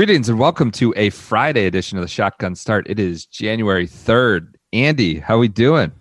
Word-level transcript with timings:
Greetings 0.00 0.30
and 0.30 0.38
welcome 0.38 0.70
to 0.70 0.94
a 0.96 1.10
Friday 1.10 1.66
edition 1.66 1.98
of 1.98 2.02
the 2.02 2.08
Shotgun 2.08 2.54
Start. 2.54 2.86
It 2.88 2.98
is 2.98 3.26
January 3.26 3.86
3rd. 3.86 4.54
Andy, 4.72 5.18
how 5.18 5.34
are 5.34 5.40
we 5.40 5.48
doing? 5.48 5.92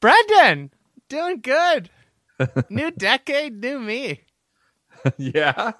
Brendan, 0.00 0.72
doing 1.08 1.42
good. 1.42 1.88
new 2.70 2.90
decade, 2.90 3.60
new 3.60 3.78
me. 3.78 4.22
yeah. 5.16 5.74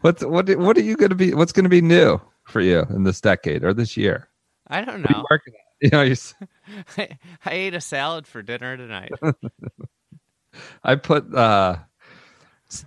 What's 0.00 0.24
what 0.24 0.48
what 0.56 0.78
are 0.78 0.82
you 0.82 0.96
going 0.96 1.10
to 1.10 1.14
be 1.14 1.34
what's 1.34 1.52
going 1.52 1.64
to 1.64 1.68
be 1.68 1.82
new 1.82 2.18
for 2.44 2.62
you 2.62 2.86
in 2.88 3.04
this 3.04 3.20
decade 3.20 3.64
or 3.64 3.74
this 3.74 3.98
year? 3.98 4.26
I 4.68 4.82
don't 4.82 5.02
What 5.02 5.26
are 5.30 5.40
you 5.44 5.52
know. 5.52 5.58
You 5.82 5.90
know, 5.90 6.02
you, 6.02 6.12
s- 6.12 6.34
I, 6.96 7.18
I 7.44 7.52
ate 7.52 7.74
a 7.74 7.82
salad 7.82 8.26
for 8.26 8.40
dinner 8.40 8.78
tonight. 8.78 9.12
I 10.84 10.94
put 10.94 11.34
uh 11.34 11.76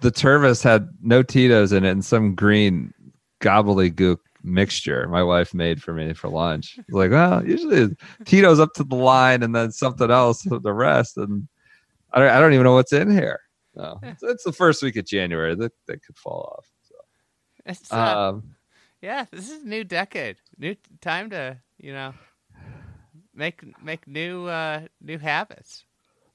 the 0.02 0.12
Tervis 0.12 0.64
had 0.64 0.90
no 1.04 1.22
Tito's 1.22 1.72
in 1.72 1.84
it 1.84 1.92
and 1.92 2.04
some 2.04 2.34
green 2.34 2.96
gobbledygook 3.44 4.18
mixture 4.44 5.08
my 5.08 5.24
wife 5.24 5.54
made 5.54 5.82
for 5.82 5.94
me 5.94 6.14
for 6.14 6.30
lunch. 6.30 6.78
Like, 6.90 7.12
well, 7.12 7.46
usually 7.46 7.96
Tito's 8.26 8.60
up 8.60 8.74
to 8.74 8.84
the 8.84 8.96
line 8.96 9.42
and 9.44 9.56
then 9.56 9.72
something 9.72 10.12
else 10.12 10.42
for 10.44 10.60
the 10.60 10.74
rest. 10.74 11.18
And 11.18 11.48
I 12.12 12.20
don't, 12.20 12.30
I 12.30 12.40
don't 12.40 12.54
even 12.54 12.66
know 12.66 12.74
what's 12.74 12.94
in 12.94 13.10
here. 13.12 13.40
No, 13.76 14.00
it's, 14.04 14.22
it's 14.22 14.44
the 14.44 14.52
first 14.52 14.84
week 14.84 14.98
of 14.98 15.06
January 15.06 15.56
that, 15.56 15.72
that 15.88 16.04
could 16.04 16.18
fall 16.18 16.56
off. 16.58 16.68
It's, 17.66 17.92
uh, 17.92 17.96
Um, 18.32 18.56
yeah, 19.02 19.26
this 19.32 19.50
is 19.50 19.64
a 19.64 19.68
new 19.68 19.84
decade. 19.84 20.38
New 20.58 20.76
time 21.02 21.30
to, 21.32 21.58
you 21.78 21.94
know, 21.94 22.14
make 23.34 23.64
make 23.82 24.08
new 24.08 24.46
uh 24.48 24.82
new 25.02 25.18
habits. 25.18 25.86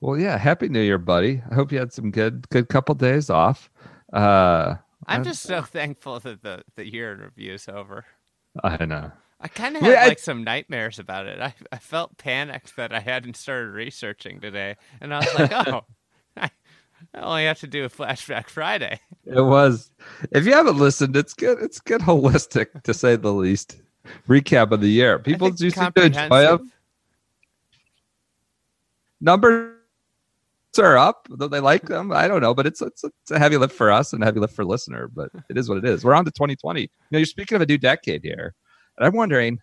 well, 0.00 0.18
yeah. 0.18 0.36
Happy 0.36 0.68
New 0.68 0.80
Year, 0.80 0.98
buddy. 0.98 1.42
I 1.50 1.54
hope 1.54 1.70
you 1.72 1.78
had 1.78 1.92
some 1.92 2.10
good, 2.10 2.48
good 2.50 2.68
couple 2.68 2.94
days 2.94 3.30
off. 3.30 3.70
Uh, 4.12 4.76
I'm 5.08 5.24
just 5.24 5.42
so 5.42 5.62
thankful 5.76 6.20
that 6.20 6.42
the 6.42 6.62
the 6.76 6.90
year 6.90 7.12
in 7.12 7.20
review 7.20 7.54
is 7.54 7.68
over. 7.68 8.04
I 8.62 8.76
don't 8.76 8.88
know. 8.88 9.10
I 9.40 9.46
kind 9.48 9.76
of 9.76 9.82
Yeah, 9.82 9.90
had 9.90 9.98
I- 9.98 10.08
like 10.08 10.18
some 10.18 10.42
nightmares 10.44 10.98
about 10.98 11.26
it. 11.26 11.40
I 11.40 11.54
I 11.72 11.78
felt 11.78 12.16
panicked 12.18 12.76
that 12.76 12.92
I 12.92 13.00
hadn't 13.00 13.36
started 13.36 13.70
researching 13.70 14.40
today, 14.40 14.76
and 15.00 15.14
I 15.14 15.18
was 15.20 15.34
like, 15.38 15.52
oh, 15.68 15.84
I, 16.36 16.50
I 17.14 17.20
only 17.20 17.44
have 17.44 17.60
to 17.60 17.66
do 17.68 17.84
a 17.84 17.88
flashback 17.88 18.48
Friday. 18.48 18.98
It 19.24 19.40
was. 19.40 19.90
If 20.32 20.44
you 20.46 20.52
haven't 20.52 20.78
listened, 20.78 21.16
it's 21.16 21.34
good. 21.34 21.58
It's 21.60 21.78
good 21.80 22.00
holistic 22.00 22.82
to 22.82 22.92
say 22.94 23.14
the 23.16 23.32
least. 23.32 23.76
Recap 24.26 24.72
of 24.72 24.80
the 24.80 24.88
year. 24.88 25.18
People 25.18 25.50
do 25.50 25.70
seem 25.70 25.92
to 25.92 26.02
enjoy 26.04 26.20
them. 26.20 26.70
comprehensive. 29.20 29.77
Are 30.76 30.96
up. 30.96 31.26
Though 31.28 31.48
they 31.48 31.58
like 31.58 31.86
them. 31.86 32.12
I 32.12 32.28
don't 32.28 32.40
know, 32.40 32.54
but 32.54 32.64
it's 32.64 32.80
it's, 32.80 33.02
it's 33.02 33.30
a 33.32 33.38
heavy 33.38 33.56
lift 33.56 33.74
for 33.74 33.90
us 33.90 34.12
and 34.12 34.22
a 34.22 34.26
heavy 34.26 34.38
lift 34.38 34.54
for 34.54 34.64
listener. 34.64 35.08
But 35.08 35.30
it 35.50 35.58
is 35.58 35.68
what 35.68 35.78
it 35.78 35.84
is. 35.84 36.04
We're 36.04 36.14
on 36.14 36.24
to 36.24 36.30
2020. 36.30 36.82
You 36.82 36.88
know, 37.10 37.18
you're 37.18 37.26
speaking 37.26 37.56
of 37.56 37.62
a 37.62 37.66
new 37.66 37.78
decade 37.78 38.22
here, 38.22 38.54
and 38.96 39.06
I'm 39.06 39.14
wondering. 39.14 39.60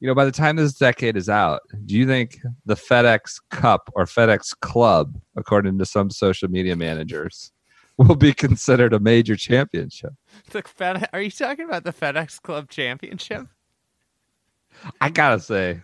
You 0.00 0.08
know, 0.08 0.14
by 0.14 0.26
the 0.26 0.32
time 0.32 0.56
this 0.56 0.74
decade 0.74 1.16
is 1.16 1.30
out, 1.30 1.62
do 1.86 1.96
you 1.96 2.06
think 2.06 2.36
the 2.66 2.74
FedEx 2.74 3.40
Cup 3.50 3.88
or 3.94 4.04
FedEx 4.04 4.50
Club, 4.60 5.18
according 5.36 5.78
to 5.78 5.86
some 5.86 6.10
social 6.10 6.50
media 6.50 6.76
managers, 6.76 7.50
will 7.96 8.14
be 8.14 8.34
considered 8.34 8.92
a 8.92 9.00
major 9.00 9.36
championship? 9.36 10.12
The 10.50 10.62
Fed, 10.62 11.08
are 11.12 11.22
you 11.22 11.30
talking 11.30 11.64
about 11.64 11.84
the 11.84 11.92
FedEx 11.92 12.42
Club 12.42 12.68
Championship? 12.68 13.46
I 15.00 15.08
gotta 15.08 15.40
say, 15.40 15.80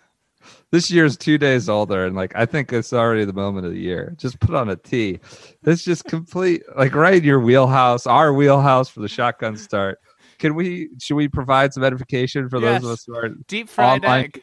this 0.70 0.90
year's 0.90 1.16
two 1.16 1.38
days 1.38 1.68
older, 1.68 2.06
and 2.06 2.14
like 2.16 2.32
I 2.34 2.46
think 2.46 2.72
it's 2.72 2.92
already 2.92 3.24
the 3.24 3.32
moment 3.32 3.66
of 3.66 3.72
the 3.72 3.80
year. 3.80 4.14
Just 4.18 4.40
put 4.40 4.54
on 4.54 4.68
a 4.68 4.76
tee. 4.76 5.20
It's 5.64 5.84
just 5.84 6.04
complete, 6.04 6.62
like 6.76 6.94
right 6.94 7.14
in 7.14 7.24
your 7.24 7.40
wheelhouse, 7.40 8.06
our 8.06 8.32
wheelhouse 8.32 8.88
for 8.88 9.00
the 9.00 9.08
shotgun 9.08 9.56
start. 9.56 9.98
Can 10.38 10.54
we? 10.54 10.88
Should 11.00 11.16
we 11.16 11.28
provide 11.28 11.72
some 11.72 11.84
edification 11.84 12.48
for 12.48 12.58
those 12.60 12.82
of 12.82 12.90
us 12.90 13.04
who 13.06 13.14
are? 13.16 13.28
Deep 13.46 13.68
fried 13.68 14.04
Online- 14.04 14.24
egg. 14.24 14.42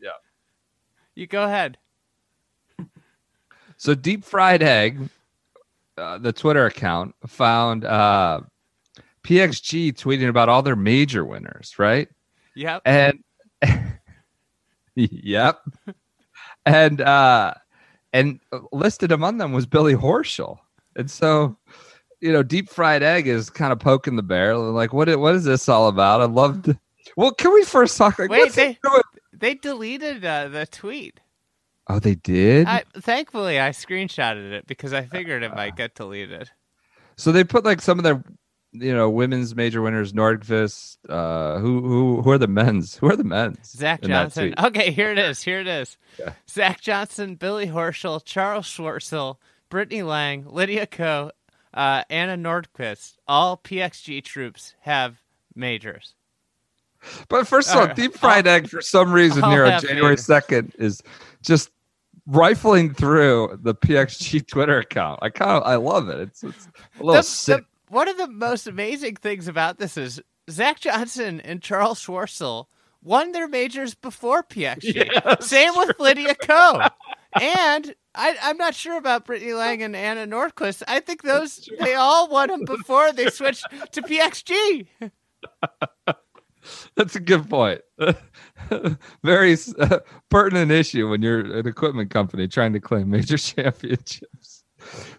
Yeah. 0.00 0.10
You 1.14 1.26
go 1.26 1.44
ahead. 1.44 1.78
So 3.76 3.94
deep 3.94 4.24
fried 4.24 4.62
egg, 4.62 5.08
uh, 5.98 6.18
the 6.18 6.32
Twitter 6.32 6.66
account 6.66 7.14
found 7.26 7.84
uh, 7.84 8.40
PXG 9.24 9.92
tweeting 9.94 10.28
about 10.28 10.48
all 10.48 10.62
their 10.62 10.76
major 10.76 11.24
winners, 11.24 11.78
right? 11.78 12.08
Yeah. 12.54 12.78
and 12.84 13.18
yep. 14.94 15.60
And 16.66 17.00
uh 17.00 17.54
and 18.12 18.40
listed 18.72 19.10
among 19.12 19.38
them 19.38 19.52
was 19.52 19.66
billy 19.66 19.94
horschel. 19.94 20.58
And 20.96 21.10
so 21.10 21.56
you 22.20 22.32
know 22.32 22.42
deep 22.42 22.68
fried 22.70 23.02
egg 23.02 23.26
is 23.26 23.50
kind 23.50 23.72
of 23.72 23.78
poking 23.78 24.16
the 24.16 24.22
bear. 24.22 24.56
Like 24.56 24.92
what 24.92 25.08
what 25.18 25.34
is 25.34 25.44
this 25.44 25.68
all 25.68 25.88
about? 25.88 26.20
I'd 26.20 26.30
love 26.30 26.62
to 26.64 26.78
well 27.16 27.32
can 27.32 27.52
we 27.52 27.64
first 27.64 27.96
talk 27.96 28.18
like 28.18 28.30
Wait, 28.30 28.52
they- 28.52 28.78
They 29.32 29.54
deleted 29.54 30.24
uh, 30.24 30.48
the 30.48 30.66
tweet. 30.66 31.18
oh 31.88 31.98
they 31.98 32.14
did? 32.14 32.68
I, 32.68 32.84
thankfully, 32.96 33.58
I 33.58 33.70
screenshotted 33.70 34.52
it 34.52 34.66
because 34.68 34.92
I 34.92 35.02
figured 35.06 35.42
it 35.42 35.52
might 35.54 35.74
get 35.74 35.96
deleted. 35.96 36.48
so 37.16 37.32
they 37.32 37.42
put 37.42 37.64
like 37.64 37.80
some 37.80 37.98
of 37.98 38.04
their 38.04 38.22
you 38.72 38.94
know 38.94 39.10
women's 39.10 39.54
major 39.54 39.82
winners 39.82 40.12
nordqvist 40.12 40.96
uh 41.08 41.58
who 41.58 41.82
who 41.82 42.22
who 42.22 42.30
are 42.30 42.38
the 42.38 42.48
men's 42.48 42.96
who 42.96 43.08
are 43.08 43.16
the 43.16 43.24
men's 43.24 43.70
Zach 43.70 44.02
Johnson. 44.02 44.54
Okay, 44.58 44.90
here 44.90 45.10
it 45.10 45.18
is. 45.18 45.42
Here 45.42 45.60
it 45.60 45.66
is. 45.66 45.98
Yeah. 46.18 46.32
Zach 46.48 46.80
Johnson, 46.80 47.34
Billy 47.34 47.66
Horschel, 47.66 48.24
Charles 48.24 48.66
Schwartzel, 48.66 49.36
Brittany 49.68 50.02
Lang, 50.02 50.46
Lydia 50.48 50.86
Ko, 50.86 51.30
uh, 51.74 52.04
Anna 52.08 52.36
Nordqvist. 52.36 53.16
All 53.28 53.56
PXG 53.58 54.24
troops 54.24 54.74
have 54.80 55.16
majors. 55.54 56.14
But 57.28 57.46
first 57.48 57.70
of 57.70 57.76
all, 57.76 57.82
Alright, 57.82 57.96
deep 57.96 58.14
fried 58.14 58.46
egg 58.46 58.68
for 58.68 58.80
some 58.80 59.12
reason 59.12 59.42
here 59.50 59.64
on 59.66 59.80
January 59.82 60.16
second 60.16 60.72
is 60.78 61.02
just 61.42 61.70
rifling 62.26 62.94
through 62.94 63.58
the 63.62 63.74
PXG 63.74 64.46
Twitter 64.46 64.78
account. 64.78 65.18
I 65.22 65.28
kind 65.30 65.50
of 65.50 65.62
I 65.64 65.74
love 65.76 66.08
it. 66.08 66.20
It's, 66.20 66.44
it's 66.44 66.68
a 67.00 67.02
little 67.02 67.14
The- 67.14 67.22
sick. 67.22 67.64
One 67.92 68.08
of 68.08 68.16
the 68.16 68.26
most 68.26 68.66
amazing 68.66 69.16
things 69.16 69.48
about 69.48 69.76
this 69.76 69.98
is 69.98 70.18
Zach 70.50 70.80
Johnson 70.80 71.42
and 71.42 71.60
Charles 71.60 72.02
Schwartzel 72.02 72.64
won 73.02 73.32
their 73.32 73.46
majors 73.46 73.94
before 73.94 74.42
PXG. 74.42 75.42
Same 75.42 75.72
with 75.76 76.00
Lydia 76.00 76.34
Ko. 76.34 76.80
and 77.38 77.94
I, 78.14 78.34
I'm 78.42 78.56
not 78.56 78.74
sure 78.74 78.96
about 78.96 79.26
Brittany 79.26 79.52
Lang 79.52 79.82
and 79.82 79.94
Anna 79.94 80.26
Nordqvist. 80.26 80.82
I 80.88 81.00
think 81.00 81.20
those 81.20 81.68
they 81.80 81.92
all 81.92 82.30
won 82.30 82.48
them 82.48 82.64
before 82.64 83.12
they 83.12 83.28
switched 83.28 83.66
to 83.92 84.00
PXG. 84.00 84.86
That's 86.96 87.14
a 87.14 87.20
good 87.20 87.50
point. 87.50 87.82
Very 89.22 89.54
uh, 89.78 89.98
pertinent 90.30 90.70
issue 90.70 91.10
when 91.10 91.20
you're 91.20 91.40
an 91.40 91.68
equipment 91.68 92.08
company 92.10 92.48
trying 92.48 92.72
to 92.72 92.80
claim 92.80 93.10
major 93.10 93.36
championships. 93.36 94.64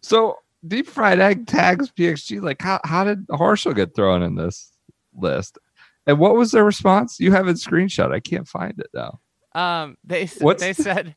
So 0.02 0.38
deep 0.68 0.88
fried 0.88 1.20
egg 1.20 1.48
tags 1.48 1.92
PXG. 1.92 2.42
Like 2.42 2.62
how 2.62 2.80
how 2.84 3.04
did 3.04 3.28
Horschel 3.28 3.76
get 3.76 3.96
thrown 3.96 4.22
in 4.24 4.36
this 4.36 4.72
list? 5.16 5.58
And 6.06 6.20
what 6.20 6.36
was 6.36 6.52
their 6.52 6.66
response? 6.66 7.20
You 7.20 7.32
have 7.32 7.48
it 7.48 7.56
screenshot. 7.58 8.14
I 8.14 8.20
can't 8.20 8.48
find 8.48 8.78
it 8.80 8.90
now. 8.94 9.20
Um, 9.56 9.98
they 10.04 10.26
What's 10.40 10.62
they 10.62 10.74
the- 10.74 10.84
said 10.84 11.16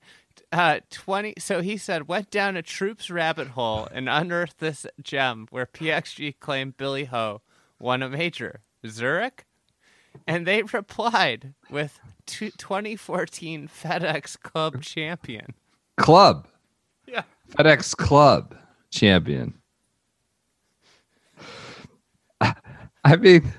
uh, 0.52 0.81
twenty. 0.90 1.34
So 1.38 1.60
he 1.62 1.76
said 1.76 2.06
went 2.08 2.31
down 2.31 2.56
a 2.56 2.62
troops 2.62 3.10
rabbit 3.10 3.48
hole 3.48 3.88
and 3.93 4.08
unearthed 4.08 4.58
this 4.58 4.87
gem 5.02 5.46
where 5.50 5.66
PXG 5.66 6.38
claimed 6.38 6.76
Billy 6.76 7.04
Ho 7.06 7.40
won 7.81 8.02
a 8.02 8.08
major 8.08 8.60
Zurich, 8.87 9.44
and 10.26 10.46
they 10.46 10.62
replied 10.72 11.54
with 11.70 11.98
two, 12.26 12.50
2014 12.50 13.69
FedEx 13.69 14.40
Club 14.40 14.82
champion. 14.82 15.54
Club. 15.96 16.46
Yeah. 17.06 17.22
FedEx 17.50 17.96
Club 17.96 18.54
champion. 18.90 19.54
I 23.04 23.16
mean, 23.16 23.52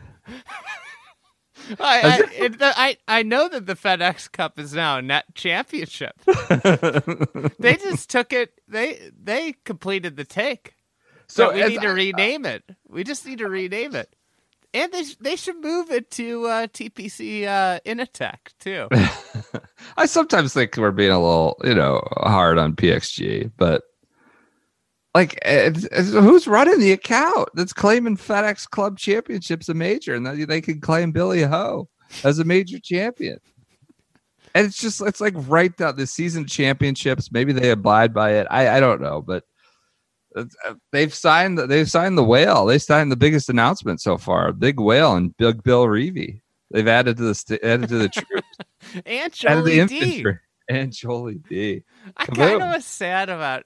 I, 1.79 2.01
I, 2.01 2.21
it, 2.33 2.55
I 2.59 2.97
I 3.07 3.23
know 3.23 3.47
that 3.49 3.65
the 3.65 3.75
FedEx 3.75 4.31
Cup 4.31 4.59
is 4.59 4.73
now 4.73 4.97
a 4.97 5.01
net 5.01 5.25
championship. 5.35 6.13
they 7.59 7.75
just 7.77 8.09
took 8.09 8.33
it. 8.33 8.53
They 8.67 9.09
they 9.21 9.53
completed 9.63 10.15
the 10.17 10.25
take. 10.25 10.75
So 11.27 11.49
So 11.49 11.55
we 11.55 11.63
need 11.67 11.81
to 11.81 11.87
I- 11.87 11.91
rename 11.93 12.45
it. 12.45 12.63
We 12.87 13.03
just 13.03 13.25
need 13.25 13.39
to 13.39 13.49
rename 13.49 13.95
it. 13.95 14.13
And 14.73 14.91
they 14.91 15.03
they 15.21 15.35
should 15.37 15.61
move 15.61 15.91
it 15.91 16.11
to 16.11 16.45
uh, 16.45 16.67
TPC 16.67 17.45
uh, 17.47 17.79
Initech 17.85 18.37
too. 18.59 18.87
I 19.97 20.05
sometimes 20.05 20.53
think 20.53 20.75
we're 20.77 20.91
being 20.91 21.11
a 21.11 21.19
little, 21.21 21.57
you 21.63 21.73
know, 21.73 22.01
hard 22.17 22.57
on 22.57 22.75
PXG, 22.75 23.51
but 23.57 23.83
like, 25.17 25.39
it's, 25.43 25.85
it's- 25.85 26.11
who's 26.11 26.47
running 26.47 26.79
the 26.79 26.91
account 26.91 27.49
that's 27.55 27.73
claiming 27.73 28.17
FedEx 28.17 28.69
Club 28.69 28.97
Championships 28.99 29.67
a 29.67 29.73
major, 29.73 30.13
and 30.13 30.25
that 30.27 30.47
they 30.47 30.61
can 30.61 30.79
claim 30.79 31.11
Billy 31.11 31.41
Ho 31.41 31.89
as 32.23 32.37
a 32.37 32.43
major 32.43 32.79
champion? 32.79 33.39
And 34.53 34.67
it's 34.67 34.79
just, 34.79 35.01
it's 35.01 35.19
like 35.19 35.33
right 35.35 35.75
down 35.75 35.95
the 35.95 36.05
season 36.07 36.45
championships. 36.45 37.31
Maybe 37.31 37.51
they 37.51 37.71
abide 37.71 38.13
by 38.13 38.33
it. 38.33 38.47
I, 38.49 38.77
I 38.77 38.79
don't 38.79 39.01
know, 39.01 39.21
but 39.21 39.43
uh, 40.35 40.45
they've 40.91 41.13
signed, 41.13 41.57
the, 41.57 41.65
they've 41.67 41.89
signed 41.89 42.17
the 42.17 42.23
whale. 42.23 42.65
They 42.65 42.77
signed 42.77 43.11
the 43.11 43.15
biggest 43.17 43.49
announcement 43.49 44.01
so 44.01 44.17
far, 44.17 44.53
Big 44.53 44.79
Whale 44.79 45.15
and 45.15 45.35
Big 45.37 45.63
Bill 45.63 45.85
Reavie. 45.85 46.41
They've 46.71 46.87
added 46.87 47.17
to 47.17 47.23
the 47.23 47.35
st- 47.35 47.63
added 47.63 47.89
to 47.89 47.97
the 47.97 48.09
troops. 48.09 48.57
and 49.05 49.33
Jolie 49.33 49.79
D. 49.89 50.25
And 50.69 50.91
Jolie 50.91 51.39
D. 51.49 51.83
I 52.17 52.25
kind 52.25 52.61
of 52.61 52.69
was 52.75 52.85
sad 52.85 53.29
about 53.29 53.63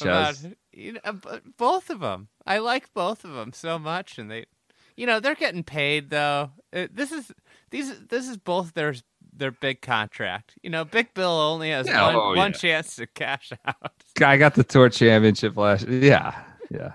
about. 0.00 0.34
You 0.76 0.92
know, 1.04 1.20
both 1.56 1.88
of 1.90 2.00
them. 2.00 2.28
I 2.46 2.58
like 2.58 2.92
both 2.92 3.24
of 3.24 3.32
them 3.32 3.52
so 3.52 3.78
much, 3.78 4.18
and 4.18 4.30
they, 4.30 4.44
you 4.96 5.06
know, 5.06 5.20
they're 5.20 5.34
getting 5.34 5.64
paid 5.64 6.10
though. 6.10 6.50
Uh, 6.72 6.86
this 6.92 7.12
is 7.12 7.32
these 7.70 7.98
this 8.08 8.28
is 8.28 8.36
both 8.36 8.74
their 8.74 8.94
their 9.34 9.50
big 9.50 9.80
contract. 9.80 10.54
You 10.62 10.70
know, 10.70 10.84
Big 10.84 11.14
Bill 11.14 11.30
only 11.30 11.70
has 11.70 11.86
Yeah, 11.86 12.06
one, 12.06 12.14
oh, 12.16 12.28
one 12.36 12.50
yeah. 12.52 12.56
chance 12.58 12.96
to 12.96 13.06
cash 13.06 13.52
out. 13.66 13.92
I 14.22 14.36
got 14.36 14.54
the 14.54 14.64
tour 14.64 14.88
championship 14.88 15.56
last. 15.56 15.88
Yeah, 15.88 16.38
yeah. 16.70 16.92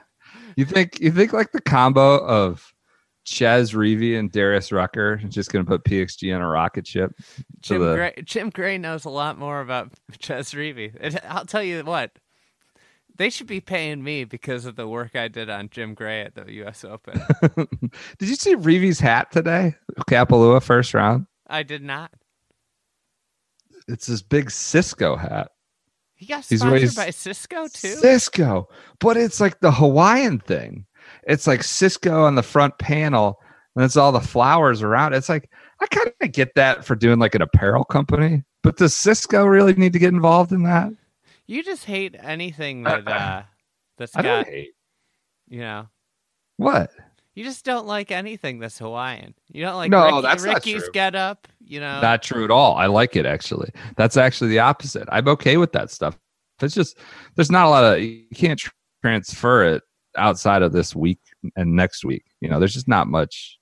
You 0.56 0.66
think 0.66 1.00
you 1.02 1.12
think 1.12 1.34
like 1.34 1.52
the 1.52 1.62
combo 1.62 2.18
of 2.20 2.74
Chez 3.24 3.74
Reavie 3.74 4.18
and 4.18 4.32
Darius 4.32 4.72
Rucker 4.72 5.20
is 5.24 5.34
just 5.34 5.52
going 5.52 5.66
to 5.66 5.70
put 5.70 5.84
PXG 5.86 6.36
on 6.36 6.42
a 6.42 6.48
rocket 6.48 6.86
ship? 6.88 7.14
Jim 7.62 7.80
the- 7.82 7.96
Gray, 7.96 8.14
Jim 8.26 8.50
Gray 8.50 8.78
knows 8.78 9.06
a 9.06 9.10
lot 9.10 9.38
more 9.38 9.62
about 9.62 9.92
Chez 10.20 10.54
Reavie. 10.54 11.20
I'll 11.28 11.46
tell 11.46 11.64
you 11.64 11.84
what. 11.84 12.12
They 13.22 13.30
should 13.30 13.46
be 13.46 13.62
paying 13.62 14.04
me 14.04 14.24
because 14.24 14.66
of 14.66 14.76
the 14.76 14.88
work 14.88 15.16
I 15.16 15.28
did 15.28 15.48
on 15.48 15.70
Jim 15.70 15.94
Gray 15.94 16.22
at 16.22 16.34
the 16.34 16.52
U.S. 16.54 16.84
Open. 16.84 17.22
Did 18.18 18.30
you 18.30 18.34
see 18.34 18.56
Reavie's 18.56 19.00
hat 19.00 19.32
today? 19.32 19.76
Kapalua 20.10 20.60
first 20.64 20.96
round. 20.96 21.28
I 21.46 21.62
did 21.62 21.84
not. 21.84 22.10
It's 23.88 24.08
this 24.08 24.24
big 24.24 24.50
Cisco 24.50 25.16
hat. 25.16 25.52
He 26.16 26.26
got 26.26 26.46
He's 26.48 26.62
sponsored 26.62 26.82
raised- 26.82 26.96
by 26.96 27.12
Cisco 27.12 27.68
too. 27.68 27.90
Cisco, 27.90 28.68
but 29.00 29.18
it's 29.18 29.40
like 29.40 29.60
the 29.60 29.72
Hawaiian 29.72 30.40
thing. 30.40 30.88
It's 31.28 31.46
like 31.46 31.62
Cisco 31.62 32.24
on 32.24 32.34
the 32.34 32.42
front 32.42 32.80
panel, 32.80 33.40
and 33.76 33.86
it's 33.86 33.98
all 33.98 34.12
the 34.12 34.20
flowers 34.20 34.82
around. 34.82 35.14
It's 35.14 35.30
like 35.30 35.48
I 35.80 35.86
kind 35.86 36.12
of 36.24 36.32
get 36.32 36.56
that 36.56 36.86
for 36.86 36.96
doing 36.96 37.20
like 37.20 37.36
an 37.36 37.44
apparel 37.44 37.84
company, 37.84 38.46
but 38.64 38.78
does 38.78 38.96
Cisco 38.96 39.46
really 39.46 39.76
need 39.76 39.94
to 39.94 40.00
get 40.00 40.12
involved 40.12 40.52
in 40.52 40.64
that? 40.64 40.92
You 41.52 41.64
just 41.64 41.84
hate 41.84 42.16
anything 42.18 42.84
that 42.84 43.06
uh 43.06 43.44
that's 43.98 44.16
I 44.16 44.22
got 44.22 44.46
don't 44.46 44.48
hate 44.48 44.72
you 45.50 45.60
know. 45.60 45.88
what. 46.56 46.92
You 47.36 47.44
just 47.44 47.66
don't 47.66 47.86
like 47.86 48.10
anything 48.10 48.60
that's 48.60 48.80
Hawaiian. 48.80 49.36
You 49.50 49.64
don't 49.64 49.76
like 49.76 49.92
No, 49.92 50.06
Ricky, 50.06 50.22
that's 50.22 50.44
Ricky's 50.44 50.90
get 50.94 51.14
up, 51.14 51.50
you 51.60 51.82
know. 51.82 52.00
Not 52.00 52.24
true 52.24 52.46
at 52.46 52.52
all. 52.52 52.76
I 52.76 52.86
like 52.86 53.18
it 53.18 53.26
actually. 53.26 53.70
That's 53.98 54.16
actually 54.16 54.50
the 54.50 54.60
opposite. 54.60 55.10
I'm 55.12 55.28
okay 55.28 55.58
with 55.58 55.74
that 55.74 55.92
stuff. 55.92 56.18
It's 56.62 56.74
just 56.74 56.98
there's 57.36 57.52
not 57.52 57.66
a 57.66 57.70
lot 57.70 57.84
of 57.84 58.02
you 58.02 58.24
can't 58.34 58.58
tr- 58.60 58.72
transfer 59.02 59.66
it 59.66 59.84
outside 60.16 60.62
of 60.62 60.72
this 60.72 60.96
week 60.96 61.20
and 61.58 61.76
next 61.76 62.06
week. 62.06 62.24
You 62.40 62.48
know, 62.50 62.60
there's 62.60 62.74
just 62.74 62.88
not 62.88 63.08
much. 63.08 63.58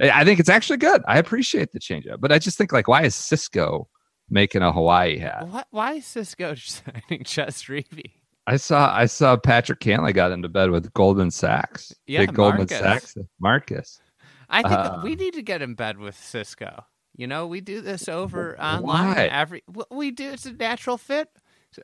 I 0.00 0.22
I 0.22 0.24
think 0.24 0.40
it's 0.40 0.48
actually 0.48 0.78
good. 0.78 1.02
I 1.06 1.18
appreciate 1.18 1.70
the 1.70 1.78
change 1.78 2.08
up, 2.08 2.20
but 2.20 2.32
I 2.32 2.40
just 2.40 2.58
think 2.58 2.72
like, 2.72 2.88
why 2.88 3.02
is 3.02 3.14
Cisco 3.14 3.88
making 4.30 4.62
a 4.62 4.72
Hawaii 4.72 5.18
hat? 5.18 5.46
what, 5.48 5.66
why 5.70 5.94
is 5.94 6.06
Cisco 6.06 6.54
signing 6.56 7.24
Chez 7.24 7.64
Reavie? 7.68 8.12
I 8.46 8.56
saw 8.56 8.92
I 8.92 9.06
saw 9.06 9.36
Patrick 9.36 9.80
Cantlay 9.80 10.14
got 10.14 10.32
into 10.32 10.48
bed 10.48 10.70
with 10.70 10.92
Goldman 10.94 11.30
Sachs. 11.30 11.94
Yeah, 12.06 12.20
Big 12.20 12.34
Goldman. 12.34 12.68
Sachs. 12.68 13.14
Marcus. 13.38 14.00
I 14.48 14.62
think 14.62 14.74
that 14.74 15.02
we 15.02 15.14
need 15.14 15.34
to 15.34 15.42
get 15.42 15.62
in 15.62 15.74
bed 15.74 15.98
with 15.98 16.16
Cisco. 16.16 16.84
You 17.16 17.26
know, 17.26 17.46
we 17.46 17.60
do 17.60 17.80
this 17.80 18.08
over 18.08 18.60
online. 18.60 19.28
Every 19.30 19.62
we 19.90 20.10
do. 20.10 20.30
It's 20.30 20.46
a 20.46 20.52
natural 20.52 20.96
fit. 20.96 21.28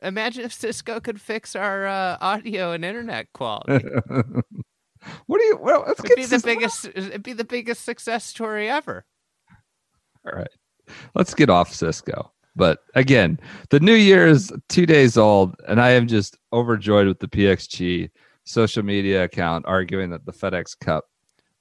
Imagine 0.03 0.43
if 0.43 0.53
Cisco 0.53 0.99
could 0.99 1.21
fix 1.21 1.55
our 1.55 1.87
uh, 1.87 2.17
audio 2.19 2.73
and 2.73 2.83
internet 2.83 3.31
quality. 3.33 3.87
what 4.07 5.39
do 5.39 5.43
you? 5.45 5.57
Well, 5.61 5.85
let's 5.87 5.99
It'd 5.99 6.09
get 6.09 6.17
be 6.17 6.25
the 6.25 6.39
biggest. 6.39 6.85
It'd 6.85 7.23
be 7.23 7.33
the 7.33 7.45
biggest 7.45 7.85
success 7.85 8.25
story 8.25 8.69
ever. 8.69 9.05
All 10.25 10.37
right. 10.37 10.49
Let's 11.15 11.33
get 11.33 11.49
off 11.49 11.73
Cisco. 11.73 12.31
But 12.57 12.79
again, 12.95 13.39
the 13.69 13.79
new 13.79 13.93
year 13.93 14.27
is 14.27 14.51
two 14.67 14.87
days 14.87 15.15
old, 15.15 15.55
and 15.67 15.79
I 15.79 15.91
am 15.91 16.07
just 16.07 16.37
overjoyed 16.51 17.07
with 17.07 17.19
the 17.19 17.27
PXG 17.27 18.09
social 18.45 18.83
media 18.83 19.25
account 19.25 19.65
arguing 19.67 20.09
that 20.09 20.25
the 20.25 20.33
FedEx 20.33 20.77
Cup, 20.79 21.05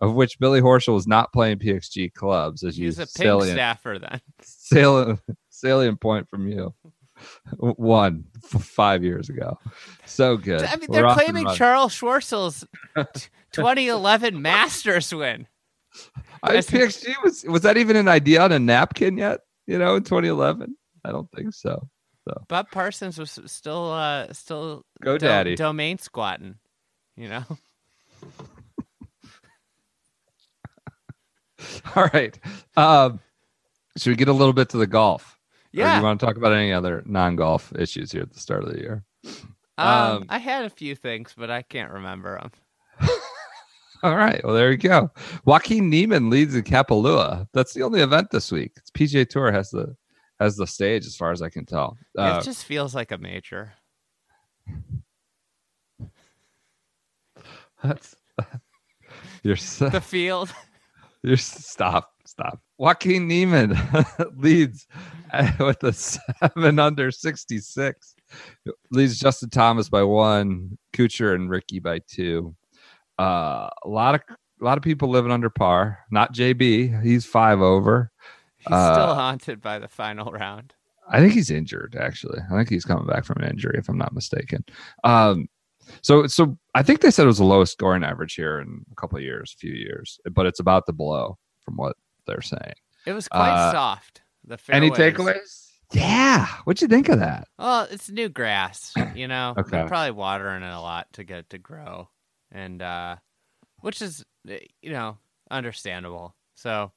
of 0.00 0.14
which 0.14 0.38
Billy 0.38 0.62
Horschel 0.62 0.94
was 0.94 1.06
not 1.06 1.32
playing 1.34 1.58
PXG 1.58 2.14
clubs, 2.14 2.64
as 2.64 2.78
you 2.78 2.86
He's 2.86 2.98
a 2.98 3.02
Ping 3.02 3.26
salient, 3.26 3.56
staffer 3.56 3.98
then. 3.98 4.20
salient, 4.40 5.20
salient 5.50 6.00
point 6.00 6.28
from 6.30 6.48
you, 6.48 6.74
one 7.58 8.24
five 8.42 9.04
years 9.04 9.28
ago. 9.28 9.58
So 10.06 10.38
good. 10.38 10.62
I 10.62 10.76
mean, 10.76 10.86
We're 10.88 11.02
they're 11.02 11.14
claiming. 11.14 11.46
Charles 11.54 11.92
Schwartzel's 11.92 12.64
t- 12.96 13.28
2011 13.52 14.40
Masters 14.42 15.14
win. 15.14 15.46
I, 16.42 16.56
PXG 16.56 17.22
was 17.22 17.44
was 17.44 17.62
that 17.62 17.76
even 17.76 17.96
an 17.96 18.08
idea 18.08 18.40
on 18.40 18.52
a 18.52 18.58
napkin 18.58 19.18
yet? 19.18 19.40
You 19.66 19.78
know, 19.78 19.96
in 19.96 20.04
2011, 20.04 20.76
I 21.06 21.12
don't 21.12 21.30
think 21.32 21.54
so. 21.54 21.88
So 22.26 22.44
Bob 22.48 22.70
Parsons 22.72 23.18
was 23.18 23.38
still, 23.46 23.92
uh, 23.92 24.32
still 24.32 24.84
Go 25.00 25.16
do- 25.16 25.26
Daddy. 25.26 25.54
domain 25.54 25.98
squatting. 25.98 26.56
You 27.16 27.28
know, 27.28 27.44
All 31.94 32.08
right. 32.12 32.38
Um, 32.76 33.20
should 33.96 34.10
we 34.10 34.16
get 34.16 34.28
a 34.28 34.32
little 34.32 34.52
bit 34.52 34.68
to 34.70 34.76
the 34.76 34.86
golf? 34.86 35.32
Or 35.32 35.70
do 35.72 35.78
yeah. 35.80 35.96
you 35.98 36.02
want 36.02 36.20
to 36.20 36.26
talk 36.26 36.36
about 36.36 36.52
any 36.52 36.72
other 36.72 37.02
non-golf 37.06 37.72
issues 37.78 38.12
here 38.12 38.22
at 38.22 38.32
the 38.32 38.40
start 38.40 38.64
of 38.64 38.72
the 38.72 38.78
year? 38.80 39.04
Um, 39.78 39.88
um, 39.88 40.24
I 40.28 40.38
had 40.38 40.64
a 40.64 40.70
few 40.70 40.94
things, 40.94 41.34
but 41.36 41.50
I 41.50 41.62
can't 41.62 41.92
remember 41.92 42.38
them. 42.38 42.50
All 44.02 44.16
right. 44.16 44.42
Well, 44.44 44.54
there 44.54 44.70
you 44.70 44.78
go. 44.78 45.10
Joaquin 45.44 45.88
Niemann 45.90 46.30
leads 46.30 46.54
in 46.54 46.62
Kapalua. 46.64 47.46
That's 47.52 47.72
the 47.72 47.82
only 47.82 48.00
event 48.00 48.30
this 48.30 48.52
week. 48.52 48.72
It's 48.76 48.90
PGA 48.90 49.28
Tour 49.28 49.52
has 49.52 49.70
the 49.70 49.96
has 50.38 50.56
the 50.56 50.66
stage, 50.66 51.06
as 51.06 51.16
far 51.16 51.32
as 51.32 51.42
I 51.42 51.48
can 51.48 51.64
tell. 51.64 51.96
Uh, 52.16 52.38
it 52.40 52.44
just 52.44 52.64
feels 52.64 52.94
like 52.94 53.10
a 53.12 53.18
major. 53.18 53.72
that's, 57.82 58.16
you're 59.42 59.56
so, 59.56 59.88
The 59.88 60.00
field. 60.00 60.52
you're 61.22 61.36
stop 61.36 62.12
stop. 62.24 62.60
Joaquin 62.78 63.26
Niemann 63.26 63.78
leads 64.36 64.86
with 65.58 65.82
a 65.82 65.92
seven 65.92 66.78
under 66.78 67.10
sixty 67.10 67.58
six. 67.58 68.14
Leads 68.90 69.18
Justin 69.18 69.50
Thomas 69.50 69.88
by 69.88 70.02
one, 70.02 70.78
Kuchar 70.92 71.34
and 71.34 71.48
Ricky 71.48 71.78
by 71.78 72.00
two. 72.06 72.54
Uh, 73.18 73.68
a 73.84 73.88
lot 73.88 74.14
of 74.14 74.20
a 74.60 74.64
lot 74.64 74.78
of 74.78 74.84
people 74.84 75.08
living 75.08 75.32
under 75.32 75.50
par. 75.50 76.00
Not 76.10 76.34
JB. 76.34 77.02
He's 77.02 77.24
five 77.24 77.60
over. 77.60 78.10
He's 78.66 78.74
Uh, 78.74 78.94
still 78.94 79.14
haunted 79.14 79.60
by 79.60 79.78
the 79.78 79.88
final 79.88 80.32
round. 80.32 80.74
I 81.08 81.20
think 81.20 81.32
he's 81.34 81.50
injured. 81.50 81.96
Actually, 81.98 82.40
I 82.50 82.56
think 82.56 82.68
he's 82.68 82.84
coming 82.84 83.06
back 83.06 83.24
from 83.24 83.40
an 83.42 83.48
injury, 83.50 83.76
if 83.78 83.88
I'm 83.88 83.98
not 83.98 84.12
mistaken. 84.12 84.64
Um, 85.04 85.48
so 86.02 86.26
so 86.26 86.58
I 86.74 86.82
think 86.82 87.00
they 87.00 87.12
said 87.12 87.24
it 87.24 87.26
was 87.28 87.38
the 87.38 87.44
lowest 87.44 87.72
scoring 87.72 88.02
average 88.02 88.34
here 88.34 88.58
in 88.58 88.84
a 88.90 88.94
couple 88.96 89.16
of 89.18 89.22
years, 89.22 89.54
few 89.58 89.72
years, 89.72 90.18
but 90.32 90.46
it's 90.46 90.58
about 90.58 90.84
to 90.86 90.92
blow 90.92 91.38
from 91.64 91.76
what 91.76 91.96
they're 92.26 92.42
saying. 92.42 92.74
It 93.06 93.12
was 93.12 93.28
quite 93.28 93.50
uh, 93.52 93.70
soft. 93.72 94.22
The 94.44 94.58
Any 94.70 94.90
takeaways? 94.90 95.68
Yeah. 95.92 96.46
What'd 96.64 96.82
you 96.82 96.88
think 96.88 97.08
of 97.08 97.20
that? 97.20 97.46
Well, 97.56 97.86
it's 97.88 98.10
new 98.10 98.28
grass, 98.28 98.92
you 99.14 99.28
know. 99.28 99.54
Okay. 99.58 99.70
They're 99.70 99.86
probably 99.86 100.10
watering 100.10 100.64
it 100.64 100.72
a 100.72 100.80
lot 100.80 101.06
to 101.12 101.22
get 101.24 101.38
it 101.38 101.50
to 101.50 101.58
grow, 101.58 102.08
and 102.50 102.82
uh, 102.82 103.16
which 103.80 104.02
is 104.02 104.24
eh, 104.48 104.58
you 104.82 104.90
know 104.90 105.18
understandable. 105.52 106.34
So 106.56 106.90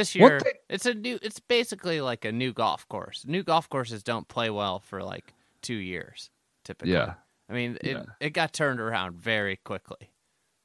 this 0.00 0.14
year, 0.14 0.40
they- 0.42 0.74
it's 0.74 0.86
a 0.86 0.94
new. 0.94 1.18
It's 1.22 1.38
basically 1.40 2.00
like 2.00 2.24
a 2.24 2.32
new 2.32 2.52
golf 2.52 2.86
course. 2.88 3.24
New 3.26 3.42
golf 3.42 3.68
courses 3.68 4.02
don't 4.02 4.26
play 4.28 4.50
well 4.50 4.80
for 4.80 5.02
like 5.02 5.32
two 5.62 5.74
years 5.74 6.30
typically. 6.64 6.92
Yeah. 6.94 7.14
I 7.48 7.52
mean, 7.52 7.76
it 7.80 7.96
Yeah. 7.96 8.04
it 8.20 8.30
got 8.30 8.52
turned 8.52 8.80
around 8.80 9.16
very 9.16 9.56
quickly. 9.56 10.10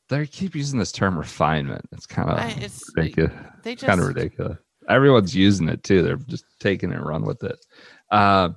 they 0.08 0.28
keep 0.28 0.54
using 0.54 0.78
this 0.78 0.92
term 0.92 1.18
refinement. 1.18 1.84
It's 1.92 2.06
kind 2.06 2.30
of 2.30 2.38
it's- 2.58 2.84
ridiculous. 2.96 3.34
They 3.64 3.74
just 3.74 3.88
kind 3.88 4.00
of 4.00 4.06
ridiculous. 4.08 4.58
Everyone's 4.88 5.36
using 5.36 5.68
it 5.68 5.82
too. 5.84 6.04
They're 6.04 6.18
just 6.18 6.46
taking 6.60 6.92
it 6.92 6.98
and 6.98 7.06
run 7.06 7.24
with 7.26 7.44
it. 7.44 7.58
Uh, 8.12 8.50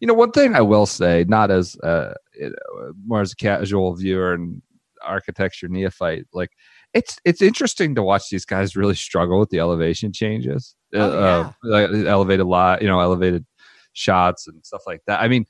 you 0.00 0.08
know, 0.08 0.14
one 0.14 0.32
thing 0.32 0.56
I 0.56 0.60
will 0.60 0.86
say, 0.86 1.24
not 1.28 1.52
as 1.52 1.76
uh, 1.84 2.14
you 2.34 2.50
know, 2.50 2.92
more 3.06 3.20
as 3.20 3.30
a 3.32 3.36
casual 3.36 3.94
viewer 3.94 4.32
and 4.34 4.60
architecture 5.02 5.68
neophyte, 5.68 6.26
like 6.32 6.50
it's 6.94 7.18
it's 7.24 7.42
interesting 7.42 7.94
to 7.94 8.02
watch 8.02 8.30
these 8.30 8.44
guys 8.44 8.76
really 8.76 8.94
struggle 8.94 9.38
with 9.38 9.50
the 9.50 9.58
elevation 9.58 10.12
changes, 10.12 10.74
Oh, 10.94 11.10
uh, 11.10 11.52
like 11.62 11.90
elevated 12.06 12.46
lot, 12.46 12.82
you 12.82 12.88
know, 12.88 13.00
elevated 13.00 13.44
shots 13.92 14.46
and 14.46 14.64
stuff 14.64 14.82
like 14.86 15.02
that. 15.06 15.20
I 15.20 15.28
mean, 15.28 15.46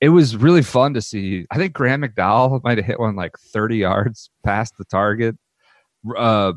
it 0.00 0.08
was 0.10 0.36
really 0.36 0.62
fun 0.62 0.94
to 0.94 1.02
see. 1.02 1.46
I 1.50 1.56
think 1.56 1.72
Graeme 1.74 2.02
McDowell 2.02 2.62
might 2.64 2.78
have 2.78 2.86
hit 2.86 3.00
one 3.00 3.16
like 3.16 3.36
30 3.38 3.76
yards 3.76 4.30
past 4.44 4.74
the 4.78 4.84
target. 4.84 5.36
Uh, 6.16 6.52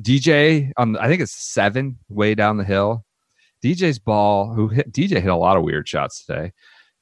DJ 0.00 0.72
on 0.76 0.96
I 0.96 1.08
think 1.08 1.22
it's 1.22 1.32
seven 1.32 1.98
way 2.08 2.34
down 2.34 2.56
the 2.56 2.64
hill. 2.64 3.04
DJ's 3.64 3.98
ball, 3.98 4.52
who 4.52 4.68
hit 4.68 4.92
DJ 4.92 5.20
hit 5.20 5.26
a 5.26 5.36
lot 5.36 5.56
of 5.56 5.62
weird 5.62 5.88
shots 5.88 6.24
today. 6.24 6.52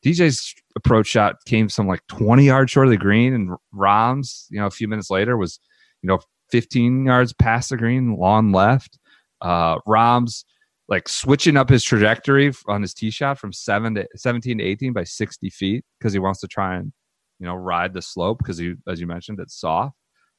DJ's 0.04 0.54
approach 0.76 1.06
shot 1.06 1.36
came 1.44 1.68
some 1.68 1.86
like 1.86 2.06
20 2.08 2.44
yards 2.44 2.70
short 2.70 2.86
of 2.86 2.90
the 2.90 2.96
green, 2.96 3.32
and 3.34 3.56
Rahm's, 3.72 4.46
you 4.50 4.60
know, 4.60 4.66
a 4.66 4.70
few 4.70 4.88
minutes 4.88 5.10
later 5.10 5.36
was, 5.36 5.58
you 6.02 6.08
know, 6.08 6.18
15 6.50 7.04
yards 7.04 7.32
past 7.32 7.70
the 7.70 7.76
green, 7.76 8.16
long 8.16 8.52
left. 8.52 8.98
Uh, 9.40 9.78
Rahm's 9.86 10.44
like 10.88 11.08
switching 11.08 11.56
up 11.56 11.68
his 11.68 11.84
trajectory 11.84 12.52
on 12.66 12.82
his 12.82 12.94
tee 12.94 13.10
shot 13.10 13.38
from 13.38 13.52
seven 13.52 13.94
to 13.94 14.08
17 14.16 14.58
to 14.58 14.64
18 14.64 14.92
by 14.92 15.04
60 15.04 15.50
feet 15.50 15.84
because 15.98 16.12
he 16.12 16.18
wants 16.18 16.40
to 16.40 16.48
try 16.48 16.76
and, 16.76 16.92
you 17.38 17.46
know, 17.46 17.54
ride 17.54 17.92
the 17.92 18.02
slope 18.02 18.38
because 18.38 18.58
he, 18.58 18.74
as 18.88 19.00
you 19.00 19.06
mentioned, 19.06 19.38
it's 19.40 19.60
soft. 19.60 19.94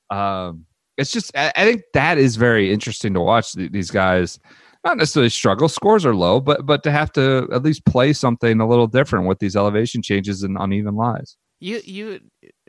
Um, 0.09 0.65
it's 0.97 1.11
just, 1.11 1.35
I, 1.37 1.53
I 1.55 1.65
think 1.65 1.83
that 1.93 2.17
is 2.17 2.35
very 2.35 2.73
interesting 2.73 3.13
to 3.13 3.21
watch 3.21 3.53
these 3.53 3.91
guys 3.91 4.39
not 4.83 4.97
necessarily 4.97 5.29
struggle. 5.29 5.67
Scores 5.67 6.05
are 6.05 6.15
low, 6.15 6.39
but 6.39 6.65
but 6.65 6.83
to 6.83 6.91
have 6.91 7.11
to 7.13 7.47
at 7.51 7.63
least 7.63 7.85
play 7.85 8.13
something 8.13 8.59
a 8.59 8.67
little 8.67 8.87
different 8.87 9.27
with 9.27 9.39
these 9.39 9.55
elevation 9.55 10.01
changes 10.01 10.43
and 10.43 10.57
uneven 10.59 10.95
lies. 10.95 11.35
You 11.59 11.81
you 11.83 12.19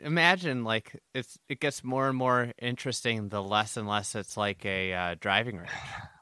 imagine 0.03 0.63
like 0.63 0.99
it's 1.13 1.37
it 1.49 1.59
gets 1.59 1.83
more 1.83 2.07
and 2.07 2.17
more 2.17 2.51
interesting 2.61 3.29
the 3.29 3.41
less 3.41 3.77
and 3.77 3.87
less 3.87 4.15
it's 4.15 4.35
like 4.37 4.65
a 4.65 4.93
uh, 4.93 5.15
driving 5.19 5.57
range. 5.57 5.69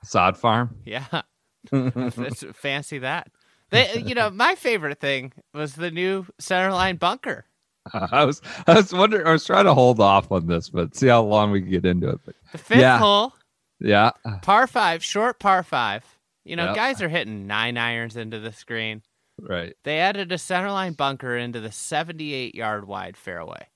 Sod 0.03 0.37
farm. 0.37 0.75
Yeah, 0.85 1.05
it's 1.71 2.43
fancy 2.53 2.99
that. 2.99 3.31
They, 3.71 4.01
you 4.01 4.15
know, 4.15 4.29
my 4.31 4.55
favorite 4.55 4.99
thing 4.99 5.31
was 5.53 5.75
the 5.75 5.91
new 5.91 6.25
centerline 6.41 6.97
bunker. 6.97 7.45
I 7.93 8.25
was 8.25 8.41
I 8.67 8.73
was 8.75 8.91
wondering. 8.93 9.27
I 9.27 9.31
was 9.31 9.45
trying 9.45 9.65
to 9.65 9.73
hold 9.73 9.99
off 9.99 10.31
on 10.31 10.47
this, 10.47 10.69
but 10.69 10.95
see 10.95 11.07
how 11.07 11.21
long 11.23 11.51
we 11.51 11.61
can 11.61 11.69
get 11.69 11.85
into 11.85 12.09
it. 12.09 12.19
But 12.25 12.35
The 12.51 12.57
fifth 12.57 12.79
Yeah. 12.79 12.97
hole, 12.97 13.33
yeah, 13.79 14.11
par 14.41 14.67
five, 14.67 15.03
short 15.03 15.39
par 15.39 15.63
five. 15.63 16.03
You 16.45 16.55
know, 16.55 16.65
Yep. 16.67 16.75
guys 16.75 17.01
are 17.01 17.09
hitting 17.09 17.45
nine 17.45 17.77
irons 17.77 18.15
into 18.17 18.39
the 18.39 18.51
screen. 18.51 19.03
Right. 19.47 19.73
They 19.83 19.99
added 19.99 20.31
a 20.31 20.35
centerline 20.35 20.95
bunker 20.97 21.37
into 21.37 21.59
the 21.59 21.71
78 21.71 22.55
yard 22.55 22.87
wide 22.87 23.17
fairway. 23.17 23.67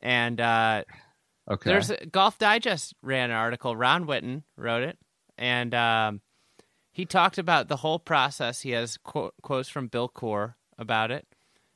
And 0.00 0.40
uh, 0.40 0.84
Okay. 1.50 1.70
there's 1.70 1.90
a, 1.90 2.04
Golf 2.06 2.38
Digest 2.38 2.94
ran 3.02 3.30
an 3.30 3.36
article. 3.36 3.74
Ron 3.74 4.06
Whitten 4.06 4.42
wrote 4.56 4.82
it, 4.82 4.98
and 5.38 5.74
um, 5.74 6.20
he 6.92 7.06
talked 7.06 7.38
about 7.38 7.68
the 7.68 7.76
whole 7.76 7.98
process. 7.98 8.60
He 8.60 8.70
has 8.72 8.98
quote, 8.98 9.34
quotes 9.42 9.68
from 9.68 9.88
Bill 9.88 10.08
Coore 10.10 10.54
about 10.78 11.10
it, 11.10 11.26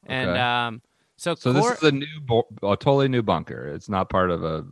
and 0.07 0.31
Okay. 0.31 0.39
um, 0.41 0.83
so, 1.17 1.35
so 1.35 1.53
Coore, 1.53 1.71
this 1.71 1.79
is 1.79 1.89
a 1.89 1.93
new, 1.93 2.21
bo- 2.27 2.49
a 2.63 2.77
totally 2.77 3.09
new 3.09 3.23
bunker. 3.23 3.67
It's 3.69 3.89
not 3.89 4.11
part 4.11 4.31
of 4.31 4.45
a 4.45 4.65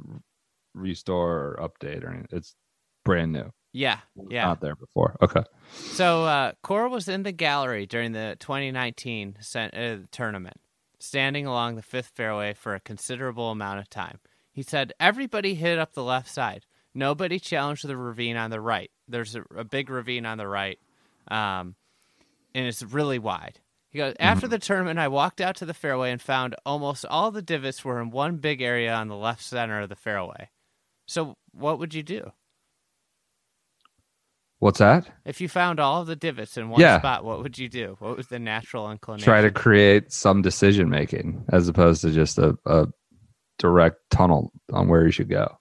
restore 0.74 1.56
or 1.58 1.58
update 1.60 2.04
or 2.04 2.08
anything. 2.10 2.26
It's 2.30 2.54
brand 3.04 3.32
new. 3.32 3.50
Yeah, 3.72 3.98
yeah. 4.28 4.46
Not 4.46 4.60
there 4.60 4.74
before. 4.74 5.16
Okay. 5.22 5.42
So 5.72 6.24
uh, 6.24 6.52
Coore 6.64 6.90
was 6.90 7.08
in 7.08 7.22
the 7.22 7.32
gallery 7.32 7.86
during 7.86 8.12
the 8.12 8.36
2019 8.40 9.36
cen- 9.40 9.70
uh, 9.70 9.98
tournament, 10.10 10.60
standing 10.98 11.46
along 11.46 11.76
the 11.76 11.82
fifth 11.82 12.12
fairway 12.14 12.52
for 12.52 12.74
a 12.74 12.80
considerable 12.80 13.50
amount 13.50 13.78
of 13.78 13.88
time. 13.88 14.18
He 14.52 14.62
said, 14.62 14.92
"Everybody 14.98 15.54
hit 15.54 15.78
up 15.78 15.92
the 15.92 16.02
left 16.02 16.28
side. 16.28 16.66
Nobody 16.94 17.38
challenged 17.38 17.86
the 17.86 17.96
ravine 17.96 18.36
on 18.36 18.50
the 18.50 18.60
right. 18.60 18.90
There's 19.06 19.36
a, 19.36 19.44
a 19.56 19.64
big 19.64 19.88
ravine 19.88 20.26
on 20.26 20.38
the 20.38 20.48
right, 20.48 20.78
um, 21.28 21.76
and 22.54 22.66
it's 22.66 22.82
really 22.82 23.20
wide." 23.20 23.60
He 23.88 23.98
goes, 23.98 24.14
"After 24.18 24.48
the 24.48 24.58
tournament, 24.58 24.98
I 24.98 25.06
walked 25.06 25.40
out 25.40 25.54
to 25.56 25.66
the 25.66 25.74
fairway 25.74 26.10
and 26.10 26.20
found 26.20 26.56
almost 26.66 27.04
all 27.06 27.30
the 27.30 27.42
divots 27.42 27.84
were 27.84 28.00
in 28.00 28.10
one 28.10 28.38
big 28.38 28.60
area 28.60 28.92
on 28.92 29.06
the 29.06 29.16
left 29.16 29.44
center 29.44 29.80
of 29.80 29.88
the 29.88 29.96
fairway. 29.96 30.50
So, 31.06 31.36
what 31.52 31.78
would 31.78 31.94
you 31.94 32.02
do?" 32.02 32.32
What's 34.60 34.78
that? 34.78 35.10
If 35.24 35.40
you 35.40 35.48
found 35.48 35.80
all 35.80 36.02
of 36.02 36.06
the 36.06 36.14
divots 36.14 36.56
in 36.58 36.68
one 36.68 36.80
Yeah. 36.80 36.98
spot, 36.98 37.24
what 37.24 37.42
would 37.42 37.58
you 37.58 37.68
do? 37.68 37.96
What 37.98 38.16
was 38.16 38.28
the 38.28 38.38
natural 38.38 38.90
inclination? 38.90 39.24
Try 39.24 39.40
to 39.40 39.50
create 39.50 40.12
some 40.12 40.42
decision 40.42 40.90
making 40.90 41.44
as 41.50 41.66
opposed 41.66 42.02
to 42.02 42.10
just 42.10 42.38
a, 42.38 42.56
a 42.66 42.86
direct 43.58 43.96
tunnel 44.10 44.52
on 44.70 44.88
where 44.88 45.04
you 45.04 45.10
should 45.12 45.30
go. 45.30 45.58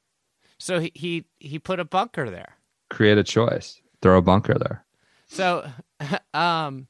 So 0.57 0.79
he, 0.81 0.91
he 0.93 1.25
he 1.39 1.59
put 1.59 1.79
a 1.79 1.85
bunker 1.85 2.29
there. 2.29 2.57
Create 2.89 3.17
a 3.17 3.23
choice. 3.23 3.81
Throw 4.01 4.17
a 4.17 4.21
bunker 4.21 4.55
there. 4.59 4.85
So, 5.27 5.65
um, 6.33 6.87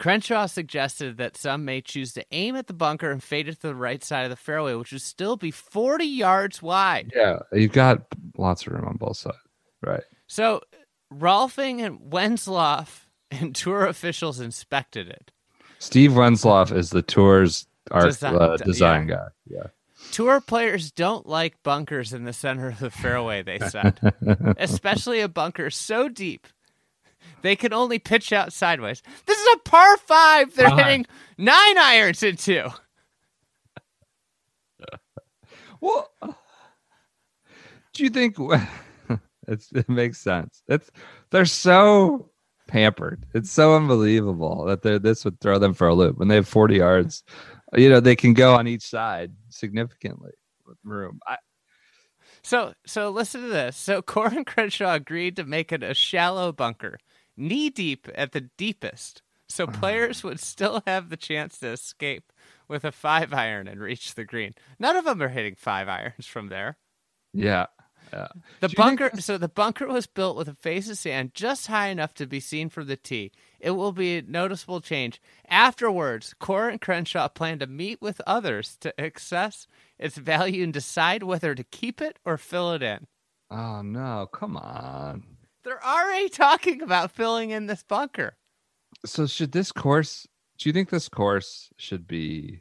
Crenshaw 0.00 0.46
suggested 0.46 1.18
that 1.18 1.36
some 1.36 1.64
may 1.64 1.80
choose 1.80 2.12
to 2.14 2.24
aim 2.32 2.56
at 2.56 2.66
the 2.66 2.72
bunker 2.72 3.10
and 3.10 3.22
fade 3.22 3.48
it 3.48 3.60
to 3.60 3.68
the 3.68 3.74
right 3.74 4.02
side 4.02 4.24
of 4.24 4.30
the 4.30 4.36
fairway, 4.36 4.74
which 4.74 4.90
would 4.92 5.02
still 5.02 5.36
be 5.36 5.50
40 5.50 6.04
yards 6.04 6.62
wide. 6.62 7.12
Yeah, 7.14 7.40
you've 7.52 7.72
got 7.72 8.06
lots 8.36 8.66
of 8.66 8.72
room 8.72 8.86
on 8.88 8.96
both 8.96 9.18
sides. 9.18 9.36
Right. 9.82 10.02
So, 10.30 10.60
Rolfing 11.12 11.84
and 11.84 11.98
Wenzloff 12.12 13.06
and 13.32 13.52
tour 13.52 13.84
officials 13.86 14.38
inspected 14.38 15.08
it. 15.08 15.32
Steve 15.80 16.12
Wenzloff 16.12 16.70
is 16.70 16.90
the 16.90 17.02
tour's 17.02 17.66
art 17.90 18.04
Design- 18.04 18.36
uh, 18.36 18.56
design 18.58 19.06
guy. 19.08 19.26
Yeah. 19.48 19.66
Tour 20.12 20.40
players 20.40 20.92
don't 20.92 21.26
like 21.26 21.60
bunkers 21.64 22.12
in 22.12 22.24
the 22.24 22.32
center 22.32 22.68
of 22.68 22.78
the 22.78 22.90
fairway, 22.90 23.42
they 23.42 23.58
said, 23.58 23.98
especially 24.56 25.20
a 25.20 25.28
bunker 25.28 25.68
so 25.68 26.08
deep 26.08 26.46
they 27.42 27.56
can 27.56 27.72
only 27.72 27.98
pitch 27.98 28.32
out 28.32 28.52
sideways. 28.52 29.02
This 29.26 29.38
is 29.38 29.54
a 29.54 29.58
par 29.58 29.96
five 29.98 30.54
they're 30.54 30.68
Fine. 30.68 30.78
hitting 30.78 31.06
nine 31.38 31.78
irons 31.78 32.22
into. 32.22 32.70
Well, 35.82 36.10
do 37.94 38.02
you 38.04 38.10
think 38.10 38.36
it's, 39.50 39.70
it 39.72 39.88
makes 39.88 40.18
sense? 40.18 40.62
It's 40.68 40.90
they're 41.30 41.44
so 41.44 42.30
pampered. 42.68 43.26
It's 43.34 43.50
so 43.50 43.74
unbelievable 43.74 44.64
that 44.64 44.82
this 44.82 45.24
would 45.24 45.40
throw 45.40 45.58
them 45.58 45.74
for 45.74 45.88
a 45.88 45.94
loop 45.94 46.18
when 46.18 46.28
they 46.28 46.36
have 46.36 46.48
forty 46.48 46.76
yards. 46.76 47.24
You 47.74 47.88
know 47.88 48.00
they 48.00 48.16
can 48.16 48.34
go 48.34 48.54
on 48.54 48.66
each 48.66 48.88
side 48.88 49.32
significantly 49.48 50.32
with 50.66 50.78
room. 50.84 51.20
I, 51.26 51.36
So, 52.42 52.72
so 52.86 53.10
listen 53.10 53.42
to 53.42 53.48
this. 53.48 53.76
So, 53.76 54.02
Coore 54.10 54.32
and 54.34 54.46
Crenshaw 54.46 54.94
agreed 54.94 55.36
to 55.36 55.44
make 55.44 55.72
it 55.72 55.82
a 55.82 55.94
shallow 55.94 56.52
bunker, 56.52 56.98
knee 57.36 57.70
deep 57.70 58.08
at 58.14 58.32
the 58.32 58.48
deepest, 58.56 59.22
so 59.48 59.66
players 59.66 60.22
would 60.22 60.40
still 60.40 60.82
have 60.86 61.10
the 61.10 61.16
chance 61.16 61.58
to 61.58 61.68
escape 61.68 62.32
with 62.68 62.84
a 62.84 62.92
five 62.92 63.34
iron 63.34 63.66
and 63.66 63.80
reach 63.80 64.14
the 64.14 64.24
green. 64.24 64.54
None 64.78 64.96
of 64.96 65.04
them 65.04 65.20
are 65.20 65.28
hitting 65.28 65.56
five 65.56 65.88
irons 65.88 66.26
from 66.26 66.48
there. 66.48 66.78
yeah, 67.32 67.66
yeah. 68.12 68.28
The 68.60 68.68
Do 68.68 68.72
you 68.72 68.84
think 68.84 69.00
bunker, 69.00 69.20
so 69.20 69.38
the 69.38 69.48
bunker 69.48 69.86
was 69.86 70.06
built 70.06 70.36
with 70.36 70.48
a 70.48 70.54
face 70.54 70.88
of 70.88 70.98
sand 70.98 71.34
just 71.34 71.66
high 71.66 71.88
enough 71.88 72.14
to 72.14 72.26
be 72.26 72.40
seen 72.40 72.68
from 72.68 72.86
the 72.86 72.96
tee. 72.96 73.32
It 73.58 73.72
will 73.72 73.92
be 73.92 74.18
a 74.18 74.22
noticeable 74.22 74.80
change. 74.80 75.20
Afterwards, 75.48 76.34
Coore 76.40 76.70
and 76.70 76.80
Crenshaw 76.80 77.28
plan 77.28 77.58
to 77.58 77.66
meet 77.66 78.00
with 78.00 78.20
others 78.26 78.76
to 78.80 78.94
assess 78.98 79.66
its 79.98 80.16
value 80.16 80.64
and 80.64 80.72
decide 80.72 81.22
whether 81.22 81.54
to 81.54 81.64
keep 81.64 82.00
it 82.00 82.18
or 82.24 82.36
fill 82.38 82.72
it 82.72 82.82
in. 82.82 83.06
Oh 83.50 83.82
no! 83.82 84.28
Come 84.32 84.56
on. 84.56 85.24
They're 85.62 85.84
already 85.84 86.28
talking 86.28 86.82
about 86.82 87.10
filling 87.10 87.50
in 87.50 87.66
this 87.66 87.82
bunker. 87.82 88.36
So 89.04 89.26
should 89.26 89.52
this 89.52 89.72
course? 89.72 90.26
Do 90.58 90.68
you 90.68 90.72
think 90.72 90.90
this 90.90 91.08
course 91.08 91.70
should 91.76 92.06
be 92.06 92.60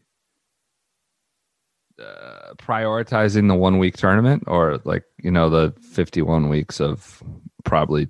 uh, 1.99 2.53
prioritizing 2.57 3.47
the 3.47 3.55
one 3.55 3.77
week 3.79 3.97
tournament, 3.97 4.43
or 4.47 4.79
like 4.85 5.03
you 5.21 5.31
know 5.31 5.49
the 5.49 5.73
fifty 5.81 6.21
one 6.21 6.49
weeks 6.49 6.79
of 6.79 7.21
probably 7.65 8.07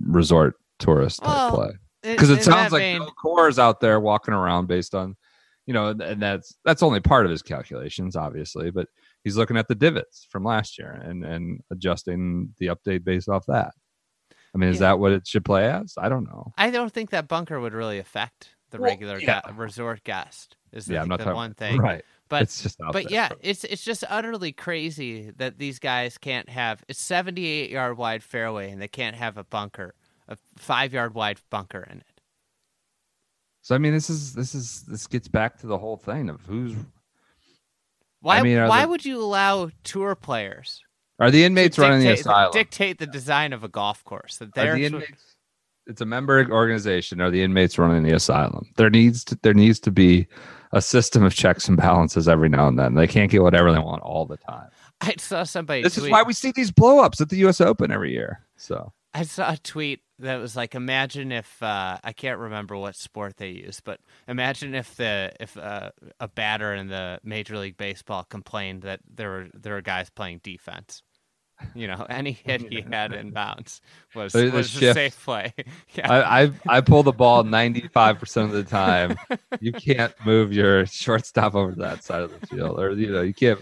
resort 0.00 0.54
tourist 0.78 1.20
type 1.22 1.28
Well, 1.28 1.54
play? 1.54 1.70
Because 2.02 2.30
it 2.30 2.38
in 2.38 2.44
sounds 2.44 2.72
like 2.72 2.80
vein- 2.82 3.02
Bill 3.22 3.46
is 3.46 3.58
out 3.58 3.80
there 3.80 3.98
walking 4.00 4.34
around 4.34 4.66
based 4.66 4.94
on, 4.94 5.16
you 5.66 5.72
know, 5.74 5.88
and- 5.88 6.20
that's 6.22 6.54
that's 6.64 6.82
only 6.82 7.00
part 7.00 7.24
of 7.24 7.30
his 7.30 7.42
calculations, 7.42 8.16
obviously, 8.16 8.70
but 8.70 8.88
he's 9.22 9.36
looking 9.36 9.56
at 9.56 9.68
the 9.68 9.74
divots 9.74 10.26
from 10.30 10.44
last 10.44 10.78
year 10.78 10.90
and 10.90 11.24
and 11.24 11.60
adjusting 11.70 12.54
the 12.58 12.66
update 12.66 13.04
based 13.04 13.28
off 13.28 13.46
that. 13.46 13.72
I 14.54 14.58
mean, 14.58 14.68
is 14.70 14.76
Yeah. 14.76 14.88
that 14.90 14.98
what 14.98 15.12
it 15.12 15.26
should 15.26 15.44
play 15.44 15.68
as? 15.70 15.94
I 15.98 16.08
don't 16.08 16.24
know. 16.24 16.52
I 16.56 16.70
don't 16.70 16.92
think 16.92 17.10
that 17.10 17.26
bunker 17.26 17.58
would 17.58 17.72
really 17.72 17.98
affect 17.98 18.54
the 18.70 18.78
Well, 18.78 18.90
regular 18.90 19.18
yeah. 19.18 19.40
resort 19.56 20.04
guest. 20.04 20.56
Is 20.72 20.86
the, 20.86 20.94
Yeah, 20.94 21.02
I'm 21.02 21.08
not 21.08 21.20
the 21.20 21.34
one 21.34 21.54
thing. 21.62 21.78
right. 21.78 22.04
But 22.34 22.42
it's 22.42 22.62
just 22.62 22.78
but 22.78 22.92
there. 22.92 23.12
yeah, 23.12 23.28
it's 23.40 23.64
it's 23.64 23.84
just 23.84 24.04
utterly 24.08 24.52
crazy 24.52 25.30
that 25.36 25.58
these 25.58 25.78
guys 25.78 26.18
can't 26.18 26.48
have 26.48 26.82
it's 26.88 27.00
78 27.00 27.70
yard 27.70 27.96
wide 27.96 28.22
fairway 28.22 28.70
and 28.70 28.80
they 28.80 28.88
can't 28.88 29.16
have 29.16 29.36
a 29.36 29.44
bunker, 29.44 29.94
a 30.28 30.36
five 30.56 30.92
yard 30.92 31.14
wide 31.14 31.40
bunker 31.50 31.86
in 31.90 31.98
it. 31.98 32.20
So 33.62 33.74
I 33.74 33.78
mean, 33.78 33.94
this 33.94 34.10
is 34.10 34.34
this 34.34 34.54
is 34.54 34.82
this 34.82 35.06
gets 35.06 35.28
back 35.28 35.58
to 35.60 35.66
the 35.66 35.78
whole 35.78 35.96
thing 35.96 36.28
of 36.28 36.40
who's 36.42 36.74
Why 38.20 38.42
mean, 38.42 38.66
why 38.68 38.82
the- 38.82 38.88
would 38.88 39.04
you 39.04 39.22
allow 39.22 39.70
tour 39.84 40.14
players 40.14 40.82
are 41.18 41.30
the 41.30 41.44
inmates 41.44 41.78
running 41.78 42.00
the 42.00 42.12
asylum? 42.12 42.52
dictate 42.52 42.98
the 42.98 43.06
design 43.06 43.52
of 43.52 43.64
a 43.64 43.68
golf 43.68 44.02
course? 44.04 44.38
That 44.38 44.54
they're 44.54 44.74
the 44.74 44.86
inmates, 44.86 45.34
it's 45.86 46.00
a 46.00 46.06
member 46.06 46.50
organization. 46.50 47.20
Are 47.20 47.30
the 47.30 47.42
inmates 47.42 47.78
running 47.78 48.02
the 48.02 48.12
asylum? 48.12 48.66
There 48.76 48.90
needs 48.90 49.24
to 49.24 49.38
there 49.42 49.54
needs 49.54 49.80
to 49.80 49.90
be 49.90 50.26
a 50.74 50.82
system 50.82 51.22
of 51.22 51.34
checks 51.34 51.68
and 51.68 51.76
balances 51.76 52.28
every 52.28 52.48
now 52.48 52.66
and 52.66 52.78
then. 52.78 52.94
They 52.94 53.06
can't 53.06 53.30
get 53.30 53.42
whatever 53.42 53.72
they 53.72 53.78
want 53.78 54.02
all 54.02 54.26
the 54.26 54.36
time. 54.36 54.68
I 55.00 55.14
saw 55.18 55.44
somebody 55.44 55.82
This 55.82 55.96
is 55.96 56.10
why 56.10 56.22
we 56.22 56.32
see 56.32 56.52
these 56.52 56.72
blowups 56.72 57.20
at 57.20 57.28
the 57.28 57.36
U.S. 57.38 57.60
Open 57.60 57.90
every 57.90 58.12
year. 58.12 58.40
So 58.56 58.92
I 59.14 59.22
saw 59.22 59.52
a 59.52 59.56
tweet 59.56 60.00
that 60.18 60.36
was 60.36 60.56
like, 60.56 60.74
imagine 60.74 61.30
if 61.30 61.62
uh, 61.62 61.98
I 62.02 62.12
can't 62.12 62.38
remember 62.38 62.76
what 62.76 62.96
sport 62.96 63.36
they 63.36 63.50
used, 63.50 63.84
but 63.84 64.00
imagine 64.26 64.74
if 64.74 64.96
the 64.96 65.32
if 65.38 65.56
uh, 65.56 65.90
a 66.18 66.28
batter 66.28 66.74
in 66.74 66.88
the 66.88 67.20
Major 67.22 67.56
League 67.56 67.76
Baseball 67.76 68.24
complained 68.24 68.82
that 68.82 69.00
there 69.08 69.30
were 69.30 69.46
there 69.54 69.74
were 69.74 69.82
guys 69.82 70.10
playing 70.10 70.40
defense. 70.42 71.02
You 71.74 71.86
know, 71.86 72.04
any 72.08 72.32
hit 72.44 72.62
he 72.72 72.80
had 72.82 73.12
in 73.12 73.30
bounds 73.30 73.80
was 74.14 74.32
The- 74.32 74.50
the 74.50 74.56
was 74.56 74.82
a 74.82 74.92
safe 74.92 75.24
play. 75.24 75.52
yeah, 75.94 76.12
I, 76.12 76.42
I 76.44 76.52
I 76.68 76.80
pull 76.80 77.02
the 77.02 77.12
ball 77.12 77.44
ninety 77.44 77.88
five 77.88 78.18
percent 78.18 78.46
of 78.50 78.52
the 78.54 78.64
time. 78.64 79.16
You 79.60 79.72
can't 79.72 80.12
move 80.26 80.52
your 80.52 80.84
shortstop 80.86 81.54
over 81.54 81.72
to 81.72 81.78
that 81.80 82.02
side 82.04 82.22
of 82.22 82.38
the 82.38 82.46
field, 82.48 82.78
or 82.80 82.90
you 82.92 83.10
know 83.10 83.22
you 83.22 83.32
can't. 83.32 83.60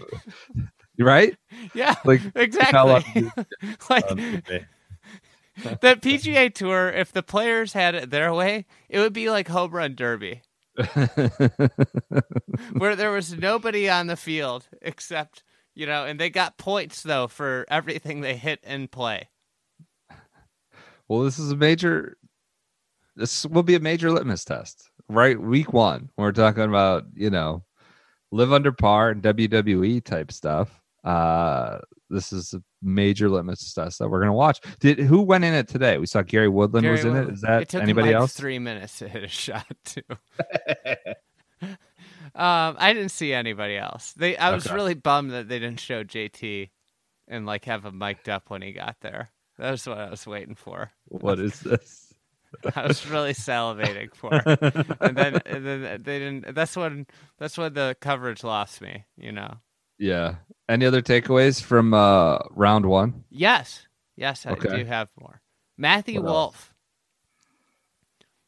You're 0.95 1.07
right. 1.07 1.35
yeah, 1.73 1.95
Like 2.03 2.21
exactly. 2.35 3.31
like 3.89 4.11
Um, 4.11 4.41
the 5.81 5.95
PGA 5.95 6.53
Tour, 6.53 6.89
if 6.89 7.11
the 7.11 7.23
players 7.23 7.73
had 7.73 7.95
it 7.95 8.09
their 8.09 8.33
way, 8.33 8.65
it 8.89 8.99
would 8.99 9.13
be 9.13 9.29
like 9.29 9.47
home 9.47 9.71
run 9.71 9.95
derby. 9.95 10.41
where 12.73 12.95
there 12.95 13.11
was 13.11 13.33
nobody 13.33 13.89
on 13.89 14.07
the 14.07 14.15
field 14.17 14.67
except 14.81 15.43
you 15.75 15.85
know, 15.85 16.05
and 16.05 16.19
they 16.19 16.29
got 16.29 16.57
points 16.57 17.01
though 17.03 17.27
for 17.27 17.65
everything 17.69 18.21
they 18.21 18.35
hit 18.35 18.59
and 18.63 18.91
play. 18.91 19.29
well, 21.07 21.21
this 21.21 21.39
is 21.39 21.51
a 21.51 21.55
major. 21.55 22.17
This 23.15 23.45
will 23.45 23.63
be 23.63 23.75
a 23.75 23.79
major 23.79 24.11
litmus 24.11 24.43
test, 24.43 24.89
right? 25.09 25.39
Week 25.39 25.71
one, 25.71 26.09
we're 26.17 26.31
talking 26.31 26.63
about 26.63 27.05
you 27.15 27.29
know, 27.29 27.63
live 28.31 28.53
under 28.53 28.71
par 28.71 29.11
and 29.11 29.21
WWE 29.21 30.03
type 30.03 30.31
stuff. 30.31 30.81
Uh, 31.03 31.79
this 32.09 32.31
is 32.31 32.53
a 32.53 32.63
major 32.81 33.29
litmus 33.29 33.73
test 33.73 33.99
that 33.99 34.09
we're 34.09 34.19
gonna 34.19 34.33
watch. 34.33 34.59
Did 34.79 34.99
who 34.99 35.21
went 35.21 35.43
in 35.43 35.53
it 35.53 35.67
today? 35.67 35.97
We 35.97 36.05
saw 36.05 36.21
Gary 36.21 36.49
Woodland 36.49 36.83
Gary 36.83 36.95
was 36.95 37.05
in 37.05 37.11
it. 37.11 37.13
Woodland. 37.13 37.35
Is 37.35 37.41
that 37.41 37.61
it 37.63 37.69
took 37.69 37.83
anybody 37.83 38.07
like 38.07 38.15
else? 38.15 38.33
three 38.33 38.59
minutes 38.59 38.99
to 38.99 39.07
hit 39.07 39.23
a 39.23 39.27
shot 39.27 39.65
too. 39.85 40.01
um, 42.35 42.75
I 42.79 42.93
didn't 42.93 43.11
see 43.11 43.33
anybody 43.33 43.77
else. 43.77 44.13
They, 44.13 44.35
I 44.37 44.51
was 44.51 44.65
Okay. 44.65 44.75
really 44.75 44.93
bummed 44.95 45.31
that 45.31 45.47
they 45.47 45.59
didn't 45.59 45.79
show 45.79 46.03
JT 46.03 46.69
and 47.27 47.45
like 47.45 47.65
have 47.65 47.85
him 47.85 47.97
mic'd 47.97 48.29
up 48.29 48.49
when 48.49 48.61
he 48.61 48.71
got 48.71 48.97
there. 49.01 49.29
That 49.57 49.71
was 49.71 49.87
what 49.87 49.97
I 49.99 50.09
was 50.09 50.25
waiting 50.25 50.55
for. 50.55 50.91
What 51.09 51.39
is 51.39 51.59
this? 51.61 52.13
I 52.75 52.83
was 52.87 53.05
really 53.07 53.33
salivating 53.33 54.13
for. 54.15 54.31
and 55.01 55.17
then 55.17 55.41
and 55.45 55.65
then 55.65 55.81
they 56.03 56.19
didn't. 56.19 56.55
That's 56.55 56.75
when 56.75 57.07
that's 57.37 57.57
when 57.57 57.73
the 57.73 57.95
coverage 58.01 58.43
lost 58.43 58.81
me. 58.81 59.05
You 59.17 59.31
know. 59.31 59.55
Yeah. 59.99 60.35
Any 60.69 60.85
other 60.85 61.01
takeaways 61.01 61.61
from 61.61 61.93
uh 61.93 62.39
round 62.51 62.85
one? 62.85 63.25
Yes, 63.29 63.87
yes, 64.15 64.45
I 64.45 64.53
Okay. 64.53 64.79
do 64.79 64.85
have 64.85 65.09
more. 65.19 65.41
Matthew 65.77 66.21
What 66.21 66.29
else? 66.29 66.33
Wolff. 66.33 66.73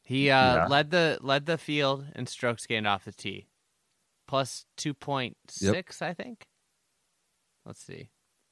He 0.04 0.30
uh, 0.30 0.56
Yeah. 0.56 0.66
led 0.68 0.92
the 0.92 1.18
led 1.22 1.46
the 1.46 1.58
field 1.58 2.06
in 2.16 2.26
strokes 2.28 2.66
gained 2.66 2.88
off 2.88 3.06
the 3.06 3.12
tee, 3.12 3.48
plus 4.28 4.66
two 4.78 4.94
point 4.94 5.38
six, 5.50 6.02
I 6.02 6.14
think. 6.14 6.46
Let's 7.66 7.82
see, 7.84 8.10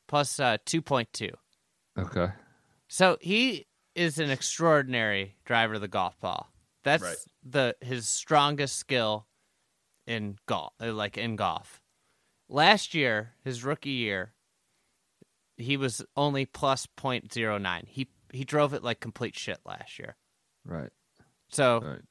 plus 0.07 0.39
uh, 0.39 0.57
two 0.65 0.81
point 0.81 1.09
two. 1.13 1.31
Okay. 1.97 2.29
So 2.87 3.17
he 3.21 3.67
is 3.95 4.19
an 4.19 4.29
extraordinary 4.29 5.35
driver 5.45 5.75
of 5.75 5.81
the 5.81 5.87
golf 5.87 6.19
ball. 6.19 6.49
That's 6.83 7.03
Right. 7.03 7.17
the 7.43 7.75
his 7.81 8.07
strongest 8.07 8.75
skill 8.77 9.27
in 10.07 10.37
golf, 10.47 10.73
uh, 10.81 10.91
like 10.93 11.17
in 11.17 11.35
golf. 11.35 11.81
Last 12.49 12.93
year, 12.93 13.33
his 13.43 13.63
rookie 13.63 13.89
year, 13.91 14.33
he 15.57 15.77
was 15.77 16.03
only 16.17 16.45
plus 16.45 16.87
0.09. 16.97 17.87
He 17.87 18.09
he 18.31 18.43
drove 18.43 18.73
it 18.73 18.83
like 18.83 18.99
complete 18.99 19.35
shit 19.37 19.59
last 19.65 19.99
year. 19.99 20.17
Right. 20.65 20.89
So 21.49 21.79
Right. 21.81 22.01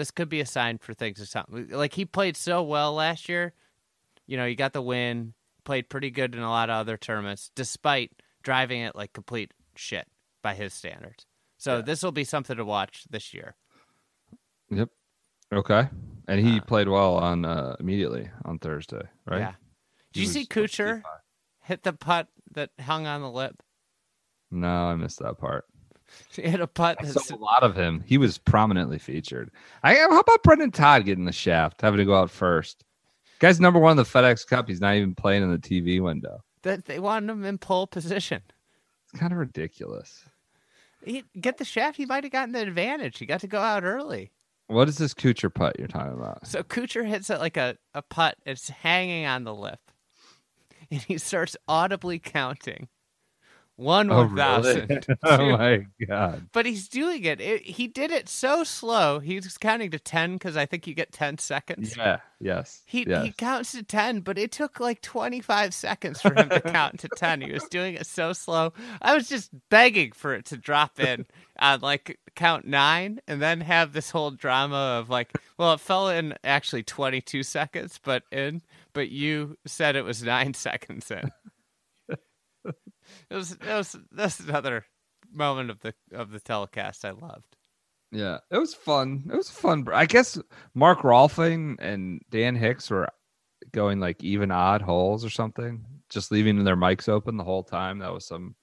This 0.00 0.10
could 0.10 0.30
be 0.30 0.40
a 0.40 0.46
sign 0.46 0.78
for 0.78 0.94
things 0.94 1.18
to 1.18 1.26
something. 1.26 1.68
Like 1.68 1.92
he 1.92 2.06
played 2.06 2.34
so 2.34 2.62
well 2.62 2.94
last 2.94 3.28
year. 3.28 3.52
You 4.26 4.38
know, 4.38 4.46
he 4.46 4.54
got 4.54 4.72
the 4.72 4.80
win, 4.80 5.34
played 5.64 5.90
pretty 5.90 6.10
good 6.10 6.34
in 6.34 6.40
a 6.40 6.48
lot 6.48 6.70
of 6.70 6.76
other 6.76 6.96
tournaments, 6.96 7.50
despite 7.54 8.12
driving 8.42 8.80
it 8.80 8.96
like 8.96 9.12
complete 9.12 9.52
shit 9.76 10.08
by 10.42 10.54
his 10.54 10.72
standards. 10.72 11.26
So 11.58 11.76
Yeah. 11.76 11.82
this 11.82 12.02
will 12.02 12.12
be 12.12 12.24
something 12.24 12.56
to 12.56 12.64
watch 12.64 13.04
this 13.10 13.34
year. 13.34 13.56
Yep. 14.70 14.88
Okay. 15.52 15.90
And 16.26 16.40
he 16.40 16.60
Uh, 16.60 16.64
played 16.64 16.88
well 16.88 17.16
on 17.18 17.44
uh 17.44 17.76
immediately 17.78 18.30
on 18.46 18.58
Thursday, 18.58 19.02
right? 19.26 19.40
Yeah. 19.40 19.54
Did 20.14 20.20
He 20.20 20.26
you 20.26 20.32
see 20.32 20.40
65. 20.44 21.02
hit 21.64 21.82
the 21.82 21.92
putt 21.92 22.28
that 22.52 22.70
hung 22.80 23.06
on 23.06 23.20
the 23.20 23.30
lip? 23.30 23.62
No, 24.50 24.86
I 24.86 24.94
missed 24.96 25.18
that 25.18 25.36
part. 25.38 25.66
He 26.36 26.42
hit 26.42 26.60
a 26.60 26.66
putt. 26.66 26.98
I 27.00 27.06
saw 27.06 27.34
a 27.34 27.36
lot 27.36 27.62
of 27.62 27.76
him. 27.76 28.02
He 28.06 28.16
was 28.18 28.38
prominently 28.38 28.98
featured. 28.98 29.50
I 29.82 29.94
how 29.94 30.20
about 30.20 30.42
Brendon 30.44 30.70
Todd 30.70 31.04
getting 31.04 31.24
the 31.24 31.32
shaft, 31.32 31.80
having 31.80 31.98
to 31.98 32.04
go 32.04 32.14
out 32.14 32.30
first? 32.30 32.84
Guy's 33.40 33.58
number 33.60 33.80
one 33.80 33.92
in 33.92 33.96
the 33.96 34.04
FedEx 34.04 34.46
Cup. 34.46 34.68
He's 34.68 34.80
not 34.80 34.94
even 34.94 35.14
playing 35.14 35.42
in 35.42 35.50
the 35.50 35.58
TV 35.58 36.00
window. 36.00 36.42
that 36.62 36.84
they 36.84 36.98
wanted 37.00 37.30
him 37.30 37.44
in 37.44 37.58
pole 37.58 37.86
position. 37.86 38.42
It's 39.04 39.18
kind 39.18 39.32
of 39.32 39.38
ridiculous. 39.38 40.24
He 41.04 41.24
get 41.40 41.56
the 41.58 41.64
shaft. 41.64 41.96
He 41.96 42.06
might 42.06 42.22
have 42.24 42.32
gotten 42.32 42.52
the 42.52 42.60
advantage. 42.60 43.18
He 43.18 43.26
got 43.26 43.40
to 43.40 43.46
go 43.48 43.58
out 43.58 43.82
early. 43.82 44.30
What 44.66 44.88
is 44.88 44.98
this 44.98 45.14
Kuchar 45.14 45.52
putt 45.52 45.76
you're 45.78 45.88
talking 45.88 46.12
about? 46.12 46.46
So 46.46 46.62
Kuchar 46.62 47.04
hits 47.06 47.28
it 47.30 47.40
like 47.40 47.56
a, 47.56 47.76
a 47.94 48.02
putt. 48.02 48.36
It's 48.46 48.68
hanging 48.68 49.26
on 49.26 49.44
the 49.44 49.54
lip. 49.54 49.80
And 50.92 51.00
he 51.02 51.18
starts 51.18 51.56
audibly 51.66 52.18
counting. 52.18 52.88
One 53.80 54.10
Oh, 54.12 54.26
one 54.26 54.36
thousand. 54.36 54.90
really? 54.90 55.02
oh 55.24 55.56
my 55.56 55.86
god! 56.06 56.48
But 56.52 56.66
he's 56.66 56.86
doing 56.86 57.24
it. 57.24 57.40
it. 57.40 57.62
He 57.62 57.86
did 57.86 58.10
it 58.10 58.28
so 58.28 58.62
slow. 58.62 59.20
He's 59.20 59.56
counting 59.56 59.90
to 59.92 59.98
ten 59.98 60.34
because 60.34 60.54
I 60.54 60.66
think 60.66 60.86
you 60.86 60.92
get 60.92 61.12
ten 61.12 61.38
seconds. 61.38 61.96
Yeah. 61.96 62.18
Yes. 62.40 62.82
He 62.84 63.06
yes. 63.08 63.24
he 63.24 63.32
counts 63.32 63.72
to 63.72 63.82
ten, 63.82 64.20
but 64.20 64.36
it 64.36 64.52
took 64.52 64.80
like 64.80 65.00
twenty 65.00 65.40
five 65.40 65.72
seconds 65.72 66.20
for 66.20 66.34
him 66.34 66.50
to 66.50 66.60
count 66.72 67.00
to 67.00 67.08
ten. 67.16 67.40
He 67.40 67.52
was 67.52 67.64
doing 67.70 67.94
it 67.94 68.06
so 68.06 68.34
slow. 68.34 68.74
I 69.00 69.14
was 69.14 69.30
just 69.30 69.50
begging 69.70 70.12
for 70.12 70.34
it 70.34 70.44
to 70.46 70.58
drop 70.58 71.00
in 71.00 71.24
on 71.58 71.80
like 71.80 72.18
count 72.36 72.66
nine, 72.66 73.20
and 73.26 73.40
then 73.40 73.62
have 73.62 73.94
this 73.94 74.10
whole 74.10 74.30
drama 74.30 74.98
of 75.00 75.08
like, 75.08 75.32
well, 75.56 75.72
it 75.72 75.80
fell 75.80 76.10
in 76.10 76.34
actually 76.44 76.82
twenty 76.82 77.22
two 77.22 77.42
seconds, 77.42 77.98
but 78.02 78.24
in, 78.30 78.60
but 78.92 79.08
you 79.08 79.56
said 79.66 79.96
it 79.96 80.04
was 80.04 80.22
nine 80.22 80.52
seconds 80.52 81.10
in. 81.10 81.30
It 83.30 83.34
was 83.34 83.52
it 83.52 83.60
was 83.66 83.96
that's 84.12 84.40
another 84.40 84.84
moment 85.32 85.70
of 85.70 85.80
the 85.80 85.94
of 86.12 86.30
the 86.30 86.40
telecast 86.40 87.04
I 87.04 87.10
loved. 87.10 87.56
Yeah, 88.12 88.38
it 88.50 88.58
was 88.58 88.74
fun. 88.74 89.22
It 89.32 89.36
was 89.36 89.50
fun. 89.50 89.86
I 89.92 90.06
guess 90.06 90.38
Mark 90.74 91.00
Rolfing 91.00 91.76
and 91.78 92.20
Dan 92.30 92.56
Hicks 92.56 92.90
were 92.90 93.08
going 93.72 94.00
like 94.00 94.22
even 94.22 94.50
odd 94.50 94.82
holes 94.82 95.24
or 95.24 95.30
something, 95.30 95.84
just 96.08 96.32
leaving 96.32 96.64
their 96.64 96.76
mics 96.76 97.08
open 97.08 97.36
the 97.36 97.44
whole 97.44 97.62
time. 97.62 97.98
That 98.00 98.12
was 98.12 98.26
some 98.26 98.56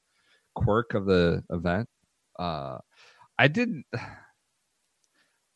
quirk 0.55 0.93
of 0.93 1.05
the 1.05 1.43
event. 1.49 1.87
Uh, 2.37 2.79
I 3.37 3.47
didn't. 3.47 3.85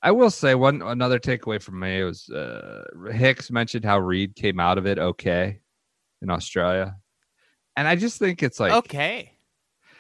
I 0.03 0.09
will 0.09 0.31
say 0.31 0.55
one 0.55 0.81
another 0.81 1.19
takeaway 1.19 1.61
from 1.61 1.79
me 1.79 2.03
was 2.03 2.27
uh, 2.27 2.85
Hicks 3.11 3.51
mentioned 3.51 3.85
how 3.85 3.99
Reed 3.99 4.35
came 4.35 4.59
out 4.59 4.79
of 4.79 4.87
it 4.87 4.97
okay 4.97 5.59
in 6.23 6.31
Australia, 6.31 6.95
and 7.75 7.87
I 7.87 7.95
just 7.95 8.19
think 8.19 8.43
it's 8.43 8.59
like 8.59 8.71
okay, 8.71 9.33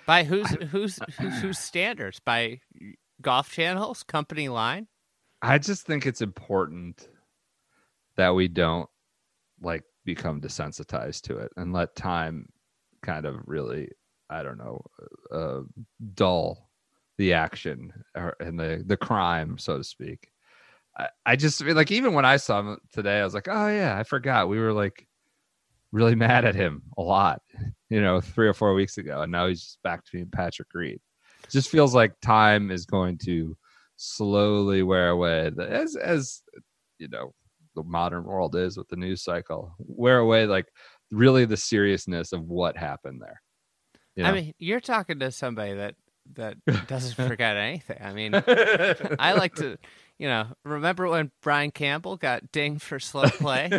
by 0.05 0.23
whose 0.23 0.49
whose 0.71 0.99
whose, 1.19 1.57
standards? 1.57 2.19
By 2.19 2.59
Golf 3.21 3.51
Channel's 3.51 4.03
company 4.03 4.49
line? 4.49 4.87
I 5.41 5.57
just 5.57 5.85
think 5.85 6.05
it's 6.05 6.21
important 6.21 7.07
that 8.15 8.35
we 8.35 8.47
don't 8.47 8.89
like 9.61 9.83
become 10.05 10.41
desensitized 10.41 11.21
to 11.21 11.37
it 11.37 11.51
and 11.57 11.73
let 11.73 11.95
time 11.95 12.47
kind 13.01 13.25
of 13.25 13.37
really, 13.45 13.89
I 14.29 14.43
don't 14.43 14.57
know, 14.57 14.83
uh, 15.31 15.61
dull 16.13 16.69
the 17.17 17.33
action 17.33 17.93
or, 18.15 18.35
and 18.39 18.59
the 18.59 18.83
the 18.85 18.97
crime, 18.97 19.57
so 19.57 19.77
to 19.77 19.83
speak. 19.83 20.31
I, 20.97 21.07
I 21.25 21.35
just 21.35 21.61
like 21.61 21.91
even 21.91 22.13
when 22.13 22.25
I 22.25 22.37
saw 22.37 22.59
him 22.59 22.77
today, 22.91 23.19
I 23.19 23.23
was 23.23 23.33
like, 23.33 23.47
oh 23.47 23.67
yeah, 23.67 23.97
I 23.97 24.03
forgot 24.03 24.49
we 24.49 24.59
were 24.59 24.73
like 24.73 25.07
really 25.91 26.15
mad 26.27 26.45
at 26.45 26.55
him 26.55 26.83
a 26.97 27.01
lot, 27.01 27.41
you 27.89 28.01
know, 28.01 28.21
three 28.21 28.47
or 28.47 28.53
four 28.53 28.73
weeks 28.73 28.97
ago, 28.97 29.21
and 29.21 29.31
now 29.31 29.47
he's 29.47 29.61
just 29.61 29.83
back 29.83 30.03
to 30.05 30.11
being 30.13 30.29
Patrick 30.31 30.69
Reed. 30.73 30.99
It 31.43 31.49
just 31.49 31.69
feels 31.69 31.93
like 31.95 32.13
time 32.21 32.71
is 32.71 32.85
going 32.85 33.17
to 33.25 33.55
slowly 33.97 34.83
wear 34.83 35.09
away, 35.09 35.51
The- 35.55 35.69
as 35.69 35.95
as 35.95 36.41
you 36.97 37.07
know 37.07 37.33
the 37.75 37.83
modern 37.83 38.25
world 38.25 38.55
is 38.55 38.77
with 38.77 38.87
the 38.89 38.95
news 38.95 39.23
cycle, 39.23 39.73
wear 39.79 40.19
away 40.19 40.45
like 40.45 40.67
really 41.11 41.45
the 41.45 41.57
seriousness 41.57 42.33
of 42.33 42.43
what 42.43 42.77
happened 42.77 43.21
there. 43.21 43.41
You 44.15 44.25
I 44.25 44.31
mean, 44.33 44.53
you're 44.59 44.81
talking 44.81 45.19
to 45.19 45.31
somebody 45.31 45.73
that 45.75 45.95
that 46.33 46.57
doesn't 46.87 47.15
forget 47.15 47.57
anything. 47.57 47.97
I 48.01 48.13
mean, 48.13 48.33
I 49.19 49.33
like 49.33 49.55
to, 49.55 49.77
you 50.21 50.27
know, 50.27 50.45
remember 50.63 51.07
when 51.07 51.31
Brian 51.41 51.71
Campbell 51.71 52.15
got 52.15 52.51
dinged 52.51 52.83
for 52.83 52.99
slow 52.99 53.23
play 53.27 53.71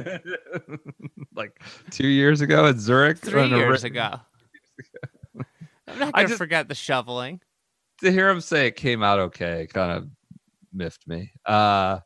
like 1.36 1.52
two 1.92 2.08
years 2.08 2.40
ago 2.40 2.66
at 2.66 2.78
Zurich, 2.78 3.18
three 3.18 3.46
years 3.46 3.84
ra- 3.84 3.86
ago. 3.86 4.20
I'm 5.86 5.98
not 6.00 6.12
gonna 6.14 6.26
just- 6.26 6.38
forget 6.38 6.66
the 6.66 6.74
shoveling. 6.74 7.40
to 8.00 8.10
hear 8.10 8.28
him 8.28 8.40
say 8.40 8.66
it 8.66 8.74
came 8.74 9.04
out 9.04 9.20
okay 9.20 9.68
kind 9.72 9.92
of 9.92 10.08
miffed 10.72 11.06
me. 11.06 11.30
Uh, 11.46 12.00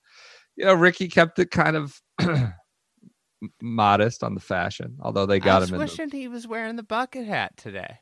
you 0.55 0.67
know, 0.67 0.75
Ricky 0.75 1.09
kept 1.09 1.39
it 1.39 1.51
kind 1.51 1.75
of 1.75 1.99
modest 3.63 4.23
on 4.23 4.35
the 4.35 4.41
fashion, 4.41 4.99
although 5.01 5.25
they 5.25 5.37
I 5.37 5.39
got 5.39 5.61
was 5.63 5.71
him 5.71 5.81
in. 5.81 6.09
The, 6.11 6.19
he 6.19 6.29
was 6.29 6.47
wearing 6.47 6.77
the 6.77 6.83
bucket 6.83 7.27
hat 7.27 7.57
today. 7.57 8.01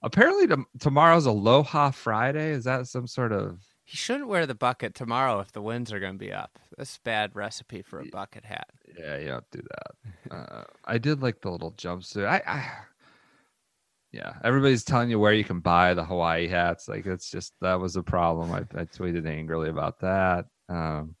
apparently, 0.00 0.46
tom- 0.46 0.66
tomorrow's 0.78 1.26
Aloha 1.26 1.90
Friday. 1.90 2.50
Is 2.50 2.64
that 2.64 2.86
some 2.86 3.08
sort 3.08 3.32
of? 3.32 3.60
He 3.84 3.98
shouldn't 3.98 4.28
wear 4.28 4.46
the 4.46 4.54
bucket 4.54 4.94
tomorrow 4.94 5.40
if 5.40 5.52
the 5.52 5.60
winds 5.60 5.92
are 5.92 6.00
going 6.00 6.14
to 6.14 6.18
be 6.18 6.32
up. 6.32 6.58
That's 6.76 6.96
a 6.96 7.00
bad 7.02 7.36
recipe 7.36 7.82
for 7.82 8.00
a 8.00 8.06
bucket 8.06 8.44
hat. 8.44 8.70
Yeah, 8.98 9.18
you 9.18 9.26
don't 9.28 9.50
do 9.50 9.60
that. 9.60 10.34
Uh, 10.34 10.64
I 10.86 10.96
did 10.96 11.20
like 11.20 11.42
the 11.42 11.50
little 11.50 11.72
jumpsuit. 11.72 12.26
I, 12.26 12.42
I, 12.46 12.72
yeah, 14.10 14.34
everybody's 14.42 14.84
telling 14.84 15.10
you 15.10 15.18
where 15.18 15.34
you 15.34 15.44
can 15.44 15.60
buy 15.60 15.92
the 15.92 16.04
Hawaii 16.04 16.48
hats. 16.48 16.88
Like 16.88 17.04
it's 17.04 17.30
just 17.30 17.52
that 17.60 17.78
was 17.78 17.96
a 17.96 18.02
problem. 18.02 18.52
I, 18.52 18.60
I 18.80 18.84
tweeted 18.84 19.28
angrily 19.28 19.68
about 19.68 20.00
that. 20.00 20.46
Um, 20.70 21.14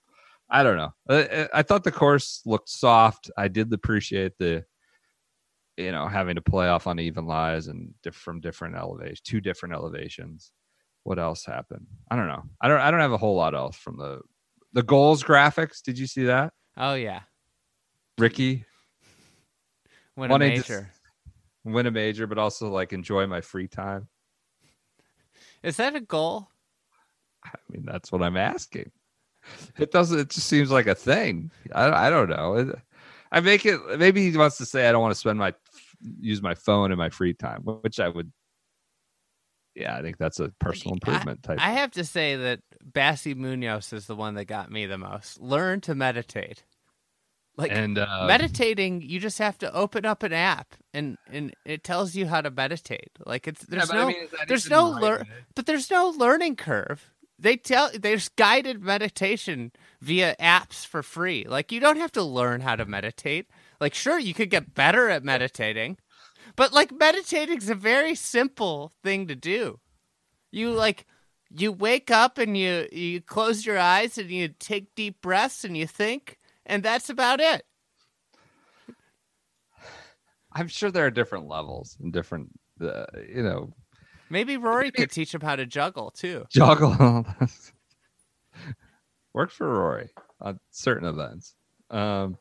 I 0.48 0.62
don't 0.62 0.76
know. 0.76 0.94
I, 1.08 1.48
I 1.52 1.62
thought 1.62 1.84
the 1.84 1.92
course 1.92 2.40
looked 2.46 2.68
soft. 2.70 3.30
I 3.36 3.48
did 3.48 3.72
appreciate 3.72 4.38
the, 4.38 4.64
you 5.76 5.92
know, 5.92 6.06
having 6.06 6.36
to 6.36 6.42
play 6.42 6.68
off 6.68 6.86
uneven 6.86 7.26
lies 7.26 7.66
and 7.66 7.92
diff- 8.02 8.14
from 8.14 8.40
different 8.40 8.76
elevations, 8.76 9.20
two 9.20 9.40
different 9.40 9.74
elevations. 9.74 10.52
What 11.04 11.18
else 11.18 11.44
happened? 11.44 11.86
I 12.10 12.16
don't 12.16 12.26
know. 12.28 12.42
I 12.60 12.68
don't. 12.68 12.80
I 12.80 12.90
don't 12.90 13.00
have 13.00 13.12
a 13.12 13.18
whole 13.18 13.36
lot 13.36 13.54
else 13.54 13.76
from 13.76 13.96
the 13.98 14.20
the 14.72 14.82
goals 14.82 15.22
graphics. 15.22 15.82
Did 15.82 15.98
you 15.98 16.06
see 16.06 16.24
that, 16.24 16.52
Oh 16.76 16.94
yeah, 16.94 17.20
Ricky? 18.18 18.64
win 20.16 20.30
a 20.32 20.38
major. 20.38 20.90
win 21.64 21.86
a 21.86 21.90
major, 21.90 22.26
but 22.26 22.38
also 22.38 22.68
like 22.70 22.92
enjoy 22.92 23.26
my 23.26 23.40
free 23.40 23.68
time. 23.68 24.08
Is 25.62 25.76
that 25.76 25.94
a 25.94 26.00
goal? 26.00 26.48
I 27.44 27.50
mean, 27.70 27.84
that's 27.86 28.10
what 28.10 28.22
I'm 28.22 28.36
asking. 28.36 28.90
It 29.78 29.90
doesn't. 29.90 30.18
It 30.18 30.30
just 30.30 30.46
seems 30.48 30.70
like 30.70 30.86
a 30.86 30.94
thing. 30.94 31.50
I 31.74 32.06
I 32.06 32.10
don't 32.10 32.30
know. 32.30 32.54
It- 32.56 32.78
I 33.32 33.40
make 33.40 33.66
it. 33.66 33.80
Maybe 33.98 34.30
he 34.30 34.36
wants 34.38 34.58
to 34.58 34.64
say 34.66 34.88
I 34.88 34.92
don't 34.92 35.02
want 35.02 35.12
to 35.12 35.18
spend 35.18 35.40
my 35.40 35.52
use 36.20 36.40
my 36.40 36.54
phone 36.54 36.92
in 36.92 36.98
my 36.98 37.08
free 37.10 37.34
time, 37.34 37.62
which 37.62 37.98
I 37.98 38.08
would. 38.08 38.32
Yeah, 39.74 39.96
I 39.96 40.02
think 40.02 40.18
that's 40.18 40.38
a 40.40 40.50
personal 40.60 40.94
improvement 40.94 41.42
type. 41.42 41.58
I 41.60 41.72
have 41.72 41.90
to 41.92 42.04
say 42.04 42.36
that 42.36 42.60
Bassi 42.82 43.34
Munoz 43.34 43.92
is 43.92 44.06
the 44.06 44.14
one 44.14 44.34
that 44.34 44.44
got 44.44 44.70
me 44.70 44.86
the 44.86 44.98
most. 44.98 45.40
Learn 45.40 45.80
to 45.82 45.94
meditate. 45.94 46.64
Like 47.56 47.70
and 47.70 47.98
uh, 47.98 48.24
meditating, 48.26 49.02
you 49.02 49.20
just 49.20 49.38
have 49.38 49.58
to 49.58 49.72
open 49.72 50.04
up 50.04 50.22
an 50.24 50.32
app 50.32 50.74
and 50.92 51.16
and 51.30 51.54
it 51.64 51.84
tells 51.84 52.16
you 52.16 52.26
how 52.26 52.40
to 52.40 52.50
meditate. 52.50 53.10
Like 53.24 53.46
it's 53.46 53.62
yeah, 53.62 53.78
there's 53.78 53.90
I 53.90 53.96
no 53.96 54.06
mean, 54.08 54.28
there's 54.48 54.68
no 54.68 54.92
right? 54.92 55.02
lear- 55.02 55.26
but 55.54 55.66
there's 55.66 55.90
no 55.90 56.08
learning 56.08 56.56
curve. 56.56 57.12
They 57.38 57.56
tell 57.56 57.90
there's 57.94 58.28
guided 58.30 58.82
meditation 58.82 59.70
via 60.00 60.34
apps 60.40 60.84
for 60.84 61.02
free. 61.02 61.44
Like 61.48 61.70
you 61.70 61.78
don't 61.78 61.98
have 61.98 62.12
to 62.12 62.22
learn 62.24 62.60
how 62.60 62.74
to 62.74 62.86
meditate. 62.86 63.46
Like 63.80 63.94
sure 63.94 64.18
you 64.18 64.34
could 64.34 64.50
get 64.50 64.74
better 64.74 65.08
at 65.08 65.22
meditating, 65.22 65.98
but 66.56 66.72
like 66.72 66.92
meditating's 66.92 67.68
a 67.68 67.74
very 67.74 68.14
simple 68.14 68.92
thing 69.02 69.26
to 69.28 69.34
do. 69.34 69.80
You 70.50 70.70
like 70.72 71.06
you 71.50 71.72
wake 71.72 72.10
up 72.10 72.38
and 72.38 72.56
you 72.56 72.86
you 72.92 73.20
close 73.20 73.64
your 73.66 73.78
eyes 73.78 74.18
and 74.18 74.30
you 74.30 74.48
take 74.48 74.94
deep 74.94 75.20
breaths 75.20 75.64
and 75.64 75.76
you 75.76 75.86
think 75.86 76.38
and 76.66 76.82
that's 76.82 77.10
about 77.10 77.40
it. 77.40 77.64
I'm 80.52 80.68
sure 80.68 80.90
there 80.90 81.06
are 81.06 81.10
different 81.10 81.48
levels 81.48 81.96
and 82.00 82.12
different, 82.12 82.50
uh, 82.80 83.06
you 83.28 83.42
know, 83.42 83.72
Maybe 84.30 84.56
Rory 84.56 84.90
could 84.90 85.10
teach 85.10 85.34
him 85.34 85.40
how 85.42 85.56
to 85.56 85.66
juggle 85.66 86.10
too. 86.10 86.44
juggle. 86.50 87.26
Worked 89.34 89.52
for 89.52 89.68
Rory 89.68 90.08
on 90.40 90.58
certain 90.70 91.06
events. 91.08 91.54
Um, 91.90 92.38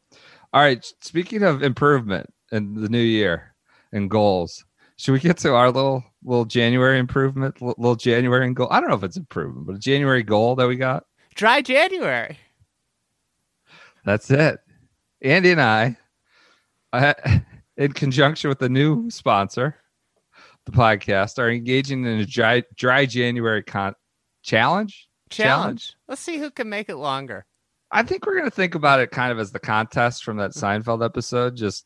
all 0.53 0.61
right. 0.61 0.83
Speaking 1.01 1.43
of 1.43 1.61
improvement 1.61 2.31
in 2.51 2.73
the 2.75 2.87
new 2.89 3.01
year 3.01 3.52
and 3.93 4.09
goals, 4.09 4.65
should 4.97 5.13
we 5.13 5.19
get 5.19 5.37
to 5.37 5.53
our 5.53 5.71
little 5.71 6.03
little 6.23 6.45
January 6.45 6.99
improvement, 6.99 7.61
little 7.61 7.95
January 7.95 8.53
goal? 8.53 8.67
I 8.69 8.81
don't 8.81 8.89
know 8.89 8.95
if 8.95 9.03
it's 9.03 9.17
improvement, 9.17 9.67
but 9.67 9.75
a 9.75 9.79
January 9.79 10.23
goal 10.23 10.55
that 10.55 10.67
we 10.67 10.75
got. 10.75 11.05
Dry 11.35 11.61
January. 11.61 12.37
That's 14.03 14.29
it. 14.29 14.59
Andy 15.21 15.51
and 15.51 15.61
I, 15.61 15.97
I 16.91 17.43
in 17.77 17.93
conjunction 17.93 18.49
with 18.49 18.59
the 18.59 18.69
new 18.69 19.09
sponsor, 19.09 19.77
the 20.65 20.71
podcast, 20.71 21.39
are 21.39 21.49
engaging 21.49 22.05
in 22.05 22.19
a 22.19 22.25
dry, 22.25 22.63
dry 22.75 23.05
January 23.05 23.63
con- 23.63 23.95
challenge. 24.43 25.07
Challenge. 25.29 25.93
Let's 26.07 26.21
see 26.21 26.37
who 26.37 26.51
can 26.51 26.69
make 26.69 26.89
it 26.89 26.97
longer. 26.97 27.45
I 27.91 28.03
think 28.03 28.25
we're 28.25 28.37
going 28.37 28.49
to 28.49 28.55
think 28.55 28.75
about 28.75 28.99
it 28.99 29.11
kind 29.11 29.31
of 29.31 29.39
as 29.39 29.51
the 29.51 29.59
contest 29.59 30.23
from 30.23 30.37
that 30.37 30.51
Seinfeld 30.51 31.03
episode, 31.03 31.55
just 31.55 31.85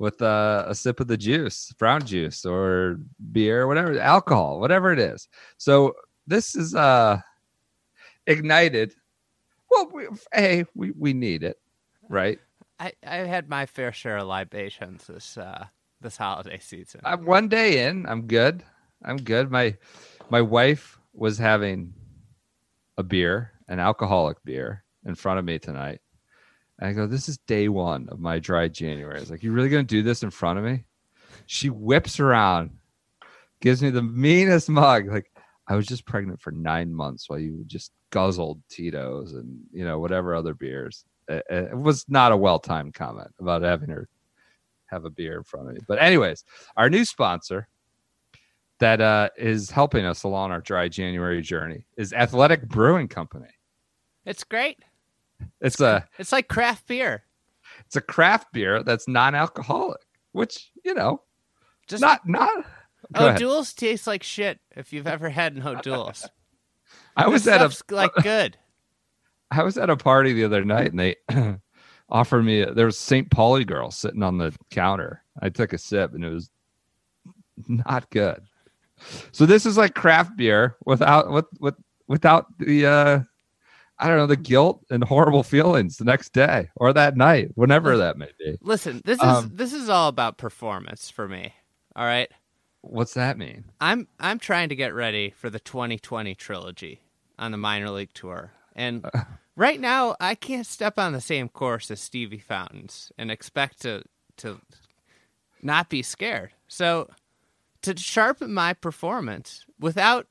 with 0.00 0.22
uh, 0.22 0.64
a 0.66 0.74
sip 0.74 0.98
of 0.98 1.08
the 1.08 1.16
juice, 1.16 1.72
brown 1.78 2.04
juice 2.04 2.46
or 2.46 2.98
beer, 3.32 3.66
whatever, 3.66 4.00
alcohol, 4.00 4.58
whatever 4.58 4.92
it 4.92 4.98
is. 4.98 5.28
So 5.58 5.94
this 6.26 6.56
is 6.56 6.74
uh, 6.74 7.20
ignited. 8.26 8.94
Well, 9.70 9.90
we, 9.92 10.06
hey, 10.32 10.64
we, 10.74 10.92
we 10.92 11.12
need 11.12 11.42
it, 11.42 11.60
right? 12.08 12.38
I 12.80 12.92
I 13.06 13.16
had 13.16 13.50
my 13.50 13.66
fair 13.66 13.92
share 13.92 14.16
of 14.16 14.26
libations 14.26 15.06
this 15.06 15.36
uh 15.36 15.66
this 16.00 16.16
holiday 16.16 16.58
season. 16.58 17.02
I'm 17.04 17.26
one 17.26 17.48
day 17.48 17.86
in. 17.86 18.06
I'm 18.06 18.26
good. 18.26 18.64
I'm 19.04 19.18
good. 19.18 19.50
My 19.50 19.76
my 20.30 20.40
wife 20.40 20.98
was 21.12 21.36
having 21.36 21.92
a 22.96 23.02
beer, 23.02 23.52
an 23.68 23.78
alcoholic 23.78 24.42
beer, 24.44 24.82
in 25.04 25.14
front 25.14 25.38
of 25.38 25.44
me 25.44 25.58
tonight. 25.58 26.00
And 26.80 26.88
I 26.88 26.92
go, 26.92 27.06
"This 27.06 27.28
is 27.28 27.38
day 27.46 27.68
one 27.68 28.08
of 28.10 28.18
my 28.18 28.38
dry 28.38 28.68
January." 28.68 29.16
I 29.16 29.20
was 29.20 29.30
like, 29.30 29.42
"You 29.42 29.52
really 29.52 29.68
gonna 29.68 29.84
do 29.84 30.02
this 30.02 30.22
in 30.22 30.30
front 30.30 30.58
of 30.58 30.64
me?" 30.64 30.84
She 31.46 31.68
whips 31.70 32.18
around, 32.18 32.70
gives 33.60 33.82
me 33.82 33.90
the 33.90 34.02
meanest 34.02 34.68
mug. 34.68 35.06
Like 35.08 35.30
I 35.68 35.76
was 35.76 35.86
just 35.86 36.06
pregnant 36.06 36.40
for 36.40 36.50
nine 36.50 36.92
months 36.92 37.28
while 37.28 37.38
you 37.38 37.62
just 37.66 37.92
guzzled 38.10 38.60
Tito's 38.68 39.34
and 39.34 39.60
you 39.72 39.84
know 39.84 40.00
whatever 40.00 40.34
other 40.34 40.54
beers. 40.54 41.04
It, 41.28 41.44
it 41.50 41.76
was 41.76 42.04
not 42.08 42.32
a 42.32 42.36
well 42.36 42.58
timed 42.58 42.94
comment 42.94 43.30
about 43.38 43.62
having 43.62 43.90
her 43.90 44.08
have 44.86 45.04
a 45.04 45.10
beer 45.10 45.36
in 45.36 45.44
front 45.44 45.68
of 45.68 45.74
me. 45.74 45.80
But 45.86 46.02
anyways, 46.02 46.44
our 46.76 46.90
new 46.90 47.04
sponsor 47.04 47.68
that 48.80 49.00
uh, 49.00 49.28
is 49.36 49.70
helping 49.70 50.04
us 50.04 50.24
along 50.24 50.50
our 50.50 50.60
dry 50.60 50.88
January 50.88 51.42
journey 51.42 51.84
is 51.96 52.12
Athletic 52.12 52.66
Brewing 52.66 53.08
Company. 53.08 53.50
It's 54.24 54.42
great. 54.42 54.78
It's 55.60 55.80
a 55.80 56.06
It's 56.18 56.32
like 56.32 56.48
craft 56.48 56.86
beer. 56.86 57.24
it's 57.86 57.96
a 57.96 58.00
craft 58.00 58.52
beer 58.52 58.82
that's 58.82 59.06
non-alcoholic, 59.08 60.00
which 60.32 60.70
you 60.84 60.94
know, 60.94 61.22
Just 61.86 62.00
not 62.02 62.26
not. 62.26 62.64
O'Doul's 63.16 63.72
tastes 63.72 64.06
like 64.06 64.22
shit 64.22 64.60
if 64.76 64.92
you've 64.92 65.06
ever 65.06 65.28
had 65.30 65.54
an 65.56 65.66
O'Doul's. 65.66 66.28
I 67.16 67.28
was 67.28 67.44
This 67.44 67.54
at 67.54 67.60
a 67.90 67.94
like 67.94 68.12
good. 68.22 68.56
I 69.50 69.62
was 69.64 69.76
at 69.78 69.90
a 69.90 69.96
party 69.96 70.32
the 70.32 70.44
other 70.44 70.64
night 70.64 70.92
and 70.92 71.00
they 71.00 71.16
offered 72.08 72.42
me 72.44 72.64
there 72.64 72.86
was 72.86 72.98
St. 72.98 73.28
Pauli 73.30 73.64
girl 73.64 73.90
sitting 73.90 74.22
on 74.22 74.38
the 74.38 74.54
counter. 74.70 75.22
I 75.42 75.48
took 75.48 75.72
a 75.72 75.78
sip 75.78 76.14
and 76.14 76.24
it 76.24 76.30
was 76.30 76.50
not 77.66 78.08
good. 78.10 78.42
So 79.32 79.46
this 79.46 79.66
is 79.66 79.76
like 79.76 79.94
craft 79.94 80.36
beer 80.36 80.76
without 80.86 81.32
with 81.32 81.46
with 81.58 81.74
without 82.06 82.46
the 82.58 82.86
uh 82.86 83.20
I 84.00 84.08
don't 84.08 84.16
know 84.16 84.26
the 84.26 84.36
guilt 84.36 84.84
and 84.90 85.04
horrible 85.04 85.42
feelings 85.42 85.96
the 85.98 86.04
next 86.04 86.32
day 86.32 86.70
or 86.76 86.92
that 86.92 87.16
night, 87.16 87.50
whenever 87.54 87.96
that 87.98 88.16
may 88.16 88.30
be. 88.38 88.58
Listen, 88.62 89.02
this 89.04 89.18
is 89.18 89.24
Um, 89.24 89.52
this 89.54 89.72
is 89.72 89.88
all 89.88 90.08
about 90.08 90.38
performance 90.38 91.10
for 91.10 91.28
me. 91.28 91.54
All 91.94 92.04
right. 92.04 92.30
What's 92.82 93.14
that 93.14 93.36
mean? 93.36 93.64
I'm 93.80 94.08
I'm 94.18 94.38
trying 94.38 94.70
to 94.70 94.76
get 94.76 94.94
ready 94.94 95.30
for 95.30 95.50
the 95.50 95.60
2020 95.60 96.34
trilogy 96.34 97.02
on 97.38 97.50
the 97.52 97.58
minor 97.58 97.90
league 97.90 98.14
tour. 98.14 98.52
And 98.74 99.04
right 99.56 99.78
now, 99.78 100.16
I 100.18 100.34
can't 100.34 100.66
step 100.66 100.98
on 100.98 101.12
the 101.12 101.20
same 101.20 101.48
course 101.50 101.90
as 101.90 102.00
Stevie 102.00 102.38
Fountains 102.38 103.12
and 103.18 103.30
expect 103.30 103.82
to 103.82 104.04
to 104.38 104.60
not 105.62 105.90
be 105.90 106.02
scared. 106.02 106.52
So 106.68 107.10
to 107.82 107.96
sharpen 107.96 108.52
my 108.54 108.72
performance 108.72 109.64
without, 109.78 110.26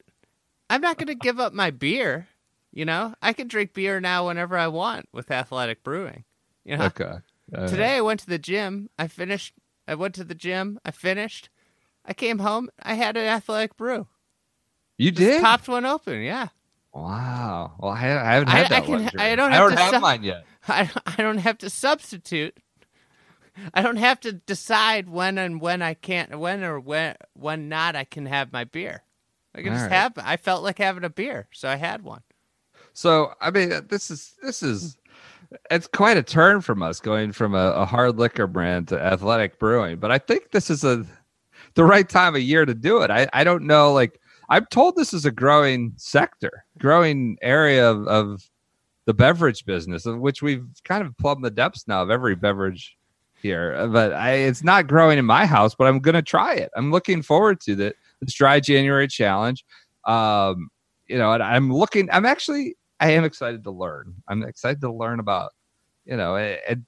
I'm 0.69 0.81
not 0.81 0.97
going 0.97 1.07
to 1.07 1.15
give 1.15 1.39
up 1.39 1.53
my 1.53 1.71
beer. 1.71 2.27
You 2.71 2.85
know, 2.85 3.15
I 3.21 3.33
can 3.33 3.47
drink 3.47 3.73
beer 3.73 3.99
now 3.99 4.27
whenever 4.27 4.57
I 4.57 4.67
want 4.67 5.07
with 5.11 5.31
Athletic 5.31 5.83
Brewing. 5.83 6.23
You 6.65 6.77
know, 6.77 6.85
Okay. 6.85 7.13
Uh, 7.53 7.67
Today 7.67 7.95
I 7.97 8.01
went 8.01 8.19
to 8.21 8.27
the 8.27 8.37
gym. 8.37 8.89
I 8.99 9.07
finished. 9.07 9.55
I 9.87 9.95
went 9.95 10.13
to 10.15 10.23
the 10.23 10.35
gym. 10.35 10.79
I 10.85 10.91
finished. 10.91 11.49
I 12.05 12.13
came 12.13 12.39
home. 12.39 12.69
I 12.81 12.93
had 12.93 13.17
an 13.17 13.25
athletic 13.25 13.75
brew. 13.75 14.07
you 14.97 15.09
did? 15.11 15.41
Popped 15.41 15.67
one 15.67 15.83
open. 15.85 16.21
Yeah. 16.21 16.49
Wow. 16.93 17.73
Well, 17.79 17.91
I, 17.91 17.97
I 17.97 18.33
haven't 18.33 18.49
had 18.49 18.65
I 18.65 18.69
that 18.69 18.85
can- 18.85 19.03
luxury. 19.03 19.19
I 19.21 19.35
don't 19.35 19.51
I 19.51 19.55
have 19.55 19.61
don't 19.69 19.71
to 19.77 19.81
have 19.83 19.89
sell- 19.91 20.01
mine 20.01 20.23
yet. 20.23 20.45
I 20.67 20.89
I 21.07 21.15
don't 21.21 21.37
have 21.39 21.57
to 21.59 21.69
substitute. 21.71 22.55
I 23.73 23.81
don't 23.81 23.97
have 23.97 24.19
to 24.21 24.31
decide 24.33 25.09
when 25.09 25.37
and 25.37 25.59
when 25.59 25.81
I 25.81 25.93
can't 25.95 26.37
when 26.39 26.63
or 26.63 26.79
when 26.79 27.15
when 27.33 27.67
not 27.67 27.95
I 27.95 28.03
can 28.03 28.25
have 28.27 28.53
my 28.53 28.63
beer. 28.63 29.01
I 29.55 29.61
can 29.63 29.69
All 29.69 29.75
just 29.79 29.89
right. 29.89 29.95
have. 29.97 30.13
I 30.17 30.37
felt 30.37 30.63
like 30.63 30.77
having 30.77 31.03
a 31.03 31.09
beer, 31.09 31.47
so 31.51 31.67
I 31.67 31.75
had 31.77 32.03
one. 32.03 32.21
So 32.99 33.33
I 33.39 33.49
mean, 33.49 33.69
this 33.87 34.11
is 34.11 34.35
this 34.43 34.61
is 34.61 34.97
it's 35.71 35.87
quite 35.87 36.17
a 36.17 36.21
turn 36.21 36.59
from 36.59 36.83
us 36.83 36.99
going 36.99 37.31
from 37.31 37.55
a, 37.55 37.71
a 37.71 37.85
hard 37.85 38.17
liquor 38.17 38.45
brand 38.45 38.89
to 38.89 39.01
athletic 39.01 39.57
brewing. 39.57 39.99
But 39.99 40.11
I 40.11 40.17
think 40.17 40.51
this 40.51 40.69
is 40.69 40.83
a 40.83 41.05
the 41.75 41.85
right 41.85 42.09
time 42.09 42.35
of 42.35 42.41
year 42.41 42.65
to 42.65 42.73
do 42.73 43.01
it. 43.01 43.09
I 43.09 43.29
I 43.31 43.45
don't 43.45 43.63
know. 43.63 43.93
Like 43.93 44.19
I'm 44.49 44.65
told, 44.65 44.97
this 44.97 45.13
is 45.13 45.23
a 45.23 45.31
growing 45.31 45.93
sector, 45.95 46.65
growing 46.77 47.37
area 47.41 47.89
of, 47.89 48.05
of 48.09 48.43
the 49.05 49.13
beverage 49.13 49.63
business, 49.63 50.05
of 50.05 50.19
which 50.19 50.41
we've 50.41 50.67
kind 50.83 51.01
of 51.01 51.17
plumbed 51.17 51.45
the 51.45 51.51
depths 51.51 51.87
now 51.87 52.01
of 52.01 52.09
every 52.09 52.35
beverage 52.35 52.97
here. 53.41 53.87
But 53.87 54.11
I, 54.11 54.31
it's 54.31 54.61
not 54.61 54.87
growing 54.87 55.17
in 55.17 55.25
my 55.25 55.45
house. 55.45 55.73
But 55.73 55.87
I'm 55.87 55.99
going 55.99 56.15
to 56.15 56.21
try 56.21 56.53
it. 56.53 56.69
I'm 56.75 56.91
looking 56.91 57.21
forward 57.21 57.61
to 57.61 57.75
the 57.75 57.93
this 58.19 58.33
dry 58.33 58.59
January 58.59 59.07
challenge. 59.07 59.63
Um, 60.03 60.67
you 61.07 61.17
know, 61.17 61.31
and 61.31 61.41
I'm 61.41 61.71
looking. 61.73 62.09
I'm 62.11 62.25
actually. 62.25 62.75
I 62.99 63.11
am 63.11 63.23
excited 63.23 63.63
to 63.63 63.71
learn. 63.71 64.15
I'm 64.27 64.43
excited 64.43 64.81
to 64.81 64.91
learn 64.91 65.19
about, 65.19 65.51
you 66.05 66.17
know, 66.17 66.35
and, 66.35 66.85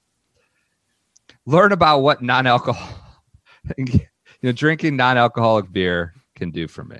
learn 1.46 1.72
about 1.72 2.00
what 2.00 2.22
non-alcohol, 2.22 2.94
you 3.76 4.00
know, 4.42 4.52
drinking 4.52 4.96
non-alcoholic 4.96 5.72
beer 5.72 6.14
can 6.34 6.50
do 6.50 6.68
for 6.68 6.84
me. 6.84 6.98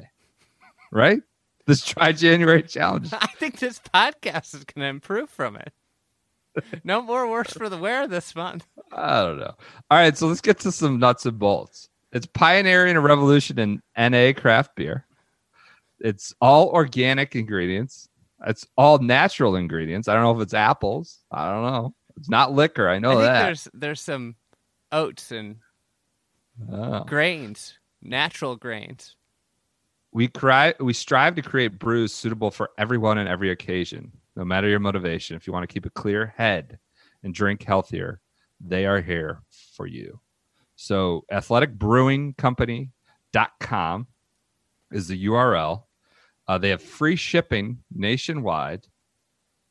Right? 0.91 1.21
This 1.67 1.85
try 1.85 2.13
January 2.13 2.63
challenge. 2.69 3.13
I 3.13 3.27
think 3.39 3.59
this 3.59 3.81
podcast 3.95 4.55
is 4.55 4.65
going 4.65 4.83
to 4.83 4.89
improve 4.89 5.31
from 5.31 5.57
it. 5.57 5.73
No 6.85 7.01
more 7.01 7.31
worse 7.31 7.53
for 7.53 7.69
the 7.69 7.79
wear 7.79 8.07
this 8.07 8.35
month. 8.35 8.67
I 8.93 9.23
don't 9.23 9.39
know. 9.39 9.55
All 9.91 9.99
right, 9.99 10.17
so 10.17 10.27
let's 10.27 10.41
get 10.41 10.59
to 10.61 10.73
some 10.73 10.99
nuts 10.99 11.25
and 11.25 11.39
bolts. 11.39 11.89
It's 12.13 12.27
pioneering 12.27 12.97
a 12.97 13.01
revolution 13.01 13.59
in 13.59 13.83
NA 13.97 14.33
craft 14.39 14.77
beer. 14.77 15.07
It's 16.01 16.35
all 16.41 16.69
organic 16.69 17.35
ingredients. 17.37 18.09
It's 18.47 18.67
all 18.77 18.99
natural 18.99 19.55
ingredients. 19.57 20.09
I 20.09 20.15
don't 20.15 20.23
know 20.25 20.35
if 20.37 20.43
it's 20.43 20.55
apples. 20.55 21.21
I 21.31 21.51
don't 21.53 21.63
know. 21.63 21.95
It's 22.17 22.29
not 22.29 22.53
liquor. 22.53 22.89
I 22.89 22.99
know 22.99 23.13
I 23.13 23.15
think 23.15 23.25
that. 23.25 23.43
there's 23.45 23.69
there's 23.75 24.01
some 24.01 24.35
oats 24.91 25.31
and 25.33 25.57
Oh. 26.71 27.05
grains, 27.05 27.79
natural 28.03 28.57
grains. 28.57 29.17
We 30.13 30.29
cry, 30.29 30.75
we 30.79 30.93
strive 30.93 31.37
to 31.37 31.43
create 31.43 31.79
brews 31.79 32.13
suitable 32.13 32.51
for 32.51 32.69
everyone 32.77 33.17
and 33.17 33.27
every 33.29 33.51
occasion, 33.51 34.13
no 34.37 34.45
matter 34.45 34.69
your 34.69 34.79
motivation. 34.81 35.37
If 35.37 35.47
you 35.47 35.55
want 35.55 35.67
to 35.67 35.73
keep 35.73 35.87
a 35.87 35.91
clear 35.91 36.35
head 36.37 36.79
and 37.23 37.33
drink 37.33 37.63
healthier, 37.63 38.21
they 38.61 38.85
are 38.85 39.01
here 39.01 39.41
for 39.75 39.87
you. 39.87 40.21
So 40.77 41.25
athleticbrewingcompany.com 41.33 44.07
is 44.91 45.09
the 45.09 45.25
URL. 45.27 45.85
Uh, 46.49 46.59
they 46.59 46.71
have 46.71 46.83
free 46.83 47.17
shipping 47.17 47.79
nationwide. 47.95 48.87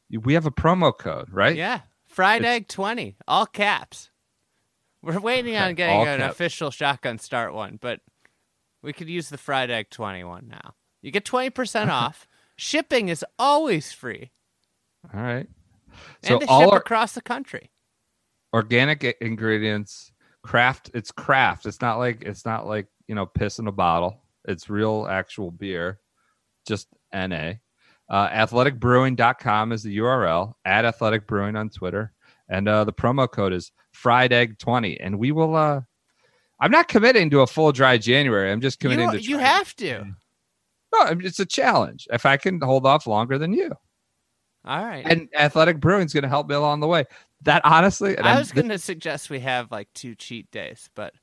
We 0.10 0.34
have 0.34 0.46
a 0.46 0.52
promo 0.52 0.98
code, 0.98 1.30
right? 1.32 1.56
Yeah, 1.56 1.82
fried 2.06 2.44
egg 2.44 2.68
twenty, 2.68 3.16
all 3.28 3.46
caps. 3.46 4.10
We're 5.02 5.20
waiting 5.20 5.56
Okay, 5.56 5.64
on 5.64 5.76
getting 5.76 6.02
an 6.08 6.20
caps. 6.20 6.34
official 6.34 6.70
shotgun 6.72 7.18
start 7.18 7.54
one, 7.54 7.78
but 7.82 8.02
we 8.84 8.94
could 8.94 9.10
use 9.10 9.30
the 9.30 9.38
fried 9.38 9.72
egg 9.72 9.90
twenty 9.90 10.24
one 10.24 10.48
now. 10.48 10.76
You 11.02 11.12
get 11.12 11.26
twenty 11.26 11.50
percent 11.50 11.90
off. 11.92 12.28
Shipping 12.58 13.10
is 13.10 13.26
always 13.40 13.92
free, 13.92 14.32
All 15.14 15.22
right. 15.22 15.48
So 16.24 16.34
and 16.34 16.42
they 16.42 16.46
all 16.46 16.70
ship 16.72 16.80
across 16.80 17.14
the 17.14 17.22
country. 17.22 17.72
organic 18.54 19.04
ingredients 19.22 20.12
craft 20.44 20.90
it's 20.94 21.12
craft 21.12 21.66
it's 21.68 21.82
not 21.82 21.98
like 22.00 22.24
it's 22.24 22.46
not 22.46 22.66
like 22.66 22.88
you 23.08 23.14
know 23.16 23.26
piss 23.28 23.60
in 23.60 23.68
a 23.68 23.72
bottle 23.72 24.22
it's 24.46 24.70
real 24.70 25.06
actual 25.10 25.52
beer 25.52 26.00
just 26.68 26.88
na 27.14 27.54
uh, 28.10 28.28
athleticbrewing.com 28.30 29.72
is 29.72 29.84
the 29.84 29.98
url 30.00 30.54
at 30.66 30.86
athletic 30.86 31.28
brewing 31.28 31.56
on 31.56 31.70
twitter. 31.70 32.12
And 32.50 32.68
uh, 32.68 32.84
the 32.84 32.92
promo 32.94 33.32
code 33.32 33.54
is 33.54 33.72
fried 33.94 34.34
egg 34.34 34.58
20 34.60 35.00
and 35.00 35.18
we 35.20 35.32
will 35.32 35.56
uh 35.56 35.82
i'm 36.60 36.72
not 36.72 36.88
committing 36.88 37.30
to 37.30 37.42
a 37.42 37.48
full 37.48 37.72
dry 37.72 37.98
january. 37.98 38.52
I'm 38.52 38.62
just 38.62 38.80
committing 38.80 39.10
You, 39.12 39.18
to 39.20 39.24
you 39.24 39.38
have 39.38 39.76
to. 39.78 40.06
no 40.94 41.02
it's 41.22 41.40
a 41.40 41.46
challenge. 41.46 42.08
If 42.12 42.26
i 42.26 42.38
can 42.38 42.60
hold 42.62 42.86
off 42.86 43.08
longer 43.08 43.38
than 43.38 43.54
you. 43.54 43.72
All 44.64 44.86
right. 44.86 45.04
and 45.08 45.28
athletic 45.36 45.80
brewing's 45.80 46.14
going 46.14 46.22
to 46.24 46.30
help 46.30 46.48
me 46.48 46.54
along 46.56 46.82
the 46.82 46.88
way. 46.88 47.06
That 47.44 47.62
honestly 47.66 48.18
I 48.18 48.38
was 48.38 48.52
going 48.52 48.70
to 48.70 48.78
suggest 48.78 49.30
we 49.32 49.40
have 49.40 49.72
like 49.72 49.88
two 49.96 50.14
cheat 50.16 50.52
days, 50.52 50.90
but 50.94 51.14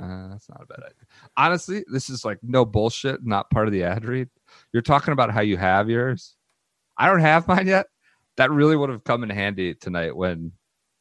Uh, 0.00 0.28
that's 0.28 0.48
not 0.48 0.62
a 0.62 0.66
bad 0.66 0.80
idea. 0.80 1.06
Honestly, 1.36 1.84
this 1.92 2.10
is 2.10 2.24
like 2.24 2.38
no 2.42 2.64
bullshit, 2.64 3.24
not 3.24 3.50
part 3.50 3.66
of 3.66 3.72
the 3.72 3.84
ad 3.84 4.04
read. 4.04 4.28
You're 4.72 4.82
talking 4.82 5.12
about 5.12 5.30
how 5.30 5.40
you 5.40 5.56
have 5.56 5.88
yours. 5.88 6.36
I 6.98 7.06
don't 7.06 7.20
have 7.20 7.46
mine 7.48 7.66
yet. 7.66 7.86
That 8.36 8.50
really 8.50 8.76
would 8.76 8.90
have 8.90 9.04
come 9.04 9.22
in 9.22 9.30
handy 9.30 9.74
tonight 9.74 10.16
when 10.16 10.52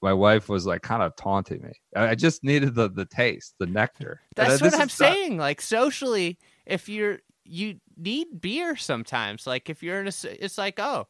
my 0.01 0.13
wife 0.13 0.49
was 0.49 0.65
like 0.67 0.81
kind 0.83 1.01
of 1.01 1.15
taunting 1.15 1.63
me. 1.63 1.71
I 1.95 2.09
I 2.09 2.15
just 2.15 2.43
needed 2.43 2.75
the 2.75 2.89
the 2.89 3.05
taste, 3.05 3.55
the 3.57 3.65
nectar. 3.65 4.21
That's 4.35 4.61
uh, 4.61 4.65
what 4.65 4.73
I'm 4.73 4.79
not- 4.81 4.91
saying. 4.91 5.37
Like 5.37 5.61
socially, 5.61 6.37
if 6.65 6.87
you're 6.87 7.19
you 7.45 7.79
need 7.97 8.41
beer 8.41 8.75
sometimes. 8.75 9.47
Like 9.47 9.69
if 9.69 9.83
you're 9.83 10.01
in 10.01 10.07
a, 10.07 10.13
it's 10.43 10.57
like 10.57 10.79
oh, 10.79 11.07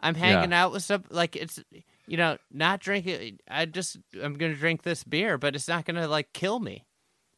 I'm 0.00 0.14
hanging 0.14 0.52
out 0.52 0.72
with 0.72 0.82
some 0.82 1.04
like 1.10 1.36
it's 1.36 1.62
you 2.06 2.16
know 2.16 2.38
not 2.52 2.80
drinking. 2.80 3.40
I 3.48 3.66
just 3.66 3.98
I'm 4.22 4.34
gonna 4.34 4.54
drink 4.54 4.82
this 4.82 5.04
beer, 5.04 5.38
but 5.38 5.54
it's 5.54 5.68
not 5.68 5.84
gonna 5.84 6.08
like 6.08 6.32
kill 6.32 6.60
me. 6.60 6.84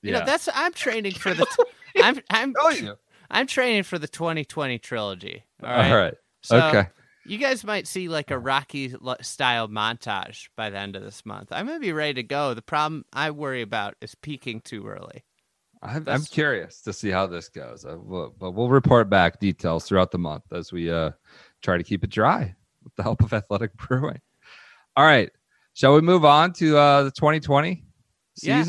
You 0.06 0.12
yeah. 0.12 0.20
know 0.20 0.26
that's 0.26 0.48
I'm 0.54 0.72
training 0.72 1.12
for 1.14 1.34
the. 1.34 1.46
I'm 1.96 2.20
I'm 2.30 2.54
Oh. 2.58 2.96
I'm 3.30 3.46
training 3.46 3.82
for 3.82 3.98
the 3.98 4.06
2020 4.06 4.78
trilogy. 4.78 5.44
All 5.62 5.68
All 5.70 5.76
right. 5.76 5.92
right. 5.94 6.14
So 6.42 6.58
okay. 6.68 6.88
You 7.24 7.38
guys 7.38 7.64
might 7.64 7.88
see 7.88 8.08
like 8.08 8.30
a 8.30 8.38
Rocky 8.38 8.94
style 9.20 9.66
montage 9.68 10.48
by 10.56 10.70
the 10.70 10.78
end 10.78 10.94
of 10.94 11.02
this 11.02 11.26
month. 11.26 11.48
I'm 11.50 11.66
gonna 11.66 11.80
be 11.80 11.92
ready 11.92 12.14
to 12.14 12.22
go. 12.22 12.54
The 12.54 12.62
problem 12.62 13.04
I 13.12 13.32
worry 13.32 13.62
about 13.62 13.94
is 14.00 14.14
peaking 14.14 14.60
too 14.60 14.86
early. 14.86 15.24
I'm, 15.82 16.04
I'm 16.08 16.22
curious 16.22 16.80
to 16.82 16.92
see 16.92 17.10
how 17.10 17.26
this 17.26 17.48
goes, 17.48 17.84
uh, 17.84 17.96
we'll- 17.98 18.34
but 18.38 18.52
we'll 18.52 18.68
report 18.70 19.10
back 19.10 19.40
details 19.40 19.84
throughout 19.84 20.10
the 20.10 20.18
month 20.18 20.44
as 20.52 20.72
we 20.72 20.90
uh, 20.90 21.10
try 21.62 21.76
to 21.76 21.84
keep 21.84 22.02
it 22.04 22.10
dry 22.10 22.54
with 22.84 22.94
the 22.96 23.02
help 23.02 23.22
of 23.22 23.32
Athletic 23.32 23.76
Brewing. 23.76 24.20
All 24.96 25.04
right, 25.04 25.30
shall 25.74 25.94
we 25.94 26.00
move 26.00 26.24
on 26.24 26.52
to 26.54 26.76
uh, 26.78 27.02
the 27.04 27.10
2020 27.10 27.84
Yeah. 28.42 28.64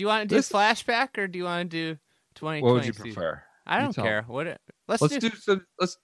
Season? 0.00 0.02
Do 0.02 0.04
you 0.04 0.08
want 0.08 0.22
to 0.22 0.34
do 0.34 0.38
This- 0.38 0.50
flashback 0.50 1.18
or 1.18 1.26
do 1.28 1.38
you 1.38 1.44
want 1.44 1.70
to 1.70 1.76
do 1.94 1.98
2020? 2.36 2.62
What 2.62 2.74
would 2.74 2.86
you 2.86 2.92
prefer? 2.92 3.42
I 3.66 3.78
don't 3.80 3.92
tell 3.92 4.04
care. 4.04 4.22
What? 4.26 4.46
It, 4.46 4.60
let's, 4.88 5.02
Let's 5.02 5.18
do. 5.18 5.30
do 5.30 5.36
some. 5.36 5.64
Let's 5.78 5.96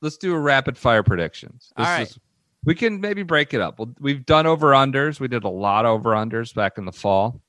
let's 0.00 0.16
do 0.16 0.34
a 0.34 0.38
rapid 0.38 0.76
fire 0.76 1.02
predictions. 1.02 1.72
All 1.76 1.84
right. 1.84 2.08
is- 2.08 2.18
we 2.64 2.76
can 2.76 3.00
maybe 3.00 3.24
break 3.24 3.54
it 3.54 3.60
up. 3.60 3.78
We'll, 3.80 3.92
we've 3.98 4.24
done 4.24 4.46
over 4.46 4.68
unders. 4.70 5.18
We 5.18 5.26
did 5.26 5.42
a 5.42 5.48
lot 5.48 5.84
of 5.84 5.90
over 5.98 6.10
unders 6.10 6.54
back 6.54 6.78
in 6.78 6.84
the 6.84 6.92
fall. 6.92 7.40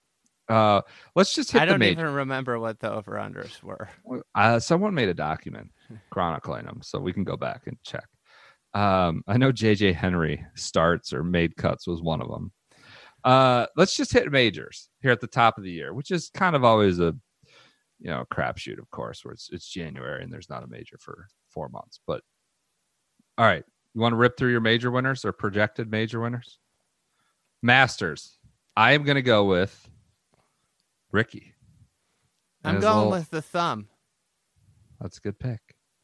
Uh, 0.49 0.81
let's 1.15 1.35
just 1.35 1.51
hit 1.51 1.61
I 1.61 1.65
don't 1.65 1.77
major. 1.79 2.01
even 2.01 2.13
remember 2.15 2.59
what 2.59 2.79
the 2.79 2.91
over 2.91 3.11
unders 3.13 3.61
were. 3.61 3.89
Uh, 4.33 4.59
someone 4.59 4.93
made 4.95 5.09
a 5.09 5.13
document 5.13 5.69
chronicling 6.09 6.65
them, 6.65 6.79
so 6.81 6.99
we 6.99 7.13
can 7.13 7.23
go 7.23 7.37
back 7.37 7.67
and 7.67 7.77
check. 7.83 8.05
Um, 8.73 9.23
I 9.27 9.37
know 9.37 9.51
JJ 9.51 9.93
Henry 9.93 10.43
starts 10.55 11.13
or 11.13 11.23
made 11.23 11.55
cuts 11.57 11.85
was 11.87 12.01
one 12.01 12.19
of 12.21 12.27
them. 12.29 12.51
Uh, 13.23 13.67
let's 13.77 13.95
just 13.95 14.11
hit 14.11 14.31
majors 14.31 14.89
here 15.01 15.11
at 15.11 15.21
the 15.21 15.27
top 15.27 15.57
of 15.57 15.63
the 15.63 15.71
year, 15.71 15.93
which 15.93 16.11
is 16.11 16.29
kind 16.33 16.55
of 16.55 16.63
always 16.63 16.99
a 16.99 17.15
you 17.99 18.09
know 18.09 18.25
crapshoot, 18.31 18.79
of 18.79 18.89
course, 18.91 19.23
where 19.23 19.33
it's 19.33 19.49
it's 19.51 19.67
January 19.67 20.23
and 20.23 20.31
there's 20.31 20.49
not 20.49 20.63
a 20.63 20.67
major 20.67 20.97
for 20.99 21.27
four 21.49 21.69
months. 21.69 21.99
But 22.05 22.21
all 23.37 23.45
right, 23.45 23.63
you 23.93 24.01
want 24.01 24.13
to 24.13 24.17
rip 24.17 24.37
through 24.37 24.51
your 24.51 24.61
major 24.61 24.91
winners 24.91 25.23
or 25.25 25.31
projected 25.31 25.89
major 25.89 26.19
winners? 26.19 26.59
Masters. 27.61 28.37
I 28.75 28.93
am 28.93 29.03
going 29.03 29.15
to 29.15 29.21
go 29.21 29.45
with 29.45 29.89
Ricky. 31.11 31.53
I'm 32.63 32.79
going 32.79 32.95
little- 32.95 33.11
with 33.11 33.29
the 33.29 33.41
thumb. 33.41 33.87
That's 34.99 35.17
a 35.17 35.21
good 35.21 35.37
pick. 35.39 35.59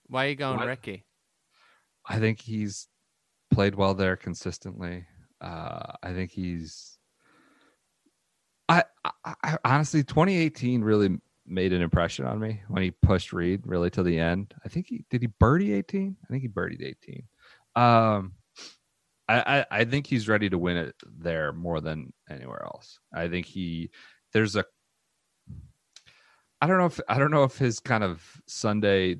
Why 0.07 0.25
are 0.25 0.29
you 0.29 0.35
going 0.35 0.57
What? 0.57 0.67
Ricky? 0.67 1.05
I 2.07 2.19
think 2.19 2.39
he's 2.41 2.87
played 3.51 3.75
well 3.75 3.93
there 3.93 4.15
consistently. 4.15 5.05
Uh, 5.41 5.93
I 6.03 6.13
think 6.13 6.31
he's. 6.31 6.98
I, 8.69 8.83
I, 9.25 9.57
honestly, 9.65 10.03
2018 10.03 10.81
really 10.81 11.17
made 11.45 11.73
an 11.73 11.81
impression 11.81 12.25
on 12.25 12.39
me 12.39 12.61
when 12.67 12.83
he 12.83 12.91
pushed 12.91 13.33
Reed 13.33 13.61
really 13.65 13.89
to 13.89 14.03
the 14.03 14.19
end. 14.19 14.53
I 14.63 14.69
think 14.69 14.87
he 14.87 15.03
did 15.09 15.21
he 15.21 15.27
birdie 15.39 15.73
18. 15.73 16.15
I 16.23 16.27
think 16.27 16.43
he 16.43 16.47
birdied 16.47 16.83
18. 16.83 17.23
Um, 17.75 18.33
I, 19.27 19.59
I 19.59 19.65
I 19.79 19.85
think 19.85 20.07
he's 20.07 20.27
ready 20.27 20.49
to 20.49 20.57
win 20.57 20.77
it 20.77 20.95
there 21.03 21.51
more 21.51 21.81
than 21.81 22.13
anywhere 22.29 22.63
else. 22.63 22.99
I 23.13 23.27
think 23.27 23.45
he 23.45 23.89
there's 24.33 24.55
a. 24.55 24.65
I 26.61 26.67
don't 26.67 26.77
know 26.77 26.85
if 26.85 26.99
I 27.09 27.17
don't 27.17 27.31
know 27.31 27.43
if 27.43 27.57
his 27.57 27.79
kind 27.79 28.03
of 28.03 28.23
Sunday 28.47 29.17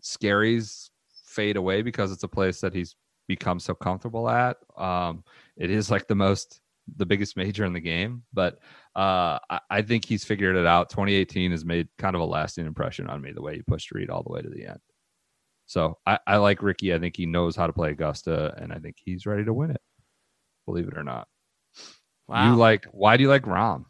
scaries 0.00 0.90
fade 1.24 1.56
away 1.56 1.82
because 1.82 2.12
it's 2.12 2.22
a 2.22 2.28
place 2.28 2.60
that 2.60 2.74
he's 2.74 2.94
become 3.28 3.58
so 3.58 3.74
comfortable 3.74 4.28
at. 4.28 4.58
Um, 4.76 5.24
it 5.56 5.70
is 5.70 5.90
like 5.90 6.06
the 6.06 6.14
most, 6.14 6.60
the 6.96 7.06
biggest 7.06 7.36
major 7.36 7.64
in 7.64 7.72
the 7.72 7.80
game, 7.80 8.22
but 8.32 8.58
uh, 8.96 9.38
I, 9.48 9.60
I 9.70 9.82
think 9.82 10.04
he's 10.04 10.24
figured 10.24 10.56
it 10.56 10.66
out. 10.66 10.90
2018 10.90 11.50
has 11.52 11.64
made 11.64 11.88
kind 11.98 12.14
of 12.14 12.22
a 12.22 12.26
lasting 12.26 12.66
impression 12.66 13.08
on 13.08 13.20
me 13.20 13.32
the 13.32 13.42
way 13.42 13.56
he 13.56 13.62
pushed 13.62 13.92
Reed 13.92 14.10
all 14.10 14.22
the 14.22 14.32
way 14.32 14.42
to 14.42 14.50
the 14.50 14.66
end. 14.66 14.80
So 15.66 15.98
I, 16.06 16.18
I 16.26 16.36
like 16.36 16.62
Ricky. 16.62 16.92
I 16.92 16.98
think 16.98 17.16
he 17.16 17.26
knows 17.26 17.56
how 17.56 17.66
to 17.66 17.72
play 17.72 17.90
Augusta, 17.90 18.54
and 18.58 18.72
I 18.72 18.78
think 18.78 18.96
he's 19.02 19.26
ready 19.26 19.44
to 19.44 19.54
win 19.54 19.70
it. 19.70 19.80
Believe 20.66 20.88
it 20.88 20.98
or 20.98 21.04
not. 21.04 21.28
Wow. 22.28 22.50
You 22.50 22.56
like? 22.56 22.86
Why 22.92 23.16
do 23.16 23.22
you 23.22 23.28
like 23.28 23.44
Rahm? 23.44 23.84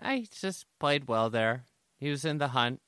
I 0.00 0.26
just 0.30 0.66
played 0.80 1.08
well 1.08 1.30
there. 1.30 1.64
He 1.98 2.10
was 2.10 2.24
in 2.24 2.38
the 2.38 2.48
hunt. 2.48 2.80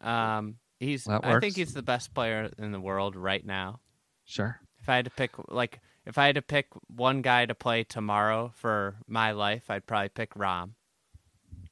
Um, 0.00 0.56
he's. 0.78 1.08
I 1.08 1.40
think 1.40 1.56
he's 1.56 1.74
the 1.74 1.82
best 1.82 2.14
player 2.14 2.50
in 2.58 2.72
the 2.72 2.80
world 2.80 3.16
right 3.16 3.44
now. 3.44 3.80
Sure. 4.24 4.60
If 4.80 4.88
I 4.88 4.96
had 4.96 5.04
to 5.04 5.10
pick, 5.10 5.32
like, 5.48 5.80
if 6.06 6.18
I 6.18 6.26
had 6.26 6.34
to 6.36 6.42
pick 6.42 6.66
one 6.88 7.22
guy 7.22 7.46
to 7.46 7.54
play 7.54 7.84
tomorrow 7.84 8.52
for 8.56 8.96
my 9.06 9.32
life, 9.32 9.64
I'd 9.70 9.86
probably 9.86 10.08
pick 10.10 10.34
Rahm. 10.34 10.70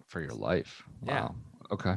for 0.07 0.21
your 0.21 0.35
life. 0.35 0.83
Yeah. 1.05 1.29
Okay. 1.71 1.97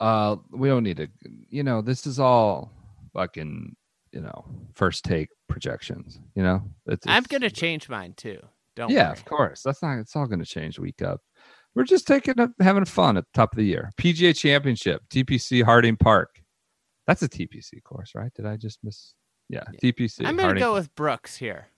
Uh, 0.00 0.36
we 0.50 0.68
don't 0.68 0.84
need 0.84 0.96
to. 0.98 1.08
You 1.50 1.62
know, 1.64 1.82
this 1.82 2.06
is 2.06 2.18
all 2.20 2.72
fucking. 3.12 3.74
You 4.12 4.20
know, 4.22 4.44
first 4.74 5.04
take 5.04 5.28
projections. 5.50 6.18
You 6.34 6.42
know, 6.42 6.62
it's, 6.86 7.06
I'm 7.06 7.24
gonna 7.24 7.50
change 7.50 7.88
mine 7.90 8.14
too. 8.16 8.40
Don't 8.74 8.90
Yeah, 8.90 9.08
worry. 9.10 9.18
of 9.18 9.24
course. 9.26 9.62
That's 9.62 9.82
not. 9.82 9.98
It's 9.98 10.16
all 10.16 10.26
going 10.26 10.38
to 10.38 10.46
change 10.46 10.78
week 10.78 11.02
up. 11.02 11.20
We're 11.74 11.84
just 11.84 12.06
taking 12.06 12.38
a, 12.40 12.48
having 12.60 12.84
fun 12.86 13.16
at 13.18 13.24
the 13.24 13.30
top 13.36 13.52
of 13.52 13.56
the 13.58 13.64
year. 13.64 13.90
PGA 14.00 14.34
Championship, 14.36 15.02
TPC 15.10 15.62
Harding 15.64 15.96
Park. 15.96 16.40
That's 17.06 17.22
a 17.22 17.28
TPC 17.28 17.82
course, 17.84 18.12
right? 18.14 18.32
Did 18.34 18.46
I 18.46 18.56
just 18.56 18.78
miss? 18.84 19.14
Yeah, 19.48 19.64
TPC. 19.82 20.20
I'm 20.20 20.36
gonna 20.36 20.42
Harding 20.42 20.60
go 20.62 20.74
with 20.74 20.94
Brooks 20.94 21.36
here. 21.36 21.68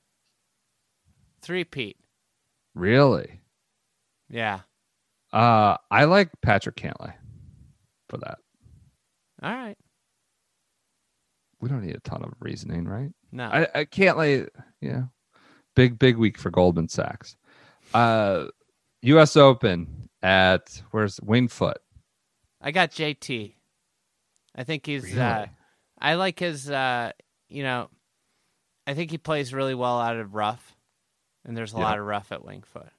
Three 1.43 1.65
Pete. 1.65 1.97
Really? 2.75 3.41
Yeah. 4.29 4.61
Uh, 5.33 5.77
I 5.91 6.05
like 6.05 6.31
Patrick 6.43 6.77
Cantlay 6.77 7.15
for 8.09 8.19
that. 8.19 8.39
All 9.43 9.55
right. 9.55 9.77
We 11.61 11.69
don't 11.69 11.85
need 11.85 11.95
a 11.97 12.01
ton 12.01 12.23
of 12.25 12.33
reasoning, 12.41 12.87
right? 12.87 13.11
No. 13.33 13.45
I, 13.45 13.69
I 13.75 13.85
can't 13.85 14.19
lay 14.19 14.47
yeah. 14.81 15.05
Big 15.77 15.99
big 15.99 16.17
week 16.17 16.37
for 16.39 16.51
Goldman 16.51 16.89
Sachs. 16.89 17.37
Uh 17.95 18.47
US 19.03 19.37
Open 19.37 20.09
at 20.23 20.83
where's 20.91 21.21
Winged 21.23 21.53
Foot. 21.53 21.79
I 22.61 22.71
got 22.73 22.91
JT. 22.91 23.55
I 24.55 24.65
think 24.65 24.87
he's 24.87 25.05
Really? 25.05 25.21
uh 25.21 25.47
I 26.01 26.15
like 26.15 26.39
his 26.39 26.71
uh 26.71 27.13
you 27.51 27.63
know 27.63 27.89
I 28.87 28.95
think 28.95 29.11
he 29.11 29.19
plays 29.19 29.53
really 29.55 29.75
well 29.75 30.01
out 30.01 30.17
of 30.17 30.35
rough. 30.35 30.77
And 31.45 31.57
there's 31.57 31.73
a 31.73 31.77
Yeah. 31.79 31.85
lot 31.85 31.99
of 31.99 32.05
rough 32.07 32.33
at 32.33 32.41
Wingfoot. 32.43 32.91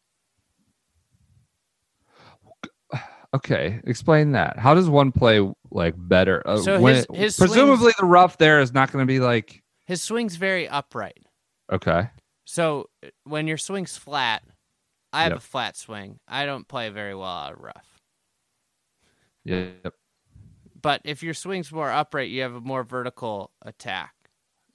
Okay, 3.33 3.79
explain 3.85 4.33
that. 4.33 4.59
How 4.59 4.73
does 4.73 4.89
one 4.89 5.13
play 5.13 5.39
like 5.71 5.93
better? 5.97 6.45
Uh, 6.45 6.57
So 6.57 6.81
when 6.81 6.95
his- 6.95 7.05
it- 7.09 7.15
his 7.15 7.37
presumably 7.37 7.93
the 7.97 8.05
rough 8.05 8.37
there 8.37 8.59
is 8.59 8.73
not 8.73 8.91
going 8.91 9.03
to 9.03 9.07
be 9.07 9.19
like 9.21 9.63
His 9.85 10.01
swing's 10.01 10.35
very 10.35 10.67
upright. 10.67 11.25
okay. 11.71 12.09
So 12.43 12.89
when 13.23 13.47
your 13.47 13.57
swing's 13.57 13.95
flat, 13.95 14.43
I 15.13 15.23
have 15.23 15.31
Yep. 15.31 15.37
a 15.37 15.41
flat 15.41 15.77
swing. 15.77 16.19
I 16.27 16.45
don't 16.45 16.67
play 16.67 16.89
very 16.89 17.15
well 17.15 17.27
out 17.29 17.53
of 17.53 17.59
rough. 17.59 18.01
Yep. 19.45 19.95
But 20.81 21.01
if 21.05 21.23
your 21.23 21.33
swing's 21.33 21.71
more 21.71 21.89
upright, 21.91 22.29
you 22.29 22.41
have 22.41 22.55
a 22.55 22.59
more 22.61 22.83
vertical 22.83 23.51
attack. 23.61 24.13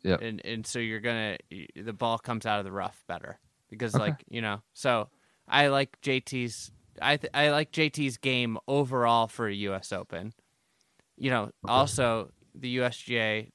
Yep. 0.06 0.22
And 0.22 0.44
and 0.44 0.66
so 0.66 0.78
you're 0.78 1.00
gonna 1.00 1.36
the 1.74 1.92
ball 1.92 2.18
comes 2.18 2.46
out 2.46 2.58
of 2.58 2.64
the 2.64 2.72
rough 2.72 3.02
better 3.08 3.38
because 3.68 3.94
Okay. 3.94 4.04
like 4.04 4.24
you 4.30 4.40
know. 4.40 4.62
So 4.72 5.08
I 5.48 5.66
like 5.68 6.00
JT's. 6.00 6.70
I 7.02 7.16
th- 7.18 7.30
I 7.34 7.50
like 7.50 7.72
JT's 7.72 8.16
game 8.16 8.56
overall 8.68 9.26
for 9.26 9.48
a 9.48 9.54
U.S. 9.54 9.92
Open. 9.92 10.32
You 11.16 11.30
know, 11.30 11.50
also 11.64 12.30
the 12.54 12.76
USGA, 12.78 13.50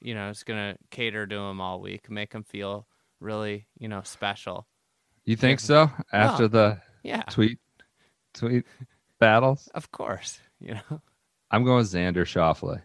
you 0.00 0.14
know, 0.14 0.30
is 0.30 0.42
gonna 0.42 0.76
cater 0.90 1.26
to 1.26 1.36
him 1.36 1.60
all 1.60 1.80
week, 1.80 2.10
make 2.10 2.32
him 2.32 2.42
feel 2.44 2.86
really 3.20 3.66
you 3.78 3.88
know 3.88 4.00
special. 4.04 4.66
You 5.24 5.36
think 5.36 5.60
so? 5.60 5.90
After 6.12 6.48
the 6.48 6.80
Yeah, 7.02 7.22
tweet 7.24 7.58
tweet 8.34 8.64
battles? 9.18 9.68
of 9.74 9.90
course. 9.92 10.40
You 10.60 10.74
know, 10.74 11.00
I'm 11.50 11.64
going 11.64 11.84
Xander 11.84 12.24
Schauffele. 12.26 12.82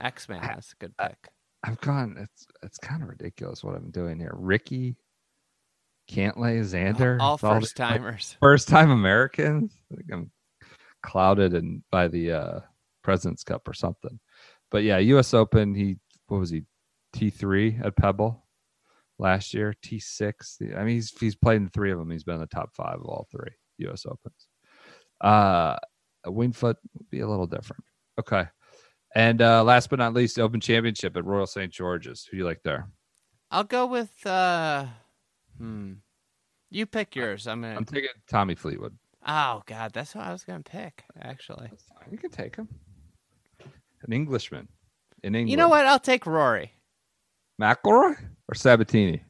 X 0.00 0.28
Man. 0.28 0.40
That's 0.42 0.72
a 0.72 0.76
good 0.76 0.96
pick. 0.96 1.28
I've 1.64 1.80
gone 1.80 2.16
it's 2.18 2.46
it's 2.62 2.78
kind 2.78 3.02
of 3.02 3.08
ridiculous 3.08 3.64
what 3.64 3.74
I'm 3.74 3.90
doing 3.90 4.18
here. 4.18 4.34
Ricky 4.36 4.96
Cantlay, 6.10 6.60
Xander. 6.60 7.18
All 7.20 7.38
these, 7.38 7.40
first 7.50 7.76
timers. 7.76 8.36
first 8.40 8.68
time 8.68 8.90
Americans. 8.90 9.72
I 9.90 9.96
think 9.96 10.08
I'm 10.12 10.30
clouded 11.02 11.54
and 11.54 11.82
by 11.90 12.08
the 12.08 12.32
uh 12.32 12.60
President's 13.02 13.44
Cup 13.44 13.66
or 13.66 13.72
something. 13.72 14.20
But 14.70 14.82
yeah, 14.82 14.98
US 14.98 15.32
Open, 15.32 15.74
he 15.74 15.96
what 16.28 16.38
was 16.38 16.50
he? 16.50 16.64
T 17.14 17.30
three 17.30 17.78
at 17.82 17.96
Pebble 17.96 18.44
last 19.18 19.54
year, 19.54 19.74
T 19.82 19.98
six. 19.98 20.58
I 20.76 20.84
mean 20.84 20.96
he's 20.96 21.12
he's 21.18 21.36
played 21.36 21.62
in 21.62 21.68
three 21.70 21.92
of 21.92 21.98
them. 21.98 22.10
He's 22.10 22.24
been 22.24 22.34
in 22.34 22.40
the 22.42 22.46
top 22.46 22.74
five 22.74 22.96
of 22.96 23.06
all 23.06 23.26
three 23.30 23.52
US 23.88 24.04
Opens. 24.04 24.48
Uh 25.22 25.76
Wingfoot 26.26 26.76
would 26.94 27.10
be 27.10 27.20
a 27.20 27.28
little 27.28 27.46
different. 27.46 27.84
Okay. 28.20 28.44
And 29.14 29.40
uh 29.40 29.62
last 29.64 29.90
but 29.90 29.98
not 29.98 30.12
least, 30.14 30.38
Open 30.38 30.60
Championship 30.60 31.16
at 31.16 31.24
Royal 31.24 31.46
St. 31.46 31.72
George's. 31.72 32.24
Who 32.26 32.32
do 32.32 32.38
you 32.38 32.44
like 32.44 32.62
there? 32.62 32.88
I'll 33.50 33.64
go 33.64 33.86
with. 33.86 34.26
uh 34.26 34.86
Hmm. 35.58 35.92
You 36.70 36.86
pick 36.86 37.14
yours. 37.14 37.46
I'm 37.46 37.62
gonna. 37.62 37.76
I'm 37.76 37.84
taking 37.84 38.08
Tommy 38.28 38.54
Fleetwood. 38.56 38.96
Oh 39.26 39.62
God, 39.66 39.92
that's 39.92 40.14
what 40.14 40.26
I 40.26 40.32
was 40.32 40.42
gonna 40.44 40.64
pick. 40.64 41.04
Actually, 41.20 41.70
You 42.10 42.18
can 42.18 42.30
take 42.30 42.56
him. 42.56 42.68
An 44.02 44.12
Englishman 44.12 44.68
in 45.22 45.34
England. 45.34 45.50
you 45.50 45.56
know 45.56 45.68
what? 45.68 45.86
I'll 45.86 46.00
take 46.00 46.26
Rory. 46.26 46.72
McIlroy 47.62 48.16
or 48.48 48.54
Sabbatini? 48.54 49.20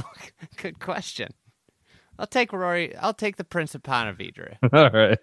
Good 0.62 0.78
question. 0.78 1.28
I'll 2.18 2.28
take 2.28 2.52
Rory. 2.52 2.94
I'll 2.96 3.12
take 3.12 3.36
the 3.36 3.44
Prince 3.44 3.74
of 3.74 3.82
Pontevedra. 3.82 4.58
All 4.72 4.90
right. 4.90 5.18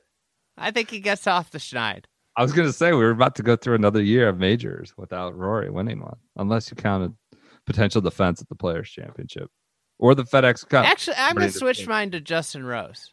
I 0.57 0.71
think 0.71 0.89
he 0.91 0.99
gets 0.99 1.25
off 1.25 1.49
the 1.49 1.57
schneid. 1.57 2.03
I 2.35 2.41
was 2.43 2.53
going 2.53 2.67
to 2.67 2.73
say 2.73 2.91
we 2.91 2.97
were 2.99 3.09
about 3.11 3.35
to 3.35 3.43
go 3.43 3.55
through 3.55 3.75
another 3.75 4.01
year 4.01 4.29
of 4.29 4.37
majors 4.39 4.93
without 4.97 5.35
Rory 5.37 5.69
winning 5.69 5.99
one, 5.99 6.17
unless 6.37 6.69
you 6.71 6.75
counted 6.77 7.13
potential 7.65 8.01
defense 8.01 8.41
at 8.41 8.47
the 8.49 8.55
Players 8.55 8.89
Championship 8.89 9.49
or 9.99 10.15
the 10.15 10.23
FedEx 10.23 10.67
Cup. 10.67 10.85
Actually, 10.85 11.17
I'm 11.17 11.35
gonna 11.35 11.51
switch 11.51 11.79
pick. 11.79 11.87
mine 11.87 12.11
to 12.11 12.21
Justin 12.21 12.63
Rose. 12.65 13.11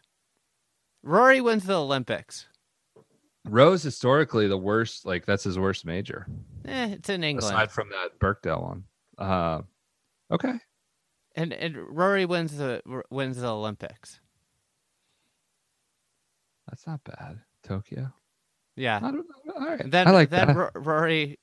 Rory 1.02 1.40
wins 1.40 1.64
the 1.64 1.74
Olympics. 1.80 2.46
Rose 3.44 3.82
historically 3.82 4.46
the 4.46 4.58
worst, 4.58 5.04
like 5.06 5.24
that's 5.26 5.44
his 5.44 5.58
worst 5.58 5.84
major, 5.84 6.26
Eh, 6.64 6.90
it's 6.92 7.08
in 7.08 7.24
England, 7.24 7.54
aside 7.54 7.70
from 7.70 7.88
that 7.90 8.18
Birkdale 8.18 8.62
one. 8.62 8.84
Uh, 9.16 9.62
okay, 10.30 10.54
and 11.34 11.52
and 11.52 11.76
Rory 11.76 12.24
wins 12.26 12.56
the 12.56 12.82
wins 13.10 13.40
the 13.40 13.48
Olympics. 13.48 14.20
that's 16.68 16.86
not 16.86 17.02
bad. 17.04 17.40
Tokyo. 17.64 18.12
Yeah. 18.78 18.96
I 18.96 19.00
don't 19.00 19.26
know. 19.44 19.54
All 19.58 19.66
right, 19.66 19.90
then 19.90 20.06
I 20.08 20.10
like 20.12 20.30
then 20.30 20.46
that. 20.48 20.56
Ro- 20.56 20.70
Rory 20.74 21.38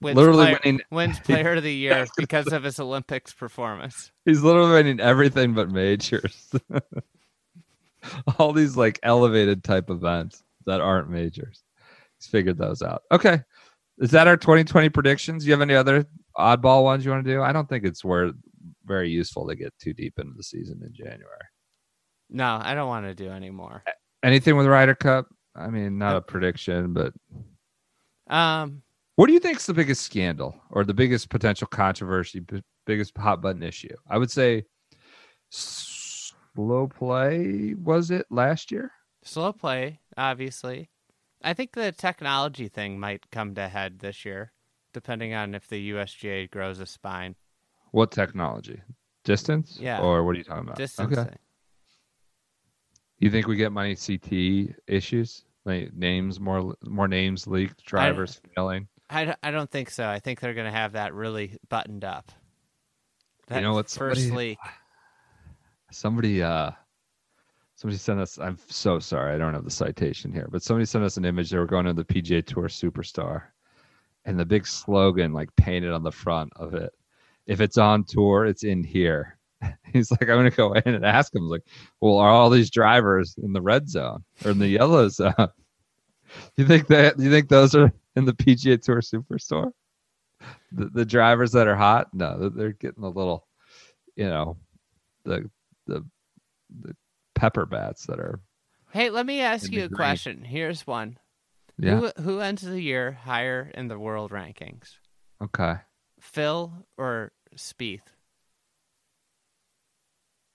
wins 0.00 0.16
Literally 0.16 0.46
player, 0.46 0.60
winning- 0.64 0.80
wins 0.90 1.20
Player 1.20 1.52
of 1.54 1.62
the 1.62 1.72
Year 1.72 2.06
because 2.16 2.48
of 2.48 2.64
his 2.64 2.80
Olympics 2.80 3.32
performance. 3.32 4.10
He's 4.24 4.42
literally 4.42 4.72
winning 4.72 5.00
everything 5.00 5.54
but 5.54 5.70
majors. 5.70 6.52
All 8.38 8.52
these 8.52 8.76
like 8.76 8.98
elevated 9.02 9.62
type 9.62 9.90
events 9.90 10.42
that 10.66 10.80
aren't 10.80 11.08
majors. 11.08 11.62
He's 12.18 12.26
figured 12.26 12.58
those 12.58 12.82
out. 12.82 13.02
Okay. 13.12 13.40
Is 13.98 14.10
that 14.10 14.26
our 14.26 14.36
2020 14.36 14.88
predictions? 14.88 15.46
You 15.46 15.52
have 15.52 15.60
any 15.60 15.74
other 15.74 16.06
oddball 16.36 16.82
ones 16.82 17.04
you 17.04 17.10
want 17.12 17.24
to 17.24 17.30
do? 17.30 17.42
I 17.42 17.52
don't 17.52 17.68
think 17.68 17.84
it's 17.84 18.04
worth 18.04 18.34
very 18.84 19.08
useful 19.10 19.46
to 19.48 19.54
get 19.54 19.72
too 19.78 19.92
deep 19.92 20.18
into 20.18 20.32
the 20.36 20.42
season 20.42 20.80
in 20.84 20.92
January. 20.92 21.20
No, 22.28 22.60
I 22.60 22.74
don't 22.74 22.88
want 22.88 23.06
to 23.06 23.14
do 23.14 23.30
any 23.30 23.50
more. 23.50 23.84
Anything 24.24 24.56
with 24.56 24.66
Ryder 24.66 24.94
Cup? 24.94 25.26
I 25.54 25.68
mean, 25.68 25.98
not 25.98 26.16
a 26.16 26.20
prediction, 26.22 26.92
but 26.92 27.12
Um, 28.28 28.82
What 29.16 29.26
do 29.26 29.32
you 29.34 29.40
think 29.40 29.58
is 29.58 29.66
the 29.66 29.74
biggest 29.74 30.02
scandal 30.02 30.60
or 30.70 30.84
the 30.84 30.94
biggest 30.94 31.28
potential 31.28 31.66
controversy, 31.66 32.40
b- 32.40 32.62
biggest 32.86 33.16
hot 33.16 33.42
button 33.42 33.62
issue? 33.62 33.94
I 34.08 34.16
would 34.18 34.30
say 34.30 34.64
slow 35.50 36.88
play 36.88 37.74
was 37.74 38.10
it 38.10 38.26
last 38.30 38.70
year? 38.70 38.90
Slow 39.22 39.52
play, 39.52 40.00
obviously. 40.16 40.88
I 41.44 41.54
think 41.54 41.72
the 41.72 41.92
technology 41.92 42.68
thing 42.68 42.98
might 42.98 43.30
come 43.30 43.54
to 43.56 43.68
head 43.68 43.98
this 43.98 44.24
year, 44.24 44.52
depending 44.94 45.34
on 45.34 45.54
if 45.54 45.68
the 45.68 45.90
USGA 45.90 46.50
grows 46.50 46.78
a 46.80 46.86
spine. 46.86 47.36
What 47.90 48.10
technology? 48.10 48.80
Distance? 49.24 49.78
Yeah. 49.80 50.00
Or 50.00 50.24
what 50.24 50.34
are 50.34 50.38
you 50.38 50.44
talking 50.44 50.64
about? 50.64 50.76
Distancing. 50.78 51.18
Okay. 51.18 51.36
You 53.22 53.30
think 53.30 53.46
we 53.46 53.54
get 53.54 53.70
money 53.70 53.94
CT 53.94 54.74
issues? 54.88 55.44
Like 55.64 55.94
names 55.94 56.40
more 56.40 56.74
more 56.82 57.06
names 57.06 57.46
leaked, 57.46 57.84
drivers 57.84 58.40
failing. 58.56 58.88
I, 59.08 59.36
I 59.44 59.52
don't 59.52 59.70
think 59.70 59.90
so. 59.90 60.08
I 60.08 60.18
think 60.18 60.40
they're 60.40 60.54
going 60.54 60.66
to 60.66 60.76
have 60.76 60.92
that 60.94 61.14
really 61.14 61.56
buttoned 61.68 62.02
up. 62.02 62.32
You 63.48 63.60
know 63.60 63.74
what, 63.74 63.88
First 63.88 64.22
somebody- 64.22 64.48
leak. 64.48 64.58
Somebody 65.92 66.42
uh 66.42 66.72
somebody 67.76 67.98
sent 67.98 68.18
us 68.18 68.40
I'm 68.40 68.58
so 68.66 68.98
sorry, 68.98 69.32
I 69.34 69.38
don't 69.38 69.54
have 69.54 69.64
the 69.64 69.70
citation 69.70 70.32
here, 70.32 70.48
but 70.50 70.64
somebody 70.64 70.84
sent 70.86 71.04
us 71.04 71.16
an 71.16 71.24
image 71.24 71.50
they 71.50 71.58
were 71.58 71.66
going 71.66 71.84
to 71.84 71.92
the 71.92 72.04
PGA 72.04 72.44
Tour 72.44 72.66
Superstore 72.66 73.42
and 74.24 74.36
the 74.36 74.44
big 74.44 74.66
slogan 74.66 75.32
like 75.32 75.54
painted 75.54 75.92
on 75.92 76.02
the 76.02 76.10
front 76.10 76.50
of 76.56 76.74
it. 76.74 76.92
If 77.46 77.60
it's 77.60 77.78
on 77.78 78.02
tour, 78.02 78.46
it's 78.46 78.64
in 78.64 78.82
here. 78.82 79.38
He's 79.92 80.10
like, 80.10 80.22
I'm 80.22 80.28
gonna 80.38 80.50
go 80.50 80.72
in 80.72 80.94
and 80.94 81.04
ask 81.04 81.34
him, 81.34 81.48
like, 81.48 81.62
well, 82.00 82.18
are 82.18 82.28
all 82.30 82.50
these 82.50 82.70
drivers 82.70 83.34
in 83.42 83.52
the 83.52 83.62
red 83.62 83.88
zone 83.88 84.24
or 84.44 84.50
in 84.52 84.58
the 84.58 84.68
yellow 84.68 85.08
zone? 85.08 85.34
You 86.56 86.66
think 86.66 86.86
that 86.86 87.18
you 87.18 87.30
think 87.30 87.50
those 87.50 87.74
are 87.74 87.92
in 88.16 88.24
the 88.24 88.32
PGA 88.32 88.80
Tour 88.80 89.02
Superstore? 89.02 89.70
The, 90.72 90.86
the 90.86 91.04
drivers 91.04 91.52
that 91.52 91.66
are 91.68 91.76
hot? 91.76 92.08
No, 92.14 92.38
they're- 92.38 92.48
they're 92.50 92.72
getting 92.72 93.04
a 93.04 93.08
little, 93.10 93.46
you 94.16 94.24
know, 94.24 94.56
the 95.24 95.50
the 95.86 96.02
the 96.80 96.96
pepper 97.34 97.66
bats 97.66 98.06
that 98.06 98.18
are 98.18 98.40
Hey, 98.92 99.10
let 99.10 99.26
me 99.26 99.40
ask 99.40 99.70
you 99.70 99.84
a 99.84 99.88
green. 99.88 99.96
question. 99.96 100.42
Here's 100.44 100.86
one. 100.86 101.18
yeah 101.78 101.98
Who, 102.00 102.22
who 102.22 102.40
ends 102.40 102.62
the 102.62 102.80
year 102.80 103.12
higher 103.12 103.70
in 103.74 103.88
the 103.88 103.98
world 103.98 104.30
rankings? 104.30 104.94
okay. 105.42 105.74
Phil 106.18 106.72
or 106.96 107.32
Spieth? 107.56 108.00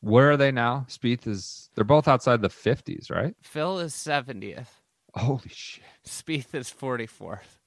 Where 0.07 0.31
are 0.31 0.37
they 0.37 0.53
now? 0.53 0.85
Spieth 0.87 1.27
is 1.27 1.69
they're 1.75 1.83
both 1.83 2.07
outside 2.07 2.41
the 2.41 2.49
fifties, 2.49 3.09
right? 3.09 3.35
Phil 3.41 3.79
is 3.79 3.93
70th. 3.93 4.69
Holy 5.13 5.49
shit. 5.49 5.83
Spieth 6.05 6.55
is 6.55 6.71
44th. 6.71 7.59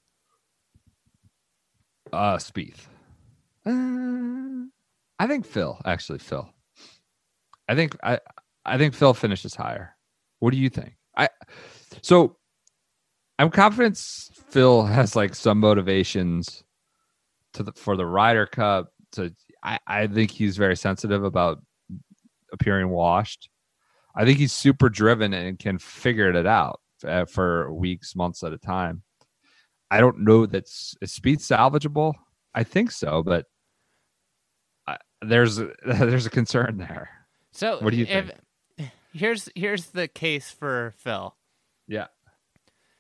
Uh 2.11 2.38
Spieth. 2.38 2.86
Uh, 3.66 4.68
I 5.18 5.26
think 5.26 5.45
Phil 5.45 5.78
actually 5.84 6.18
Phil. 6.20 6.51
I 7.68 7.74
think 7.74 7.95
I 8.03 8.18
I 8.64 8.78
think 8.78 8.95
Phil 8.95 9.12
finishes 9.12 9.55
higher. 9.55 9.95
What 10.38 10.53
do 10.53 10.57
you 10.57 10.70
think? 10.70 10.97
I 11.18 11.28
so 12.01 12.38
I'm 13.38 13.51
confident 13.51 13.99
Phil 13.99 14.86
has 14.86 15.14
like 15.14 15.34
some 15.34 15.61
motivations 15.61 16.64
to 17.53 17.64
the 17.64 17.72
for 17.72 17.99
the 17.99 18.07
Ryder 18.07 18.47
Cup. 18.47 18.95
To 19.12 19.30
I 19.62 19.78
I 19.86 20.07
think 20.07 20.30
he's 20.30 20.57
very 20.57 20.76
sensitive 20.76 21.22
about 21.22 21.62
appearing 22.53 22.89
washed. 22.89 23.49
I 24.15 24.25
think 24.25 24.39
he's 24.39 24.53
super 24.53 24.89
driven 24.89 25.33
and 25.33 25.59
can 25.59 25.79
figure 25.79 26.31
it 26.35 26.47
out 26.47 26.81
uh, 27.07 27.25
for 27.25 27.73
weeks, 27.73 28.17
months 28.17 28.43
at 28.43 28.53
a 28.53 28.59
time. 28.59 29.03
I 29.91 30.01
don't 30.01 30.21
know 30.21 30.47
that's 30.47 30.95
is 31.01 31.13
Spieth 31.19 31.41
salvageable. 31.41 32.15
I 32.55 32.65
think 32.65 32.91
so, 32.91 33.23
but 33.23 33.47
I, 34.87 34.99
there's 35.23 35.59
a, 35.59 35.71
there's 35.87 36.27
a 36.27 36.31
concern 36.31 36.79
there. 36.79 37.11
So 37.53 37.81
What 37.81 37.91
do 37.91 37.97
you 37.97 38.07
if, 38.09 38.31
Here's 39.13 39.49
here's 39.57 39.87
the 39.87 40.07
case 40.07 40.51
for 40.51 40.95
Phil. 40.99 41.35
Yeah. 41.89 42.07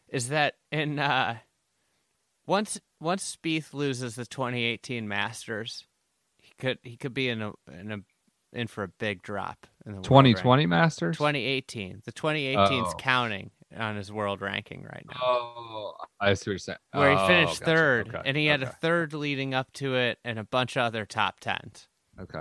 is 0.08 0.28
that 0.30 0.54
in 0.72 0.98
uh, 0.98 1.36
once 2.46 2.80
once 3.00 3.36
Spieth 3.36 3.72
loses 3.72 4.16
the 4.16 4.26
2018 4.26 5.06
Masters, 5.06 5.84
he 6.38 6.52
could 6.58 6.78
he 6.82 6.96
could 6.96 7.14
be 7.14 7.28
in 7.28 7.42
a 7.42 7.52
in 7.70 7.92
a 7.92 7.98
in 8.52 8.66
for 8.66 8.82
a 8.84 8.88
big 8.88 9.22
drop 9.22 9.66
in 9.86 9.92
the 9.96 10.02
2020 10.02 10.62
ranking. 10.62 10.68
Masters. 10.70 11.16
2018. 11.16 12.02
The 12.04 12.12
2018's 12.12 12.94
Oh. 12.94 12.96
counting 12.98 13.50
on 13.76 13.96
his 13.96 14.10
world 14.12 14.40
ranking 14.40 14.82
right 14.82 15.04
now. 15.08 15.20
Oh, 15.22 15.94
I 16.20 16.34
see 16.34 16.50
what 16.50 16.52
you're 16.52 16.58
saying. 16.58 16.78
where 16.92 17.10
Oh, 17.10 17.16
he 17.16 17.26
finished 17.28 17.60
gotcha. 17.60 17.64
third, 17.70 18.08
Okay, 18.08 18.22
and 18.24 18.36
he 18.36 18.46
had 18.46 18.62
a 18.62 18.66
third 18.66 19.12
leading 19.14 19.54
up 19.54 19.72
to 19.74 19.94
it, 19.96 20.18
and 20.24 20.38
a 20.38 20.44
bunch 20.44 20.76
of 20.76 20.82
other 20.82 21.06
top 21.06 21.38
tens. 21.40 21.86
Okay. 22.18 22.38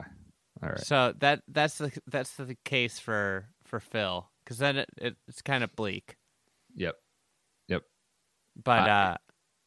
All 0.61 0.69
right. 0.69 0.79
So 0.79 1.13
that 1.19 1.43
that's 1.47 1.77
the 1.77 1.91
that's 2.07 2.35
the 2.35 2.55
case 2.65 2.99
for 2.99 3.47
for 3.65 3.79
Phil, 3.79 4.29
because 4.43 4.57
then 4.57 4.77
it, 4.77 4.89
it 4.97 5.15
it's 5.27 5.41
kind 5.41 5.63
of 5.63 5.73
bleak. 5.75 6.17
Yep. 6.75 6.95
Yep. 7.67 7.83
But 8.61 8.89
I- 8.89 8.89
uh, 9.11 9.17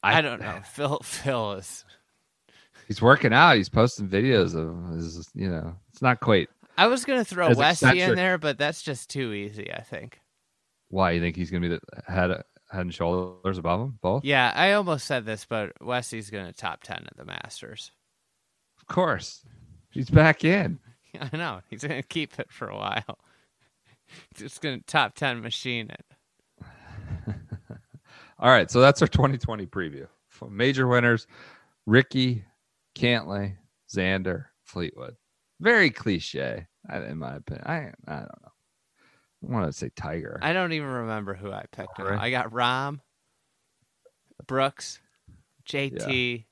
I, 0.02 0.20
don't 0.20 0.40
know. 0.40 0.60
Phil 0.64 0.98
Phil 1.04 1.52
is. 1.52 1.84
He's 2.92 3.00
working 3.00 3.32
out. 3.32 3.56
He's 3.56 3.70
posting 3.70 4.06
videos 4.06 4.54
of 4.54 4.94
his. 4.94 5.30
You 5.34 5.48
know, 5.48 5.74
it's 5.90 6.02
not 6.02 6.20
quite. 6.20 6.50
I 6.76 6.88
was 6.88 7.06
gonna 7.06 7.24
throw 7.24 7.48
As 7.48 7.56
Westy 7.56 8.02
in 8.02 8.16
there, 8.16 8.36
but 8.36 8.58
that's 8.58 8.82
just 8.82 9.08
too 9.08 9.32
easy. 9.32 9.72
I 9.72 9.80
think. 9.80 10.20
Why 10.90 11.12
you 11.12 11.20
think 11.22 11.36
he's 11.36 11.50
going 11.50 11.62
to 11.62 11.70
be 11.70 11.74
the 11.74 12.12
head 12.12 12.28
head 12.30 12.44
and 12.70 12.92
shoulders 12.92 13.56
above 13.56 13.80
him? 13.80 13.98
Both. 14.02 14.26
Yeah, 14.26 14.52
I 14.54 14.74
almost 14.74 15.06
said 15.06 15.24
this, 15.24 15.46
but 15.46 15.72
Westy's 15.80 16.28
gonna 16.28 16.52
top 16.52 16.82
ten 16.82 16.98
at 16.98 17.16
the 17.16 17.24
Masters. 17.24 17.92
Of 18.78 18.88
course. 18.88 19.42
He's 19.88 20.10
back 20.10 20.44
in. 20.44 20.78
I 21.32 21.34
know 21.34 21.62
he's 21.70 21.80
gonna 21.80 22.02
keep 22.02 22.38
it 22.38 22.52
for 22.52 22.68
a 22.68 22.76
while. 22.76 23.18
Just 24.34 24.60
gonna 24.60 24.80
top 24.86 25.14
ten 25.14 25.40
machine 25.40 25.90
it. 25.90 26.66
All 28.38 28.50
right, 28.50 28.70
so 28.70 28.82
that's 28.82 29.00
our 29.00 29.08
2020 29.08 29.64
preview. 29.64 30.06
For 30.28 30.50
major 30.50 30.86
winners: 30.86 31.26
Ricky, 31.86 32.44
Cantlay, 32.94 33.56
Xander, 33.94 34.46
Fleetwood. 34.64 35.16
Very 35.60 35.90
cliche, 35.90 36.66
in 36.92 37.18
my 37.18 37.36
opinion. 37.36 37.66
I 37.66 37.76
I 38.06 38.16
don't 38.16 38.42
know. 38.42 38.52
I 39.44 39.52
want 39.52 39.66
to 39.66 39.72
say 39.72 39.90
Tiger. 39.96 40.38
I 40.42 40.52
don't 40.52 40.72
even 40.72 40.88
remember 40.88 41.34
who 41.34 41.52
I 41.52 41.64
picked. 41.72 41.98
Right. 41.98 42.18
I 42.18 42.30
got 42.30 42.50
Rahm, 42.50 43.00
Brooks, 44.46 45.00
JT, 45.68 46.44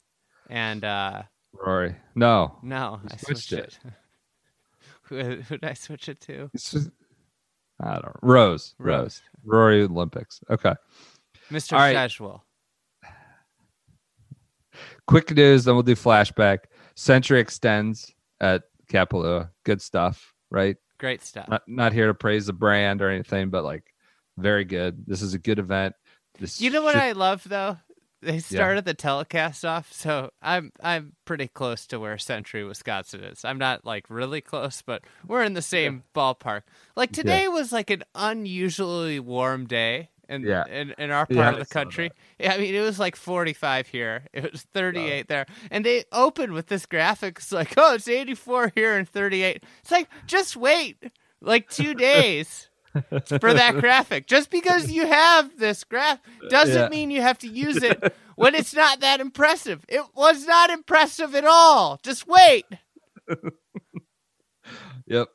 and 0.49 0.85
uh 0.85 1.23
Rory. 1.53 1.97
No, 2.15 2.57
no, 2.63 3.01
I 3.05 3.17
switched 3.17 3.49
switched 3.49 3.53
it. 3.53 3.79
who 5.03 5.17
who 5.43 5.59
did 5.59 5.65
I 5.65 5.75
switch 5.75 6.09
it 6.09 6.21
to? 6.23 6.51
just, 6.57 6.91
I 7.81 7.95
don't 7.95 8.05
know. 8.05 8.15
Rose. 8.23 8.75
Rose. 8.79 9.23
Rory 9.45 9.83
Olympics. 9.83 10.41
Okay. 10.51 10.75
Mr. 11.51 11.73
All 11.73 11.79
right. 11.81 11.97
Shedwell. 11.97 12.43
Quick 15.11 15.35
news, 15.35 15.65
then 15.65 15.75
we'll 15.75 15.83
do 15.83 15.97
flashback. 15.97 16.59
Sentry 16.95 17.41
extends 17.41 18.15
at 18.41 18.63
Kapalua. 18.89 19.51
Good 19.65 19.83
stuff, 19.83 20.33
right? 20.53 20.77
Great 20.99 21.21
stuff. 21.25 21.49
Not 21.49 21.63
not 21.67 21.93
here 21.93 22.07
to 22.07 22.15
praise 22.15 22.47
the 22.47 22.53
brand 22.53 23.03
or 23.03 23.11
anything, 23.11 23.51
but 23.51 23.65
like 23.65 23.83
very 24.39 24.65
good. 24.65 25.05
This 25.09 25.21
is 25.21 25.35
a 25.35 25.39
good 25.39 25.59
event. 25.59 25.97
This 26.39 26.61
You 26.61 26.71
know 26.71 26.83
what 26.83 26.93
should- 26.93 27.03
I 27.03 27.13
love 27.13 27.43
though? 27.49 27.79
They 28.23 28.39
started 28.39 28.85
the 28.85 28.95
telecast 28.95 29.65
off, 29.65 29.93
so 29.93 30.31
I'm 30.41 30.71
I'm 30.81 31.15
pretty 31.25 31.49
close 31.49 31.89
to 31.89 31.99
where 31.99 32.17
Sentry, 32.19 32.63
Wisconsin 32.63 33.25
is. 33.25 33.45
I'm 33.45 33.59
not 33.59 33.85
like 33.85 34.05
really 34.11 34.41
close, 34.43 34.81
but 34.81 35.03
we're 35.27 35.43
in 35.43 35.55
the 35.55 35.63
same 35.63 36.05
ballpark. 36.15 36.63
Like 36.95 37.11
today 37.11 37.49
was 37.49 37.73
like 37.73 37.91
an 37.91 38.05
unusually 38.15 39.19
warm 39.19 39.67
day 39.67 40.11
in 40.31 40.43
Yeah. 40.43 40.65
in, 40.67 40.95
in 40.99 41.11
our 41.11 41.27
part 41.27 41.37
Yeah, 41.37 41.51
of 41.51 41.59
the 41.59 41.67
country. 41.67 42.11
Yeah, 42.39 42.55
I 42.55 42.59
mean 42.59 42.75
it 42.75 42.81
was 42.81 42.99
like 42.99 43.17
45 43.17 43.89
here. 43.89 44.25
It 44.33 44.51
was 44.53 44.63
38 44.63 45.29
there. 45.29 45.45
And 45.71 45.85
they 45.85 46.05
opened 46.13 46.53
with 46.55 46.69
this 46.69 46.87
graphic 46.87 47.39
it's 47.39 47.53
like, 47.53 47.75
"Oh, 47.77 47.95
it's 47.95 48.09
84 48.09 48.73
here 48.75 48.97
and 48.97 49.07
38." 49.09 49.65
It's 49.83 49.91
like, 49.91 50.09
"Just 50.27 50.57
wait 50.57 50.97
like 51.43 51.69
2 51.69 51.95
days." 51.95 52.69
for 53.39 53.55
that 53.55 53.77
graphic. 53.81 54.27
Just 54.27 54.51
because 54.51 54.91
you 54.91 55.07
have 55.07 55.57
this 55.59 55.85
graph 55.85 56.19
doesn't 56.49 56.75
Yeah. 56.85 56.89
mean 56.89 57.13
you 57.13 57.23
have 57.23 57.39
to 57.39 57.47
use 57.49 57.77
it 57.85 58.13
when 58.35 58.57
it's 58.57 58.75
not 58.75 58.99
that 58.99 59.21
impressive. 59.21 59.85
It 59.89 60.03
was 60.17 60.45
not 60.45 60.71
impressive 60.71 61.37
at 61.37 61.45
all. 61.45 62.01
Just 62.03 62.27
wait. 62.27 62.65
Yep. 65.07 65.29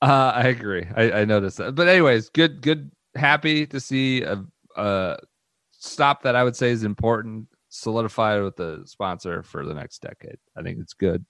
Uh, 0.00 0.32
I 0.34 0.48
agree. 0.48 0.86
I, 0.96 1.12
I 1.20 1.24
noticed 1.24 1.58
that. 1.58 1.74
But 1.74 1.88
anyways, 1.88 2.28
good, 2.28 2.60
good, 2.62 2.90
happy 3.14 3.66
to 3.66 3.80
see 3.80 4.22
a, 4.22 4.44
a 4.76 5.18
stop 5.70 6.22
that 6.22 6.36
I 6.36 6.44
would 6.44 6.56
say 6.56 6.70
is 6.70 6.84
important, 6.84 7.48
solidified 7.68 8.42
with 8.42 8.56
the 8.56 8.82
sponsor 8.86 9.42
for 9.42 9.64
the 9.64 9.74
next 9.74 10.02
decade. 10.02 10.38
I 10.56 10.62
think 10.62 10.78
it's 10.80 10.94
good. 10.94 11.24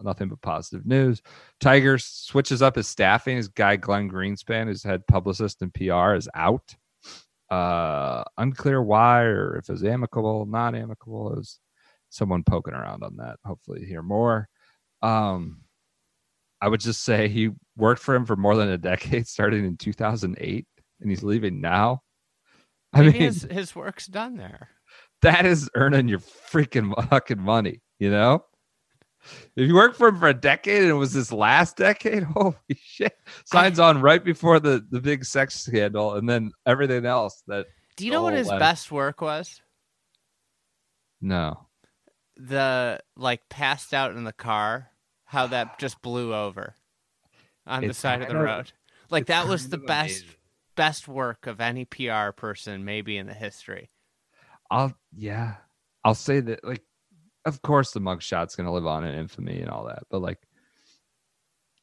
Nothing 0.00 0.28
but 0.28 0.40
positive 0.40 0.84
news. 0.84 1.22
Tiger 1.60 1.96
switches 1.96 2.60
up 2.60 2.74
his 2.74 2.88
staffing. 2.88 3.36
His 3.36 3.48
guy 3.48 3.76
Glenn 3.76 4.10
Greenspan, 4.10 4.66
his 4.66 4.82
head 4.82 5.06
publicist 5.06 5.62
and 5.62 5.72
PR, 5.72 6.14
is 6.14 6.28
out. 6.34 6.74
Uh, 7.50 8.24
unclear 8.38 8.82
why 8.82 9.22
or 9.22 9.56
if 9.56 9.68
it's 9.68 9.84
amicable, 9.84 10.46
not 10.46 10.74
amicable. 10.74 11.24
Was 11.36 11.60
someone 12.08 12.44
poking 12.44 12.74
around 12.74 13.02
on 13.02 13.16
that. 13.16 13.38
Hopefully, 13.44 13.84
hear 13.84 14.02
more. 14.02 14.48
Um, 15.02 15.61
I 16.62 16.68
would 16.68 16.80
just 16.80 17.02
say 17.02 17.28
he 17.28 17.50
worked 17.76 18.00
for 18.00 18.14
him 18.14 18.24
for 18.24 18.36
more 18.36 18.54
than 18.56 18.68
a 18.70 18.78
decade, 18.78 19.26
starting 19.28 19.64
in 19.66 19.76
2008, 19.76 20.66
and 21.00 21.10
he's 21.10 21.22
leaving 21.24 21.60
now. 21.60 22.02
I 22.94 23.00
Maybe 23.00 23.12
mean, 23.14 23.22
his, 23.22 23.42
his 23.50 23.74
work's 23.74 24.06
done 24.06 24.36
there. 24.36 24.68
that 25.22 25.44
is 25.44 25.68
earning 25.74 26.08
your 26.08 26.20
freaking 26.20 26.94
fucking 27.10 27.40
money, 27.40 27.80
you 27.98 28.10
know? 28.10 28.44
If 29.56 29.68
you 29.68 29.74
worked 29.74 29.96
for 29.96 30.08
him 30.08 30.18
for 30.18 30.28
a 30.28 30.34
decade 30.34 30.82
and 30.82 30.90
it 30.90 30.94
was 30.94 31.12
his 31.12 31.32
last 31.32 31.76
decade, 31.76 32.22
holy 32.36 32.54
shit. 32.76 33.16
Signs 33.46 33.78
on 33.78 34.00
right 34.00 34.22
before 34.22 34.60
the, 34.60 34.84
the 34.90 35.00
big 35.00 35.24
sex 35.24 35.60
scandal 35.60 36.14
and 36.14 36.28
then 36.28 36.50
everything 36.66 37.06
else 37.06 37.42
that 37.46 37.66
Do 37.96 38.04
you 38.04 38.10
know 38.12 38.22
what 38.22 38.34
his 38.34 38.48
best 38.48 38.90
work 38.92 39.20
was? 39.20 39.60
no. 41.20 41.66
The 42.36 43.00
like 43.16 43.48
passed 43.48 43.92
out 43.94 44.16
in 44.16 44.24
the 44.24 44.32
car, 44.32 44.88
how 45.32 45.46
that 45.46 45.78
just 45.78 46.02
blew 46.02 46.34
over 46.34 46.74
on 47.66 47.86
the 47.86 47.94
side 47.94 48.20
of 48.20 48.28
the 48.28 48.36
of- 48.36 48.42
road. 48.44 48.72
Like 49.08 49.26
that 49.26 49.48
was 49.48 49.70
the 49.70 49.78
best 49.78 50.20
amazing. 50.22 50.36
best 50.76 51.08
work 51.08 51.46
of 51.46 51.58
any 51.60 51.84
PR 51.86 52.30
person 52.36 52.84
maybe 52.84 53.16
in 53.16 53.26
the 53.26 53.32
history. 53.34 53.90
I'll 54.70 54.94
yeah. 55.16 55.54
I'll 56.04 56.14
say 56.14 56.40
that 56.40 56.62
like 56.64 56.82
of 57.46 57.62
course 57.62 57.92
the 57.92 58.00
mugshot's 58.00 58.56
gonna 58.56 58.72
live 58.72 58.86
on 58.86 59.04
in 59.04 59.14
infamy 59.14 59.60
and 59.62 59.70
all 59.70 59.86
that, 59.86 60.02
but 60.10 60.20
like 60.20 60.38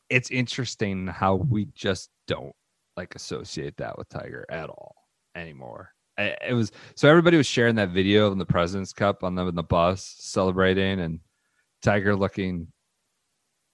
it's 0.09 0.29
interesting 0.31 1.07
how 1.07 1.35
we 1.35 1.65
just 1.73 2.09
don't 2.27 2.55
like 2.97 3.15
associate 3.15 3.77
that 3.77 3.97
with 3.97 4.09
Tiger 4.09 4.45
at 4.49 4.69
all 4.69 4.95
anymore. 5.35 5.91
I- 6.19 6.35
It 6.49 6.53
was 6.53 6.71
so 6.95 7.09
everybody 7.09 7.37
was 7.37 7.47
sharing 7.47 7.75
that 7.75 7.89
video 7.89 8.31
in 8.31 8.37
the 8.37 8.45
President's 8.45 8.93
Cup 8.93 9.23
on 9.23 9.33
them 9.35 9.47
in 9.47 9.55
the 9.55 9.63
bus 9.63 10.15
celebrating 10.19 10.99
and 10.99 11.19
Tiger 11.81 12.15
looking, 12.15 12.67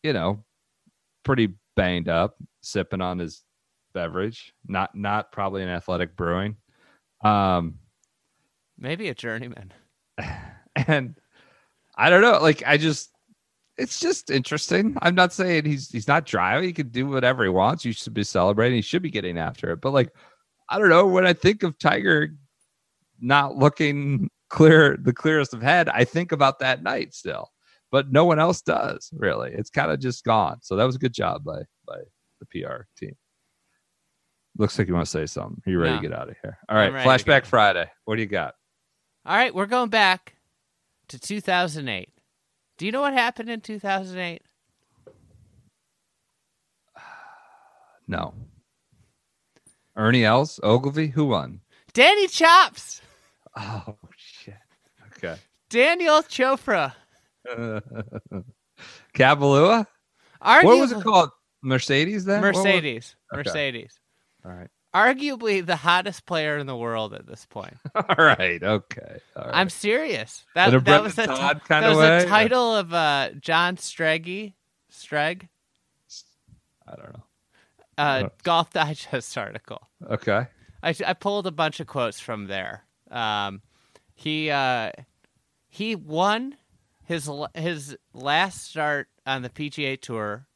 you 0.05 0.13
know, 0.13 0.43
pretty 1.23 1.49
banged 1.75 2.07
up, 2.07 2.37
sipping 2.61 3.01
on 3.01 3.17
his 3.17 3.41
beverage. 3.93 4.53
Not 4.67 4.93
not 4.95 5.31
probably 5.31 5.63
an 5.63 5.69
athletic 5.69 6.15
brewing. 6.15 6.57
Um 7.23 7.79
Maybe 8.77 9.09
a 9.09 9.15
journeyman. 9.15 9.73
and 10.75 11.15
I 11.97 12.09
don't 12.09 12.21
know. 12.21 12.39
Like 12.39 12.61
I 12.67 12.77
just, 12.77 13.11
it's 13.77 13.99
just 13.99 14.29
interesting. 14.29 14.95
I'm 15.01 15.15
not 15.15 15.33
saying 15.33 15.65
he's 15.65 15.89
he's 15.89 16.07
not 16.07 16.25
driving. 16.25 16.67
He 16.67 16.73
can 16.73 16.89
do 16.89 17.07
whatever 17.07 17.43
he 17.43 17.49
wants. 17.49 17.83
You 17.83 17.93
should 17.93 18.13
be 18.13 18.23
celebrating. 18.23 18.75
He 18.75 18.81
should 18.81 19.01
be 19.01 19.09
getting 19.09 19.37
after 19.37 19.71
it. 19.71 19.81
But 19.81 19.91
like, 19.91 20.11
I 20.69 20.77
don't 20.77 20.89
know. 20.89 21.07
When 21.07 21.25
I 21.25 21.33
think 21.33 21.63
of 21.63 21.79
Tiger 21.79 22.35
not 23.19 23.55
looking 23.55 24.29
clear, 24.49 24.97
the 25.01 25.13
clearest 25.13 25.53
of 25.53 25.61
head, 25.61 25.89
I 25.89 26.03
think 26.03 26.31
about 26.31 26.59
that 26.59 26.83
night 26.83 27.13
still. 27.13 27.49
But 27.91 28.11
no 28.11 28.25
one 28.25 28.39
else 28.39 28.61
does 28.61 29.09
really. 29.13 29.51
It's 29.53 29.69
kind 29.69 29.91
of 29.91 29.99
just 29.99 30.23
gone. 30.23 30.57
So 30.61 30.75
that 30.75 30.83
was 30.85 30.95
a 30.95 30.99
good 30.99 31.13
job 31.13 31.43
by 31.43 31.61
by 31.87 31.97
the 32.39 32.45
PR 32.47 32.83
team. 32.97 33.15
Looks 34.57 34.77
like 34.79 34.87
you 34.87 34.93
want 34.93 35.05
to 35.05 35.11
say 35.11 35.25
something. 35.25 35.61
Are 35.65 35.69
you 35.69 35.79
ready 35.79 35.95
No. 35.95 36.01
to 36.01 36.07
get 36.09 36.17
out 36.17 36.29
of 36.29 36.35
here? 36.41 36.57
All 36.69 36.75
right, 36.77 36.87
I'm 36.87 36.93
ready 36.93 37.03
to 37.23 37.23
flashback. 37.25 37.45
Friday. 37.45 37.89
What 38.05 38.15
do 38.15 38.21
you 38.21 38.27
got? 38.27 38.55
All 39.25 39.35
right, 39.35 39.53
we're 39.53 39.65
going 39.65 39.89
back 39.89 40.35
to 41.09 41.19
2008. 41.19 42.09
Do 42.77 42.85
you 42.85 42.91
know 42.91 43.01
what 43.01 43.13
happened 43.13 43.49
in 43.49 43.61
2008? 43.61 44.41
No. 48.07 48.33
Ernie 49.95 50.25
Els, 50.25 50.59
Ogilvy, 50.61 51.07
who 51.07 51.25
won? 51.25 51.61
Danny 51.93 52.27
Chops, 52.27 53.01
Oh 53.57 53.95
shit. 54.17 54.53
Okay. 55.17 55.37
Daniel 55.69 56.21
Chopra. 56.23 56.93
Arguably, 59.15 59.85
What 60.63 60.77
was 60.79 60.91
it 60.91 61.03
called? 61.03 61.29
Mercedes 61.61 62.25
then? 62.25 62.41
What 62.41 62.53
was- 62.55 62.63
Mercedes. 62.63 63.15
Okay. 63.33 63.37
Mercedes. 63.43 63.99
All 64.45 64.51
right. 64.51 64.69
Arguably 64.93 65.65
the 65.65 65.75
hottest 65.75 66.25
player 66.25 66.57
in 66.57 66.67
the 66.67 66.75
world 66.75 67.13
at 67.13 67.27
this 67.27 67.45
point. 67.47 67.75
All 67.95 68.15
right. 68.17 68.63
Okay. 68.63 69.19
All 69.35 69.43
right. 69.43 69.51
I'm 69.53 69.69
serious. 69.69 70.45
That, 70.55 70.71
that 70.85 71.03
was 71.03 71.17
a, 71.19 71.25
that 71.67 71.89
was 71.89 71.97
way? 71.97 72.17
a 72.23 72.25
title 72.25 72.75
of 72.75 72.93
uh, 72.93 73.31
John 73.41 73.75
Strege. 73.75 74.53
Streg? 74.89 75.49
I 76.87 76.95
don't 76.95 77.13
know. 77.13 77.23
Uh. 77.97 78.29
Golf 78.43 78.71
Digest 78.71 79.37
article. 79.37 79.81
Okay. 80.09 80.47
I, 80.81 80.95
I 81.05 81.13
pulled 81.13 81.47
a 81.47 81.51
bunch 81.51 81.79
of 81.81 81.87
quotes 81.87 82.19
from 82.21 82.45
there. 82.45 82.85
Um, 83.11 83.61
he 84.13 84.49
uh, 84.49 84.91
he 85.67 85.95
won 85.95 86.55
his 87.05 87.29
his 87.53 87.97
last 88.13 88.65
start 88.65 89.07
on 89.25 89.41
the 89.41 89.49
PGA 89.49 89.99
Tour 89.99 90.47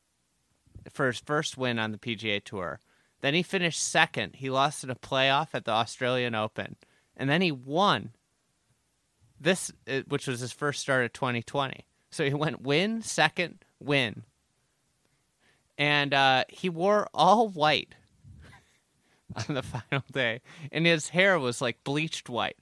for 0.89 1.07
his 1.07 1.19
first 1.19 1.57
win 1.57 1.79
on 1.79 1.91
the 1.91 1.97
PGA 1.97 2.43
Tour. 2.43 2.79
Then 3.21 3.33
he 3.33 3.43
finished 3.43 3.81
second. 3.81 4.35
He 4.35 4.49
lost 4.49 4.83
in 4.83 4.89
a 4.89 4.95
playoff 4.95 5.49
at 5.53 5.65
the 5.65 5.71
Australian 5.71 6.35
Open, 6.35 6.75
and 7.15 7.29
then 7.29 7.41
he 7.41 7.51
won 7.51 8.11
this, 9.39 9.71
uh, 9.87 10.01
which 10.07 10.27
was 10.27 10.39
his 10.39 10.51
first 10.51 10.81
start 10.81 11.05
of 11.05 11.13
2020. 11.13 11.85
So 12.11 12.25
he 12.25 12.33
went 12.33 12.61
win, 12.61 13.01
second, 13.01 13.63
win, 13.79 14.23
and 15.77 16.13
uh, 16.13 16.45
he 16.49 16.69
wore 16.69 17.07
all 17.13 17.49
white 17.49 17.93
on 19.47 19.55
the 19.55 19.61
final 19.61 20.03
day, 20.11 20.41
and 20.71 20.85
his 20.85 21.09
hair 21.09 21.37
was 21.37 21.61
like 21.61 21.83
bleached 21.83 22.29
white. 22.29 22.57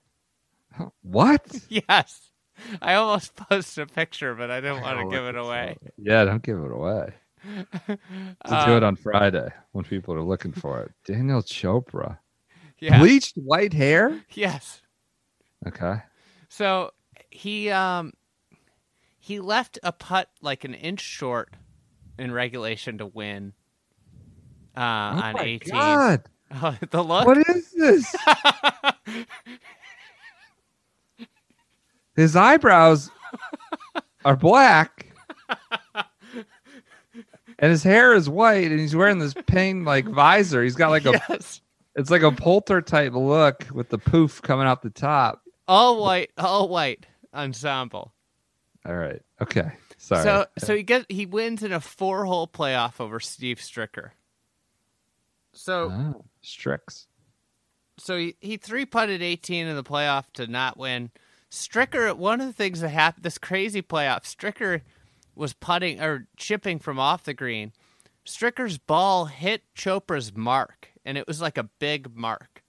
What? 1.02 1.46
Yes, 1.70 2.32
I 2.82 2.96
almost 2.96 3.36
posted 3.50 3.90
a 3.90 3.94
picture, 3.94 4.36
but 4.36 4.52
I 4.52 4.62
didn't 4.62 4.82
want 4.82 5.00
to 5.00 5.16
give 5.16 5.26
it 5.26 5.36
away. 5.36 5.78
Yeah, 5.98 6.26
don't 6.26 6.44
give 6.44 6.60
it 6.60 6.72
away. 6.72 7.14
We'll 8.50 8.66
do 8.66 8.78
it 8.78 8.84
on 8.84 8.96
Friday 8.96 9.50
when 9.72 9.84
people 9.84 10.14
are 10.14 10.24
looking 10.24 10.52
for 10.52 10.82
it. 10.82 10.92
Daniel 11.06 11.42
Chopra. 11.42 12.18
Yeah. 12.80 13.00
Bleached 13.00 13.36
white 13.38 13.74
hair? 13.74 14.22
Yes. 14.34 14.82
Okay. 15.66 15.98
So 16.50 16.92
he 17.30 17.70
um 17.70 18.14
he 19.20 19.40
left 19.40 19.80
a 19.84 19.92
putt 19.92 20.30
like 20.42 20.64
an 20.64 20.74
inch 20.74 21.02
short 21.02 21.54
in 22.18 22.32
regulation 22.32 22.98
to 23.00 23.06
win 23.06 23.54
uh, 24.76 24.80
oh 24.80 25.22
on 25.22 25.34
my 25.34 25.44
18. 25.44 25.74
God. 25.74 26.24
Oh, 26.52 26.78
the 26.92 27.04
look. 27.04 27.26
What 27.26 27.38
is 27.50 27.72
this? 27.72 28.16
His 32.18 32.36
eyebrows 32.36 33.10
are 34.26 34.36
black. 34.36 35.06
And 37.60 37.72
his 37.72 37.84
hair 37.84 38.14
is 38.14 38.30
white, 38.30 38.70
and 38.70 38.80
he's 38.80 38.96
wearing 38.96 39.20
this 39.20 39.34
pink 39.46 39.86
like 39.86 40.06
visor. 40.06 40.62
He's 40.64 40.76
got 40.76 40.90
like 40.90 41.06
a 41.06 41.22
yes. 41.30 41.62
it's 41.96 42.12
like 42.12 42.22
a 42.22 42.32
polter 42.32 42.82
type 42.82 43.14
look 43.14 43.66
with 43.74 43.90
the 43.90 43.98
poof 43.98 44.42
coming 44.42 44.68
out 44.68 44.84
the 44.84 44.90
top. 44.90 45.42
All 45.68 46.02
white, 46.02 46.32
all 46.38 46.70
white 46.70 47.08
ensemble. 47.34 48.14
All 48.86 48.96
right. 48.96 49.22
Okay. 49.42 49.72
Sorry. 49.98 50.24
So 50.24 50.46
so 50.58 50.76
he 50.76 50.84
gets 50.84 51.06
he 51.10 51.26
wins 51.26 51.64
in 51.64 51.72
a 51.72 51.82
four 51.82 52.26
hole 52.26 52.48
playoff 52.48 53.02
over 53.02 53.20
Steve 53.20 53.58
Stricker. 53.58 54.12
So 55.54 55.92
oh, 55.92 56.26
Strix. 56.42 57.08
so 57.98 58.18
he, 58.18 58.36
he 58.40 58.58
three 58.58 58.86
putted 58.86 59.24
18 59.24 59.66
in 59.66 59.76
the 59.76 59.84
playoff 59.84 60.26
to 60.34 60.46
not 60.46 60.78
win. 60.78 61.10
Stricker, 61.52 62.16
one 62.16 62.42
of 62.42 62.48
the 62.48 62.54
things 62.54 62.82
that 62.82 62.90
happened 62.90 63.24
this 63.24 63.38
crazy 63.38 63.82
playoff, 63.82 64.24
Stricker 64.24 64.82
was 65.36 65.54
putting 65.54 66.02
or 66.02 66.28
chipping 66.36 66.80
from 66.80 67.00
off 67.00 67.24
the 67.24 67.34
green. 67.34 67.72
Stricker's 68.26 68.78
ball 68.78 69.26
hit 69.26 69.64
Chopra's 69.76 70.36
mark, 70.36 70.90
and 71.06 71.18
it 71.18 71.28
was 71.28 71.42
like 71.42 71.58
a 71.58 71.70
big 71.80 72.16
mark. 72.16 72.64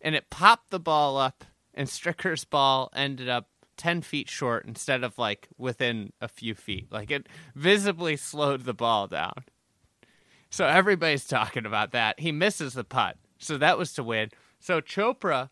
And 0.00 0.14
it 0.14 0.28
popped 0.28 0.70
the 0.70 0.80
ball 0.80 1.16
up, 1.16 1.44
and 1.72 1.88
Stricker's 1.88 2.44
ball 2.44 2.90
ended 2.94 3.28
up 3.28 3.48
10 3.78 4.02
feet 4.02 4.28
short 4.28 4.66
instead 4.66 5.02
of 5.02 5.16
like 5.16 5.48
within 5.56 6.12
a 6.20 6.28
few 6.28 6.54
feet. 6.54 6.92
Like 6.92 7.10
it 7.10 7.28
visibly 7.54 8.16
slowed 8.16 8.64
the 8.64 8.74
ball 8.74 9.06
down. 9.06 9.44
So 10.50 10.66
everybody's 10.66 11.24
talking 11.26 11.64
about 11.64 11.92
that. 11.92 12.20
He 12.20 12.32
misses 12.32 12.74
the 12.74 12.84
putt. 12.84 13.16
So 13.38 13.56
that 13.56 13.78
was 13.78 13.94
to 13.94 14.02
win. 14.02 14.28
So 14.58 14.82
Chopra 14.82 15.48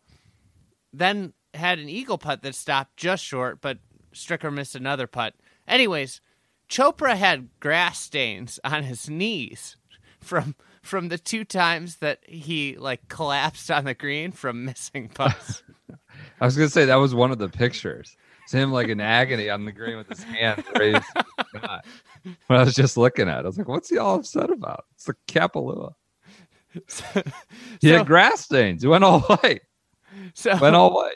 then 0.93 1.33
had 1.53 1.79
an 1.79 1.89
eagle 1.89 2.17
putt 2.17 2.41
that 2.43 2.55
stopped 2.55 2.97
just 2.97 3.23
short, 3.23 3.61
but 3.61 3.79
Stricker 4.13 4.53
missed 4.53 4.75
another 4.75 5.07
putt. 5.07 5.33
Anyways, 5.67 6.21
Chopra 6.69 7.15
had 7.15 7.49
grass 7.59 7.99
stains 7.99 8.59
on 8.63 8.83
his 8.83 9.09
knees 9.09 9.75
from 10.19 10.55
from 10.81 11.09
the 11.09 11.17
two 11.17 11.43
times 11.43 11.97
that 11.97 12.19
he 12.27 12.75
like 12.77 13.07
collapsed 13.09 13.69
on 13.69 13.83
the 13.85 13.93
green 13.93 14.31
from 14.31 14.65
missing 14.65 15.09
putts. 15.09 15.63
I 16.41 16.45
was 16.45 16.55
gonna 16.55 16.69
say 16.69 16.85
that 16.85 16.95
was 16.95 17.13
one 17.15 17.31
of 17.31 17.37
the 17.37 17.49
pictures. 17.49 18.15
It's 18.43 18.53
him 18.53 18.71
like 18.71 18.87
in 18.87 18.99
agony 18.99 19.49
on 19.49 19.65
the 19.65 19.71
green 19.71 19.97
with 19.97 20.09
his 20.09 20.23
hands 20.23 20.63
raised. 20.77 21.03
When 22.47 22.59
I 22.59 22.63
was 22.63 22.73
just 22.73 22.97
looking 22.97 23.29
at 23.29 23.39
it, 23.39 23.43
I 23.43 23.47
was 23.47 23.57
like, 23.57 23.67
what's 23.67 23.89
he 23.89 23.97
all 23.97 24.15
upset 24.15 24.49
about? 24.49 24.85
It's 24.95 25.05
the 25.05 25.15
Kapalua. 25.27 25.93
He 26.73 26.81
So- 27.89 27.97
had 27.97 28.07
grass 28.07 28.41
stains. 28.41 28.81
He 28.81 28.87
went 28.87 29.03
all 29.03 29.21
white. 29.21 29.61
So 30.33 30.57
Went 30.57 30.75
all 30.75 30.93
white. 30.93 31.15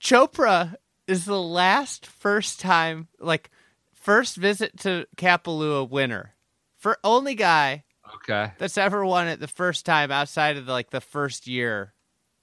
Chopra 0.00 0.74
is 1.06 1.24
the 1.24 1.40
last 1.40 2.06
first 2.06 2.60
time, 2.60 3.08
like 3.18 3.50
first 3.92 4.36
visit 4.36 4.78
to 4.80 5.06
Kapalua 5.16 5.88
winner, 5.88 6.34
for 6.78 6.98
only 7.04 7.34
guy 7.34 7.84
Okay. 8.16 8.52
that's 8.58 8.78
ever 8.78 9.04
won 9.04 9.28
it 9.28 9.38
the 9.40 9.46
first 9.48 9.86
time 9.86 10.10
outside 10.10 10.56
of 10.56 10.66
the, 10.66 10.72
like 10.72 10.90
the 10.90 11.00
first 11.00 11.46
year 11.46 11.94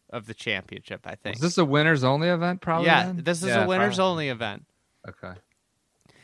of 0.10 0.26
the 0.28 0.34
championship. 0.34 1.02
I 1.06 1.16
think. 1.16 1.36
Is 1.38 1.42
this 1.42 1.58
a 1.58 1.66
winners 1.66 2.04
only 2.04 2.30
event? 2.30 2.62
Probably. 2.62 2.86
yeah, 2.88 3.08
then? 3.08 3.22
this 3.24 3.42
is 3.42 3.50
Yeah, 3.50 3.64
a 3.66 3.68
winners 3.68 3.96
probably. 3.98 4.12
only 4.12 4.30
event. 4.30 4.66
Okay. 5.08 5.34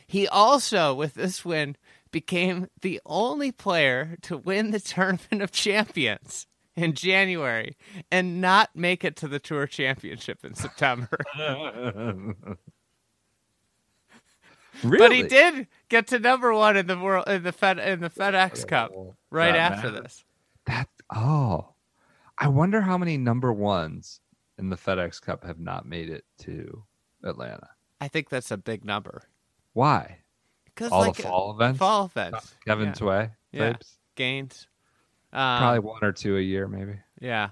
He 0.08 0.28
also, 0.28 0.94
with 0.94 1.16
this 1.16 1.44
win, 1.44 1.76
became 2.12 2.68
the 2.82 3.02
only 3.06 3.52
player 3.52 4.18
to 4.24 4.38
win 4.38 4.72
the 4.72 4.80
Tournament 4.80 5.42
of 5.42 5.52
Champions 5.52 6.46
in 6.76 6.94
January 6.94 7.76
and 8.12 8.42
not 8.42 8.70
make 8.76 9.04
it 9.04 9.16
to 9.18 9.28
the 9.28 9.40
Tour 9.40 9.68
Championship 9.68 10.44
in 10.44 10.56
September. 10.56 11.18
really? 11.36 12.36
But 14.84 15.12
he 15.12 15.24
did 15.24 15.68
get 15.90 16.08
to 16.08 16.20
number 16.20 16.54
one 16.54 16.76
in 16.78 16.88
the 16.88 16.98
world 16.98 17.28
in 17.28 17.44
the 17.44 17.52
Fed 17.52 17.80
in 17.80 18.00
the 18.02 18.10
FedEx 18.10 18.68
Cup 18.68 18.92
oh, 18.96 19.16
right 19.30 19.52
That 19.54 19.74
after 19.74 19.92
matters. 19.92 20.04
this. 20.04 20.26
That 20.66 20.90
oh, 21.16 21.70
I 22.38 22.48
wonder 22.48 22.82
how 22.82 22.98
many 22.98 23.18
number 23.18 23.54
ones 23.54 24.20
in 24.58 24.70
the 24.70 24.76
FedEx 24.78 25.22
Cup 25.22 25.44
have 25.46 25.60
not 25.60 25.86
made 25.86 26.10
it 26.10 26.26
to 26.40 26.84
Atlanta. 27.24 27.70
I 28.02 28.08
think 28.08 28.30
that's 28.30 28.52
a 28.52 28.58
big 28.58 28.84
number 28.84 29.24
Why? 29.74 30.20
because 30.66 30.92
All 30.92 31.02
like 31.02 31.16
the 31.18 31.24
fall 31.24 31.52
events. 31.54 31.78
fall 31.80 32.06
events, 32.06 32.56
Kevin 32.66 32.88
yeah. 32.88 32.94
Tway 32.94 33.32
Yeah. 33.52 33.74
types. 33.74 33.98
Um, 35.34 35.58
Probably 35.60 35.80
one 35.80 36.04
or 36.04 36.12
two 36.12 36.38
a 36.38 36.42
year, 36.42 36.68
maybe. 36.68 37.00
yeah. 37.20 37.50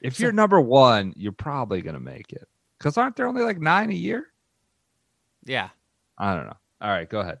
If 0.00 0.16
So- 0.16 0.24
you're 0.24 0.32
number 0.32 0.60
one, 0.60 1.14
you're 1.16 1.32
probably 1.32 1.80
gonna 1.82 1.98
make 2.00 2.32
it. 2.32 2.46
Because 2.78 2.98
aren't 2.98 3.16
there 3.16 3.26
only 3.26 3.42
like 3.42 3.58
nine 3.58 3.90
a 3.90 3.94
year? 3.94 4.26
Yeah. 5.44 5.70
I 6.18 6.34
don't 6.34 6.44
know. 6.46 6.56
All 6.82 6.90
right, 6.90 7.08
go 7.08 7.20
ahead. 7.20 7.38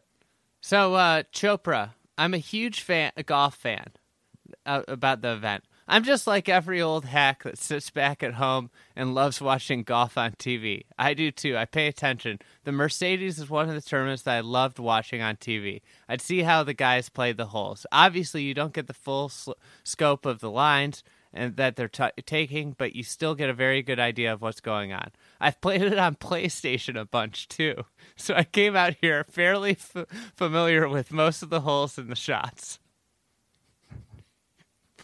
So 0.62 0.94
uh, 0.94 1.22
Chopra, 1.32 1.90
I'm 2.16 2.32
a 2.34 2.38
huge 2.38 2.80
fan, 2.80 3.12
a 3.16 3.22
golf 3.22 3.54
fan 3.54 3.88
uh, 4.64 4.82
about 4.88 5.20
the 5.20 5.32
event. 5.32 5.64
I'm 5.88 6.02
just 6.02 6.26
like 6.26 6.48
every 6.48 6.82
old 6.82 7.04
hack 7.04 7.44
that 7.44 7.58
sits 7.58 7.90
back 7.90 8.22
at 8.24 8.34
home 8.34 8.70
and 8.96 9.14
loves 9.14 9.40
watching 9.40 9.84
golf 9.84 10.18
on 10.18 10.32
TV. 10.32 10.82
I 10.98 11.14
do 11.14 11.30
too. 11.30 11.56
I 11.56 11.64
pay 11.64 11.86
attention. 11.86 12.40
The 12.64 12.72
Mercedes 12.72 13.38
is 13.38 13.48
one 13.48 13.68
of 13.68 13.74
the 13.74 13.80
tournaments 13.80 14.22
that 14.22 14.36
I 14.36 14.40
loved 14.40 14.80
watching 14.80 15.22
on 15.22 15.36
TV. 15.36 15.82
I'd 16.08 16.20
see 16.20 16.42
how 16.42 16.64
the 16.64 16.74
guys 16.74 17.08
played 17.08 17.36
the 17.36 17.46
holes. 17.46 17.86
Obviously, 17.92 18.42
you 18.42 18.52
don't 18.52 18.72
get 18.72 18.88
the 18.88 18.94
full 18.94 19.28
sl- 19.28 19.52
scope 19.84 20.26
of 20.26 20.40
the 20.40 20.50
lines 20.50 21.04
and 21.32 21.56
that 21.56 21.76
they're 21.76 21.88
t- 21.88 22.22
taking, 22.24 22.74
but 22.76 22.96
you 22.96 23.04
still 23.04 23.36
get 23.36 23.50
a 23.50 23.54
very 23.54 23.82
good 23.82 24.00
idea 24.00 24.32
of 24.32 24.42
what's 24.42 24.60
going 24.60 24.92
on. 24.92 25.10
I've 25.40 25.60
played 25.60 25.82
it 25.82 25.98
on 25.98 26.16
PlayStation 26.16 26.98
a 26.98 27.04
bunch 27.04 27.46
too, 27.46 27.84
so 28.16 28.34
I 28.34 28.44
came 28.44 28.74
out 28.74 28.96
here 29.00 29.24
fairly 29.30 29.72
f- 29.72 30.06
familiar 30.34 30.88
with 30.88 31.12
most 31.12 31.42
of 31.42 31.50
the 31.50 31.60
holes 31.60 31.96
and 31.98 32.10
the 32.10 32.16
shots. 32.16 32.80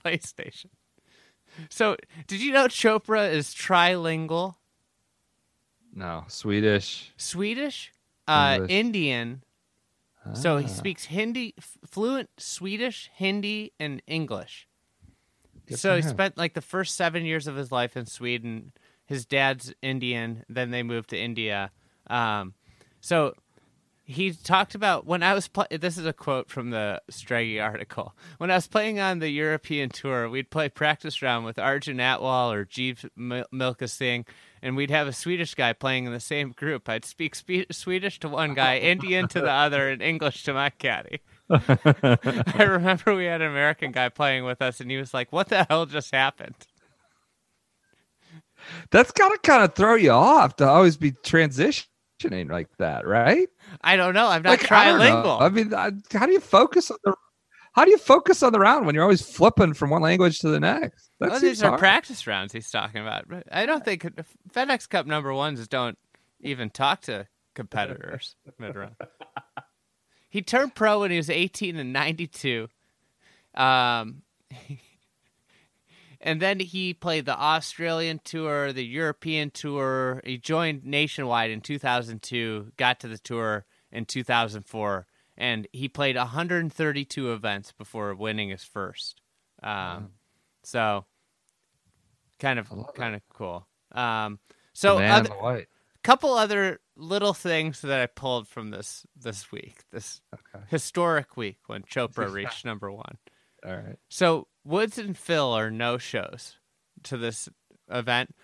PlayStation. 0.04 0.66
So, 1.68 1.96
did 2.26 2.40
you 2.40 2.52
know 2.52 2.66
Chopra 2.66 3.30
is 3.30 3.48
trilingual? 3.54 4.54
No, 5.94 6.24
Swedish. 6.28 7.12
Swedish, 7.16 7.92
uh, 8.26 8.52
English. 8.54 8.70
Indian. 8.70 9.42
So 10.34 10.56
he 10.56 10.64
Ah. 10.64 10.68
speaks 10.68 11.04
Hindi, 11.06 11.54
fluent 11.84 12.30
Swedish, 12.38 13.10
Hindi, 13.12 13.72
and 13.80 14.00
English. 14.06 14.68
Good 15.66 15.78
so 15.78 15.96
he 15.96 16.02
spent 16.02 16.38
like 16.38 16.54
the 16.54 16.60
first 16.62 16.94
seven 16.94 17.24
years 17.26 17.46
of 17.46 17.56
his 17.56 17.70
life 17.72 17.96
in 17.96 18.06
Sweden. 18.06 18.72
His 19.04 19.26
dad's 19.26 19.74
Indian. 19.82 20.44
Then 20.48 20.70
they 20.70 20.82
moved 20.82 21.10
to 21.10 21.18
India. 21.18 21.70
Um, 22.08 22.54
so 23.00 23.34
he 24.04 24.32
talked 24.32 24.74
about 24.74 25.06
when 25.06 25.22
I 25.22 25.32
was. 25.34 25.46
Pl- 25.48 25.66
this 25.70 25.96
is 25.96 26.06
a 26.06 26.12
quote 26.12 26.50
from 26.50 26.70
the 26.70 27.00
Strege 27.10 27.62
article. 27.62 28.14
When 28.38 28.50
I 28.50 28.56
was 28.56 28.66
playing 28.66 28.98
on 28.98 29.20
the 29.20 29.30
European 29.30 29.90
tour, 29.90 30.28
we'd 30.28 30.50
play 30.50 30.68
practice 30.68 31.22
round 31.22 31.44
with 31.44 31.58
Arjun 31.58 31.98
Atwal 31.98 32.52
or 32.52 32.64
Jeev 32.64 33.08
Mil- 33.16 33.46
Milka 33.52 33.86
Singh, 33.86 34.26
and 34.60 34.76
we'd 34.76 34.90
have 34.90 35.06
a 35.06 35.12
Swedish 35.12 35.54
guy 35.54 35.72
playing 35.72 36.06
in 36.06 36.12
the 36.12 36.20
same 36.20 36.50
group. 36.50 36.88
I'd 36.88 37.04
speak 37.04 37.34
spe- 37.36 37.70
Swedish 37.70 38.18
to 38.20 38.28
one 38.28 38.54
guy, 38.54 38.78
Indian 38.78 39.28
to 39.28 39.40
the 39.40 39.50
other, 39.50 39.88
and 39.88 40.02
English 40.02 40.42
to 40.44 40.52
my 40.52 40.70
caddy. 40.70 41.20
I 41.50 42.62
remember 42.62 43.14
we 43.14 43.26
had 43.26 43.40
an 43.40 43.50
American 43.50 43.92
guy 43.92 44.08
playing 44.08 44.44
with 44.44 44.60
us, 44.60 44.80
and 44.80 44.90
he 44.90 44.96
was 44.96 45.14
like, 45.14 45.32
"What 45.32 45.48
the 45.48 45.64
hell 45.68 45.86
just 45.86 46.12
happened?" 46.12 46.56
That's 48.90 49.12
gotta 49.12 49.38
kind 49.38 49.62
of 49.62 49.74
throw 49.74 49.94
you 49.94 50.10
off 50.10 50.56
to 50.56 50.66
always 50.66 50.96
be 50.96 51.12
transitioning 51.12 51.86
like 52.30 52.68
that, 52.78 53.06
right? 53.06 53.48
I 53.82 53.96
don't 53.96 54.14
know. 54.14 54.28
I'm 54.28 54.42
not 54.42 54.50
like 54.50 54.70
I 54.70 54.86
trilingual. 54.86 55.40
I 55.40 55.48
mean, 55.48 55.74
I, 55.74 55.92
how 56.16 56.26
do 56.26 56.32
you 56.32 56.40
focus 56.40 56.90
on 56.90 56.98
the 57.04 57.14
how 57.72 57.84
do 57.86 57.90
you 57.90 57.98
focus 57.98 58.42
on 58.42 58.52
the 58.52 58.60
round 58.60 58.84
when 58.84 58.94
you're 58.94 59.02
always 59.02 59.22
flipping 59.22 59.72
from 59.72 59.88
one 59.90 60.02
language 60.02 60.40
to 60.40 60.48
the 60.48 60.60
next? 60.60 61.10
That 61.20 61.30
Well, 61.30 61.40
these 61.40 61.62
are 61.62 61.68
hard. 61.68 61.80
practice 61.80 62.26
rounds 62.26 62.52
he's 62.52 62.70
talking 62.70 63.00
about. 63.00 63.28
But 63.28 63.44
I 63.50 63.64
don't 63.64 63.82
think 63.84 64.02
FedEx 64.52 64.88
Cup 64.88 65.06
number 65.06 65.32
ones 65.32 65.66
don't 65.68 65.96
even 66.40 66.68
talk 66.68 67.00
to 67.02 67.26
competitors 67.54 68.36
mid 68.58 68.76
round. 68.76 68.96
He 70.28 70.42
turned 70.42 70.74
pro 70.74 71.00
when 71.00 71.10
he 71.10 71.16
was 71.16 71.30
18 71.30 71.76
and 71.76 71.92
92. 71.92 72.68
Um, 73.54 74.22
and 76.22 76.40
then 76.40 76.60
he 76.60 76.94
played 76.94 77.26
the 77.26 77.38
Australian 77.38 78.20
tour, 78.24 78.72
the 78.72 78.84
European 78.84 79.50
tour. 79.50 80.20
He 80.24 80.38
joined 80.38 80.84
Nationwide 80.84 81.50
in 81.50 81.60
2002, 81.60 82.72
got 82.76 83.00
to 83.00 83.08
the 83.08 83.18
tour 83.18 83.64
in 83.90 84.04
2004, 84.06 85.06
and 85.36 85.66
he 85.72 85.88
played 85.88 86.16
132 86.16 87.32
events 87.32 87.72
before 87.72 88.14
winning 88.14 88.50
his 88.50 88.64
first. 88.64 89.20
Um, 89.62 90.12
So, 90.64 91.06
kind 92.38 92.58
of, 92.58 92.68
kind 92.94 93.14
of 93.16 93.22
cool. 93.28 93.66
Um, 93.90 94.38
so, 94.72 94.98
other, 94.98 95.28
in 95.58 95.66
couple 96.02 96.34
other 96.34 96.80
little 96.96 97.34
things 97.34 97.80
that 97.82 98.00
I 98.00 98.06
pulled 98.06 98.48
from 98.48 98.70
this 98.70 99.06
this 99.16 99.50
week, 99.52 99.84
this 99.90 100.20
Okay. 100.34 100.64
historic 100.68 101.36
week 101.36 101.58
when 101.66 101.82
Chopra 101.82 102.30
reached 102.32 102.64
number 102.64 102.90
one. 102.92 103.18
All 103.64 103.76
right. 103.76 103.98
So 104.08 104.48
Woods 104.64 104.98
and 104.98 105.16
Phil 105.16 105.52
are 105.52 105.70
no 105.70 105.98
shows 105.98 106.56
to 107.04 107.16
this 107.16 107.48
event, 107.90 108.34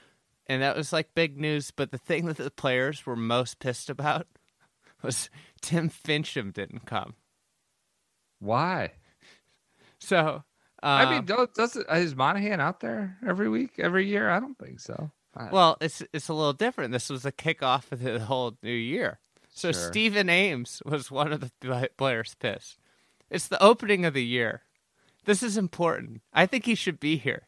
and 0.46 0.62
that 0.62 0.76
was 0.76 0.92
like 0.92 1.14
big 1.14 1.38
news. 1.38 1.70
But 1.70 1.90
the 1.90 1.98
thing 1.98 2.26
that 2.28 2.36
the 2.36 2.50
players 2.50 3.06
were 3.06 3.16
most 3.16 3.58
pissed 3.58 3.90
about 3.90 4.26
was 5.02 5.30
Tim 5.60 5.88
Finchem 5.90 6.52
didn't 6.52 6.86
come. 6.86 7.14
Why? 8.38 8.92
So 10.00 10.44
I 10.80 11.02
um, 11.02 11.10
mean, 11.10 11.24
don't, 11.24 11.52
does 11.54 11.74
it, 11.74 11.84
is 11.90 12.14
Monahan 12.14 12.60
out 12.60 12.78
there 12.78 13.18
every 13.26 13.48
week, 13.48 13.80
every 13.80 14.06
year? 14.06 14.30
I 14.30 14.38
don't 14.38 14.56
think 14.56 14.78
so. 14.78 15.10
I- 15.36 15.50
well, 15.50 15.76
it's 15.80 16.04
it's 16.12 16.28
a 16.28 16.34
little 16.34 16.52
different. 16.52 16.92
This 16.92 17.10
was 17.10 17.22
the 17.24 17.32
kickoff 17.32 17.90
of 17.90 18.00
the 18.00 18.20
whole 18.20 18.56
new 18.62 18.70
year. 18.70 19.18
So 19.52 19.72
Sure. 19.72 19.88
Stephen 19.88 20.28
Ames 20.28 20.82
was 20.86 21.10
one 21.10 21.32
of 21.32 21.40
the 21.40 21.90
players 21.96 22.36
pissed. 22.38 22.78
It's 23.28 23.48
the 23.48 23.60
opening 23.60 24.04
of 24.04 24.14
the 24.14 24.24
year. 24.24 24.62
This 25.28 25.42
is 25.42 25.58
important. 25.58 26.22
I 26.32 26.46
think 26.46 26.64
he 26.64 26.74
should 26.74 26.98
be 26.98 27.18
here. 27.18 27.42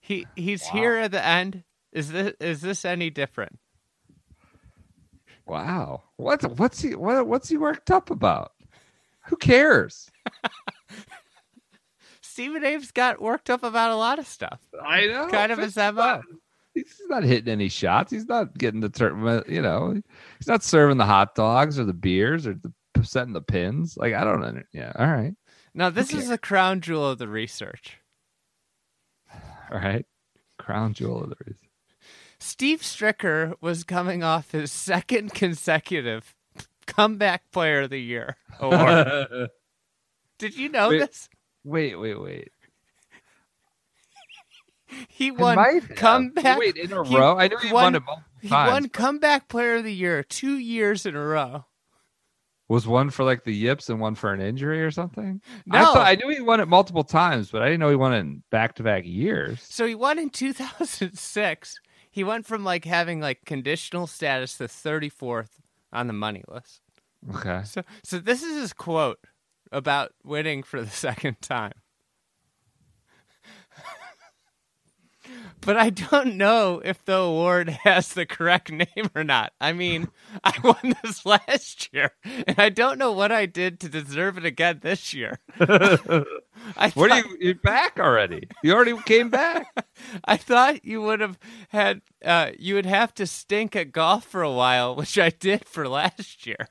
He 0.00 0.28
he's 0.36 0.64
here 0.64 0.94
at 0.94 1.10
the 1.10 1.20
end. 1.26 1.64
Is 1.92 2.12
this 2.12 2.34
is 2.38 2.60
this 2.60 2.84
any 2.84 3.10
different? 3.10 3.58
wow. 5.44 6.04
What 6.18 6.40
what's 6.56 6.80
he 6.80 6.94
what, 6.94 7.26
what's 7.26 7.48
he 7.48 7.56
worked 7.56 7.90
up 7.90 8.10
about? 8.10 8.52
Who 9.26 9.36
cares? 9.36 10.08
Stephen 12.22 12.64
Ames 12.64 12.92
got 12.92 13.20
worked 13.20 13.50
up 13.50 13.64
about 13.64 13.90
a 13.90 13.96
lot 13.96 14.20
of 14.20 14.26
stuff. 14.28 14.60
I 14.80 15.06
know. 15.06 15.26
Kind 15.26 15.50
of 15.50 15.58
his 15.58 15.74
he's 15.74 15.82
MO. 15.82 15.90
not- 15.92 16.22
He's 16.72 17.00
not 17.08 17.24
hitting 17.24 17.50
any 17.52 17.68
shots. 17.68 18.12
He's 18.12 18.28
not 18.28 18.56
getting 18.56 18.78
the 18.80 18.88
turn. 18.88 19.42
You 19.48 19.60
know, 19.60 20.00
he's 20.38 20.46
not 20.46 20.62
serving 20.62 20.98
the 20.98 21.04
hot 21.04 21.34
dogs 21.34 21.80
or 21.80 21.84
the 21.84 21.92
beers 21.92 22.46
or 22.46 22.54
the 22.54 22.72
setting 23.04 23.32
the 23.32 23.42
pins. 23.42 23.96
Like 23.96 24.14
I 24.14 24.22
don't 24.22 24.40
know. 24.40 24.62
Yeah. 24.72 24.92
All 24.96 25.08
right. 25.08 25.34
Now 25.74 25.90
this 25.90 26.12
is 26.12 26.28
the 26.28 26.38
crown 26.38 26.80
jewel 26.80 27.08
of 27.10 27.18
the 27.18 27.28
research. 27.28 27.98
All 29.70 29.78
right. 29.78 30.04
Crown 30.58 30.94
jewel 30.94 31.22
of 31.22 31.30
the 31.30 31.36
research. 31.46 31.68
Steve 32.38 32.80
Stricker 32.80 33.54
was 33.60 33.84
coming 33.84 34.22
off 34.24 34.52
his 34.52 34.72
second 34.72 35.32
consecutive 35.34 36.34
comeback 36.86 37.50
player 37.52 37.82
of 37.82 37.90
the 37.90 37.98
year 38.00 38.36
award. 38.58 39.50
Did 40.38 40.56
you 40.56 40.70
know 40.70 40.88
Wait, 40.88 40.98
this? 41.00 41.28
Wait, 41.64 41.96
wait, 41.96 42.20
wait. 42.20 42.48
He 45.08 45.30
won 45.30 45.80
comeback. 45.94 46.58
Wait, 46.58 46.76
in 46.76 46.92
a 46.92 47.04
he 47.04 47.16
row. 47.16 47.36
I 47.38 47.48
know 47.48 47.58
he 47.58 47.72
won- 47.72 47.92
won 47.92 48.24
He 48.40 48.48
won 48.48 48.88
comeback 48.88 49.48
player 49.48 49.76
of 49.76 49.84
the 49.84 49.94
year 49.94 50.22
two 50.22 50.56
years 50.56 51.06
in 51.06 51.14
a 51.14 51.20
row. 51.24 51.66
Was 52.70 52.86
one 52.86 53.10
for 53.10 53.24
like 53.24 53.42
the 53.44 53.52
yips 53.54 53.90
and 53.90 53.98
one 54.00 54.14
for 54.14 54.32
an 54.32 54.40
injury 54.40 54.80
or 54.82 54.90
something? 54.92 55.42
I 55.70 55.80
No. 55.80 55.92
thought 55.92 56.06
I 56.06 56.14
knew 56.14 56.28
he 56.28 56.40
won 56.40 56.60
it 56.60 56.68
multiple 56.68 57.02
times, 57.02 57.50
but 57.50 57.62
I 57.62 57.66
didn't 57.66 57.80
know 57.80 57.90
he 57.90 57.96
won 57.96 58.14
it 58.14 58.18
in 58.20 58.42
back 58.50 58.76
to 58.76 58.82
back 58.84 59.04
years. 59.04 59.60
So 59.60 59.84
he 59.86 59.94
won 59.96 60.18
in 60.20 60.30
2006. 60.30 61.80
he 62.10 62.24
went 62.24 62.46
from 62.46 62.64
like 62.64 62.84
having 62.84 63.20
like 63.20 63.44
conditional 63.44 64.06
status 64.06 64.56
to 64.58 64.64
34th 64.64 65.48
on 65.92 66.06
the 66.06 66.12
money 66.12 66.44
list. 66.48 66.80
Okay. 67.34 67.62
So 67.64 67.82
so 68.04 68.18
this 68.18 68.42
is 68.42 68.56
his 68.60 68.72
quote 68.72 69.18
about 69.72 70.12
winning 70.24 70.62
for 70.62 70.80
the 70.80 70.90
second 71.06 71.40
time. 71.42 71.72
But 75.60 75.76
I 75.76 75.90
don't 75.90 76.36
know 76.36 76.80
if 76.84 77.04
the 77.04 77.16
award 77.16 77.68
has 77.84 78.10
the 78.10 78.26
correct 78.26 78.70
name 78.70 79.10
or 79.14 79.24
not. 79.24 79.52
I 79.60 79.72
mean, 79.72 80.08
I 80.44 80.54
won 80.62 80.94
this 81.02 81.24
last 81.26 81.88
year, 81.92 82.12
and 82.24 82.58
I 82.58 82.68
don't 82.68 82.98
know 82.98 83.12
what 83.12 83.32
I 83.32 83.46
did 83.46 83.80
to 83.80 83.88
deserve 83.88 84.38
it 84.38 84.44
again 84.44 84.80
this 84.82 85.14
year. 85.14 85.38
I 85.60 86.90
What 86.94 87.10
are 87.10 87.18
you? 87.18 87.36
You're 87.40 87.54
back 87.56 87.98
already. 87.98 88.48
You 88.62 88.72
already 88.74 88.96
came 89.02 89.30
back. 89.30 89.66
I 90.24 90.36
thought 90.36 90.84
you 90.84 91.02
would 91.02 91.20
have 91.20 91.38
had 91.70 92.02
uh, 92.24 92.50
you 92.58 92.74
would 92.74 92.86
have 92.86 93.14
to 93.14 93.26
stink 93.26 93.74
at 93.76 93.92
golf 93.92 94.24
for 94.24 94.42
a 94.42 94.52
while, 94.52 94.94
which 94.96 95.18
I 95.18 95.30
did 95.30 95.66
for 95.66 95.88
last 95.88 96.46
year. 96.46 96.68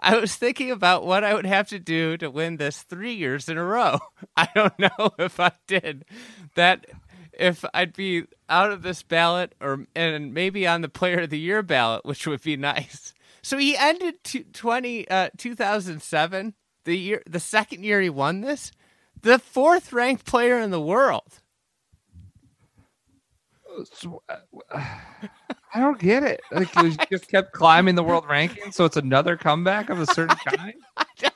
I 0.00 0.16
was 0.18 0.34
thinking 0.36 0.70
about 0.70 1.06
what 1.06 1.24
I 1.24 1.34
would 1.34 1.46
have 1.46 1.68
to 1.68 1.78
do 1.78 2.16
to 2.18 2.30
win 2.30 2.56
this 2.56 2.82
three 2.82 3.14
years 3.14 3.48
in 3.48 3.56
a 3.56 3.64
row. 3.64 3.98
I 4.36 4.48
don't 4.54 4.78
know 4.78 5.10
if 5.18 5.38
I 5.40 5.52
did 5.66 6.04
that. 6.54 6.86
If 7.38 7.64
I'd 7.74 7.92
be 7.92 8.24
out 8.48 8.70
of 8.72 8.82
this 8.82 9.02
ballot, 9.02 9.54
or 9.60 9.86
and 9.94 10.32
maybe 10.32 10.66
on 10.66 10.80
the 10.80 10.88
Player 10.88 11.20
of 11.20 11.30
the 11.30 11.38
Year 11.38 11.62
ballot, 11.62 12.04
which 12.04 12.26
would 12.26 12.42
be 12.42 12.56
nice. 12.56 13.12
So 13.42 13.58
he 13.58 13.76
ended 13.76 14.24
t- 14.24 14.46
twenty 14.52 15.08
uh, 15.08 15.30
two 15.36 15.54
thousand 15.54 16.02
seven, 16.02 16.54
the 16.84 16.96
year, 16.96 17.22
the 17.28 17.40
second 17.40 17.84
year 17.84 18.00
he 18.00 18.10
won 18.10 18.40
this, 18.40 18.72
the 19.20 19.38
fourth 19.38 19.92
ranked 19.92 20.24
player 20.24 20.58
in 20.58 20.70
the 20.70 20.80
world. 20.80 21.40
So, 23.92 24.22
uh, 24.28 24.36
I 25.74 25.80
don't 25.80 25.98
get 25.98 26.22
it. 26.22 26.40
Like 26.50 26.74
you 26.76 26.96
just 27.10 27.28
kept 27.28 27.52
climbing 27.52 27.96
the 27.96 28.02
world 28.02 28.24
ranking, 28.26 28.72
so 28.72 28.86
it's 28.86 28.96
another 28.96 29.36
comeback 29.36 29.90
of 29.90 30.00
a 30.00 30.06
certain 30.06 30.36
kind. 30.46 30.74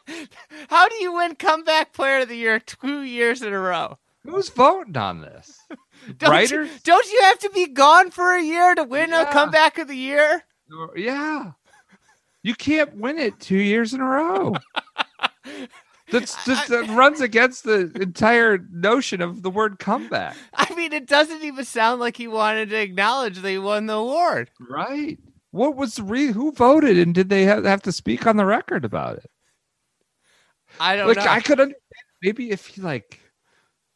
How 0.69 0.89
do 0.89 0.95
you 0.97 1.13
win 1.15 1.35
comeback 1.35 1.93
player 1.93 2.21
of 2.21 2.29
the 2.29 2.37
year 2.37 2.59
two 2.59 3.03
years 3.03 3.43
in 3.43 3.53
a 3.53 3.59
row? 3.59 3.99
Who's 4.25 4.49
voting 4.49 4.97
on 4.97 5.21
this? 5.21 5.59
Don't 6.19 6.31
Writers? 6.31 6.71
You, 6.71 6.79
don't 6.85 7.13
you 7.13 7.21
have 7.23 7.39
to 7.41 7.51
be 7.51 7.67
gone 7.67 8.11
for 8.11 8.35
a 8.35 8.43
year 8.43 8.75
to 8.75 8.85
win 8.85 9.11
Yeah. 9.11 9.29
a 9.29 9.33
comeback 9.33 9.79
of 9.79 9.89
the 9.89 9.97
year? 9.97 10.45
Yeah. 10.97 11.53
You 12.43 12.55
can't 12.55 12.97
win 12.97 13.19
it 13.19 13.39
two 13.39 13.59
years 13.59 13.93
in 13.93 14.01
a 14.01 14.05
row. 14.05 14.55
That's, 16.11 16.35
that 16.45 16.89
runs 16.91 17.21
against 17.21 17.63
the 17.65 17.93
entire 18.01 18.59
notion 18.73 19.21
of 19.21 19.43
the 19.43 19.51
word 19.51 19.79
comeback. 19.79 20.37
I 20.55 20.75
mean, 20.75 20.93
it 20.93 21.07
doesn't 21.07 21.45
even 21.45 21.65
sound 21.65 22.01
like 22.01 22.17
he 22.17 22.27
wanted 22.27 22.71
to 22.71 22.81
acknowledge 22.81 23.41
he 23.41 23.59
won 23.59 23.87
the 23.87 23.95
award. 23.95 24.51
Right. 24.59 25.19
What 25.53 25.77
was 25.77 25.95
the 25.97 26.03
re- 26.03 26.33
who 26.33 26.51
voted 26.53 26.99
and 26.99 27.15
did 27.15 27.29
they 27.29 27.45
have, 27.45 27.65
have 27.65 27.83
to 27.83 27.93
speak 27.93 28.27
on 28.27 28.37
the 28.37 28.45
record 28.45 28.85
about 28.85 29.19
it? 29.19 29.31
I 30.81 30.97
don't 30.97 31.09
like 31.09 31.19
know. 31.19 31.25
I 31.25 31.41
could 31.41 31.61
understand 31.61 31.83
maybe 32.23 32.51
if 32.51 32.67
he 32.67 32.81
like 32.81 33.20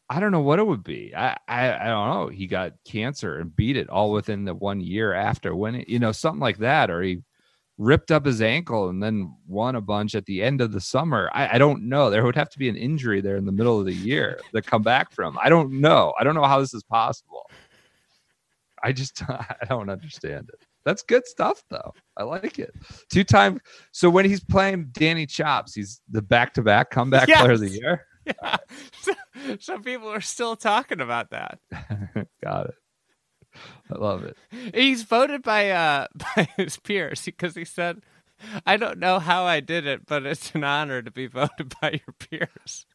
I 0.09 0.19
don't 0.19 0.31
know 0.31 0.41
what 0.41 0.59
it 0.59 0.67
would 0.67 0.83
be. 0.83 1.13
I, 1.15 1.35
I 1.47 1.73
I 1.73 1.87
don't 1.87 2.09
know. 2.09 2.27
He 2.27 2.47
got 2.47 2.73
cancer 2.85 3.39
and 3.39 3.55
beat 3.55 3.75
it 3.75 3.89
all 3.89 4.11
within 4.11 4.45
the 4.45 4.53
one 4.53 4.79
year 4.79 5.13
after 5.13 5.55
winning, 5.55 5.85
you 5.87 5.99
know, 5.99 6.11
something 6.11 6.39
like 6.39 6.59
that, 6.59 6.91
or 6.91 7.01
he 7.01 7.23
ripped 7.77 8.11
up 8.11 8.25
his 8.25 8.41
ankle 8.41 8.89
and 8.89 9.01
then 9.01 9.35
won 9.47 9.75
a 9.75 9.81
bunch 9.81 10.15
at 10.15 10.25
the 10.25 10.41
end 10.41 10.61
of 10.61 10.71
the 10.71 10.79
summer. 10.79 11.29
I, 11.33 11.55
I 11.55 11.57
don't 11.57 11.89
know. 11.89 12.09
There 12.09 12.23
would 12.23 12.35
have 12.35 12.49
to 12.51 12.59
be 12.59 12.69
an 12.69 12.77
injury 12.77 13.19
there 13.19 13.35
in 13.35 13.45
the 13.45 13.51
middle 13.51 13.79
of 13.79 13.85
the 13.85 13.93
year 13.93 14.39
to 14.53 14.61
come 14.61 14.81
back 14.81 15.11
from. 15.11 15.37
I 15.41 15.49
don't 15.49 15.81
know. 15.81 16.13
I 16.19 16.23
don't 16.23 16.35
know 16.35 16.45
how 16.45 16.59
this 16.59 16.73
is 16.73 16.83
possible. 16.83 17.49
I 18.83 18.91
just 18.91 19.23
I 19.29 19.65
don't 19.67 19.89
understand 19.89 20.49
it. 20.53 20.65
That's 20.85 21.01
good 21.01 21.25
stuff 21.25 21.63
though. 21.69 21.93
I 22.15 22.23
like 22.23 22.59
it. 22.59 22.73
Two 23.09 23.23
time. 23.23 23.59
So 23.91 24.09
when 24.09 24.25
he's 24.25 24.43
playing 24.43 24.89
Danny 24.91 25.25
Chops, 25.25 25.73
he's 25.73 26.01
the 26.11 26.21
back 26.21 26.53
to 26.53 26.61
back 26.61 26.91
comeback 26.91 27.27
player 27.27 27.53
of 27.53 27.59
the 27.59 27.69
year. 27.69 28.05
Yeah. 28.25 28.57
Some 29.59 29.83
people 29.83 30.07
are 30.09 30.21
still 30.21 30.55
talking 30.55 31.01
about 31.01 31.29
that. 31.31 31.59
Got 32.43 32.67
it. 32.67 32.75
I 33.91 33.95
love 33.97 34.23
it. 34.23 34.37
He's 34.73 35.03
voted 35.03 35.41
by 35.43 35.69
uh 35.71 36.07
by 36.35 36.49
his 36.57 36.77
peers 36.77 37.23
because 37.23 37.55
he 37.55 37.63
said, 37.65 38.01
"I 38.65 38.75
don't 38.77 38.99
know 38.99 39.19
how 39.19 39.43
I 39.45 39.59
did 39.61 39.87
it, 39.87 40.05
but 40.05 40.25
it's 40.25 40.51
an 40.53 40.63
honor 40.63 41.01
to 41.01 41.11
be 41.11 41.27
voted 41.27 41.73
by 41.81 41.91
your 42.05 42.13
peers." 42.19 42.85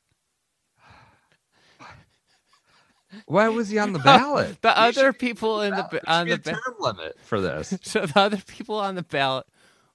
Why 3.27 3.49
was 3.49 3.69
he 3.71 3.79
on 3.79 3.93
the 3.93 3.99
ballot? 3.99 4.63
The 4.63 4.71
He 4.71 4.75
other 4.77 5.13
people 5.13 5.63
in 5.63 5.75
the 5.75 6.01
on 6.07 6.29
the 6.29 6.37
ba- 6.37 6.53
term 6.53 6.75
limit 6.79 7.19
for 7.23 7.41
this. 7.41 7.77
so 7.83 8.07
the 8.07 8.19
other 8.21 8.37
people 8.47 8.77
on 8.77 8.95
the 8.95 9.03
ballot 9.03 9.47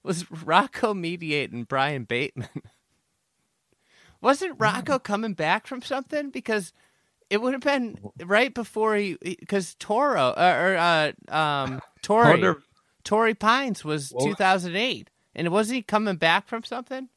was 0.02 0.30
Rocco 0.30 0.92
Mediate 0.92 1.50
and 1.50 1.66
Brian 1.66 2.04
Bateman. 2.04 2.48
Wasn't 4.20 4.56
Rocco 4.58 4.98
coming 4.98 5.34
back 5.34 5.66
from 5.66 5.82
something? 5.82 6.30
Because 6.30 6.72
it 7.30 7.40
would 7.40 7.52
have 7.52 7.62
been 7.62 7.98
right 8.24 8.52
before 8.54 8.96
he, 8.96 9.16
because 9.20 9.74
Toro 9.78 10.28
uh, 10.30 10.56
or 10.58 10.76
uh, 10.76 11.34
um 11.36 11.80
Wonder- 12.08 12.62
Torrey 13.04 13.34
Pines 13.34 13.84
was 13.84 14.12
Well- 14.14 14.26
2008, 14.26 15.10
and 15.34 15.48
wasn't 15.50 15.76
he 15.76 15.82
coming 15.82 16.16
back 16.16 16.48
from 16.48 16.64
something? 16.64 17.08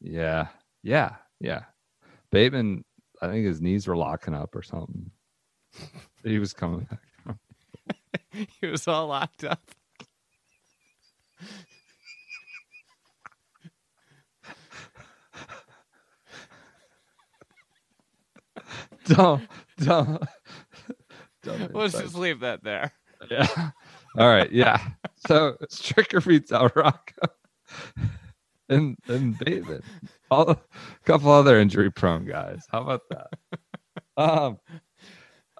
Yeah, 0.00 0.48
yeah, 0.82 1.16
yeah. 1.40 1.64
Bateman, 2.30 2.84
I 3.20 3.28
think 3.28 3.46
his 3.46 3.60
knees 3.60 3.86
were 3.86 3.96
locking 3.96 4.34
up 4.34 4.54
or 4.54 4.62
something. 4.62 5.10
He 6.24 6.38
was 6.38 6.52
coming 6.52 6.86
back. 6.88 7.36
he 8.60 8.66
was 8.68 8.86
all 8.86 9.08
locked 9.08 9.42
up. 9.42 9.60
Don't, 19.14 19.48
don't, 19.78 20.22
don't. 21.42 21.74
Let's 21.74 21.98
just 21.98 22.14
leave 22.14 22.40
that 22.40 22.62
there. 22.62 22.92
Yeah. 23.30 23.70
All 24.18 24.28
right. 24.28 24.50
Yeah. 24.50 24.80
So 25.26 25.56
Stricker 25.70 26.24
beats 26.26 26.52
out 26.52 26.74
Rocco 26.76 27.28
and 28.68 28.96
and 29.08 29.38
David. 29.38 29.82
All, 30.30 30.50
a 30.50 30.58
couple 31.04 31.30
other 31.30 31.58
injury 31.58 31.90
prone 31.90 32.24
guys. 32.24 32.64
How 32.70 32.82
about 32.82 33.02
that? 33.10 33.28
Um. 34.16 34.58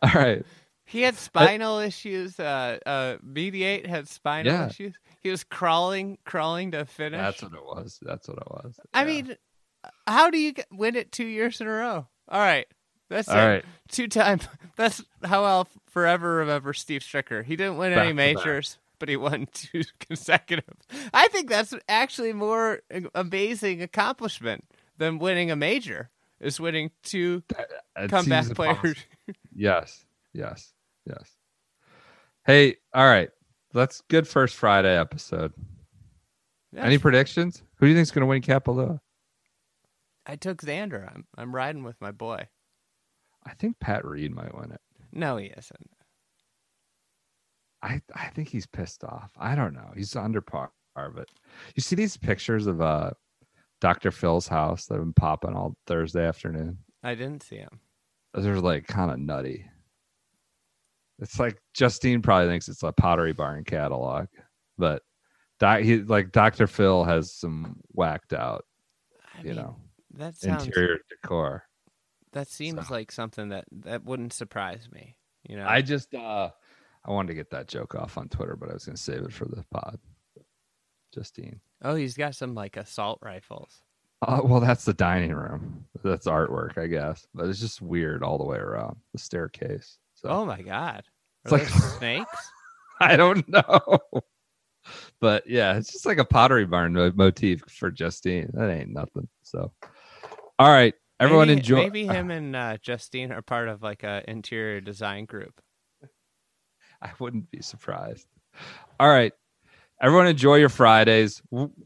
All 0.02 0.10
right. 0.14 0.44
He 0.86 1.00
had 1.02 1.14
spinal 1.16 1.78
issues. 1.78 2.38
Uh, 2.38 2.78
uh, 2.84 3.16
Mediate 3.22 3.86
had 3.86 4.08
spinal 4.08 4.52
Yeah. 4.52 4.66
issues. 4.66 4.94
He 5.22 5.30
was 5.30 5.42
crawling, 5.44 6.18
crawling 6.26 6.72
to 6.72 6.84
finish. 6.84 7.18
That's 7.18 7.42
what 7.42 7.54
it 7.54 7.64
was. 7.64 7.98
That's 8.02 8.28
what 8.28 8.38
it 8.38 8.50
was. 8.50 8.78
I 8.92 9.00
Yeah. 9.02 9.06
mean, 9.06 9.36
how 10.06 10.28
do 10.30 10.38
you 10.38 10.52
get, 10.52 10.66
win 10.70 10.96
it 10.96 11.10
two 11.12 11.24
years 11.24 11.60
in 11.62 11.66
a 11.66 11.70
row? 11.70 12.08
All 12.28 12.40
right, 12.40 12.66
that's 13.12 13.28
all 13.28 13.36
it. 13.36 13.46
right. 13.46 13.64
Two 13.88 14.08
time. 14.08 14.40
That's 14.76 15.04
how 15.22 15.44
I'll 15.44 15.68
forever 15.90 16.36
remember 16.36 16.72
Steve 16.72 17.02
Stricker. 17.02 17.44
He 17.44 17.56
didn't 17.56 17.76
win 17.76 17.92
Back 17.92 18.06
any 18.06 18.14
majors, 18.14 18.78
but 18.98 19.10
he 19.10 19.16
won 19.16 19.46
two 19.52 19.82
consecutive. 20.00 20.64
I 21.12 21.28
think 21.28 21.50
that's 21.50 21.74
actually 21.90 22.32
more 22.32 22.80
amazing 23.14 23.82
accomplishment 23.82 24.64
than 24.96 25.18
winning 25.18 25.50
a 25.50 25.56
major. 25.56 26.08
Is 26.40 26.58
winning 26.58 26.90
two 27.02 27.42
It 27.96 28.10
comeback 28.10 28.46
players. 28.54 28.96
Yes. 29.54 30.06
Yes. 30.32 30.72
Yes. 31.06 31.36
Hey. 32.46 32.76
All 32.94 33.04
right. 33.04 33.28
That's 33.74 34.00
good 34.08 34.26
first 34.26 34.56
Friday 34.56 34.98
episode. 34.98 35.52
Any 36.74 36.96
predictions? 36.96 37.62
Who 37.76 37.86
do 37.86 37.90
you 37.90 37.94
think 37.94 38.04
is 38.04 38.10
going 38.10 38.22
to 38.22 38.26
win 38.26 38.40
Kapalua? 38.40 39.00
I 40.24 40.36
took 40.36 40.62
Xander. 40.62 41.12
I'm 41.14 41.26
I'm 41.36 41.54
riding 41.54 41.84
with 41.84 42.00
my 42.00 42.10
boy. 42.10 42.48
I 43.46 43.54
think 43.54 43.78
Pat 43.80 44.04
Reed 44.04 44.34
might 44.34 44.56
win 44.56 44.72
it. 44.72 44.80
No, 45.12 45.36
he 45.36 45.46
isn't. 45.46 45.90
I 47.82 48.00
I 48.14 48.28
think 48.28 48.48
he's 48.48 48.66
pissed 48.66 49.04
off. 49.04 49.30
I 49.38 49.54
don't 49.54 49.74
know. 49.74 49.90
He's 49.96 50.14
under 50.14 50.40
par, 50.40 50.70
but 50.94 51.28
you 51.74 51.82
see 51.82 51.96
these 51.96 52.16
pictures 52.16 52.66
of 52.66 52.80
uh 52.80 53.10
Dr. 53.80 54.12
Phil's 54.12 54.46
house 54.46 54.86
that 54.86 54.94
have 54.94 55.02
been 55.02 55.12
popping 55.12 55.54
all 55.54 55.76
Thursday 55.86 56.24
afternoon. 56.24 56.78
I 57.02 57.16
didn't 57.16 57.42
see 57.42 57.56
him. 57.56 57.80
Those 58.32 58.46
are 58.46 58.60
like 58.60 58.86
kind 58.86 59.10
of 59.10 59.18
nutty. 59.18 59.66
It's 61.18 61.38
like 61.38 61.58
Justine 61.74 62.22
probably 62.22 62.48
thinks 62.48 62.68
it's 62.68 62.82
a 62.84 62.92
Pottery 62.92 63.32
Barn 63.32 63.64
catalog, 63.64 64.26
but 64.78 65.02
doc, 65.58 65.80
he 65.80 65.98
like 65.98 66.32
Dr. 66.32 66.66
Phil 66.66 67.04
has 67.04 67.34
some 67.34 67.76
whacked 67.88 68.32
out, 68.32 68.64
I 69.36 69.40
you 69.42 69.48
mean, 69.48 69.56
know, 69.56 69.76
that 70.14 70.36
sounds 70.36 70.66
interior 70.66 70.98
decor. 71.08 71.64
That 72.32 72.48
seems 72.48 72.88
so. 72.88 72.94
like 72.94 73.12
something 73.12 73.50
that 73.50 73.64
that 73.72 74.04
wouldn't 74.04 74.32
surprise 74.32 74.88
me. 74.92 75.16
You 75.48 75.56
know, 75.56 75.66
I 75.66 75.82
just 75.82 76.14
uh 76.14 76.50
I 77.04 77.10
wanted 77.10 77.28
to 77.28 77.34
get 77.34 77.50
that 77.50 77.68
joke 77.68 77.94
off 77.94 78.16
on 78.18 78.28
Twitter, 78.28 78.56
but 78.56 78.70
I 78.70 78.74
was 78.74 78.84
gonna 78.84 78.96
save 78.96 79.22
it 79.22 79.32
for 79.32 79.44
the 79.46 79.64
pod. 79.70 79.98
Justine. 81.12 81.60
oh, 81.82 81.94
he's 81.94 82.16
got 82.16 82.34
some 82.34 82.54
like 82.54 82.76
assault 82.76 83.18
rifles. 83.22 83.82
Uh, 84.22 84.40
well, 84.44 84.60
that's 84.60 84.84
the 84.84 84.94
dining 84.94 85.32
room. 85.34 85.84
That's 86.04 86.26
artwork, 86.26 86.78
I 86.78 86.86
guess, 86.86 87.26
but 87.34 87.48
it's 87.48 87.58
just 87.60 87.82
weird 87.82 88.22
all 88.22 88.38
the 88.38 88.44
way 88.44 88.56
around 88.56 88.96
the 89.12 89.18
staircase. 89.18 89.98
So 90.14 90.28
Oh 90.28 90.44
my 90.46 90.62
god, 90.62 91.02
It's 91.44 91.52
like- 91.52 91.66
snakes? 91.98 92.50
I 93.00 93.16
don't 93.16 93.46
know. 93.48 93.98
But 95.20 95.46
yeah, 95.48 95.76
it's 95.76 95.92
just 95.92 96.06
like 96.06 96.18
a 96.18 96.24
pottery 96.24 96.64
barn 96.66 96.92
motif 97.16 97.62
for 97.68 97.90
Justine. 97.90 98.50
That 98.54 98.70
ain't 98.70 98.90
nothing. 98.90 99.28
So, 99.42 99.72
all 100.58 100.70
right, 100.70 100.94
everyone 101.20 101.48
maybe, 101.48 101.58
enjoy. 101.60 101.76
Maybe 101.76 102.06
him 102.06 102.30
and 102.32 102.54
uh, 102.56 102.76
Justine 102.78 103.32
are 103.32 103.42
part 103.42 103.68
of 103.68 103.82
like 103.82 104.02
a 104.02 104.22
interior 104.28 104.80
design 104.80 105.24
group. 105.24 105.60
I 107.00 107.10
wouldn't 107.18 107.50
be 107.50 107.62
surprised. 107.62 108.26
All 109.00 109.08
right. 109.08 109.32
Everyone 110.00 110.26
enjoy 110.26 110.56
your 110.56 110.68
Fridays. 110.68 111.40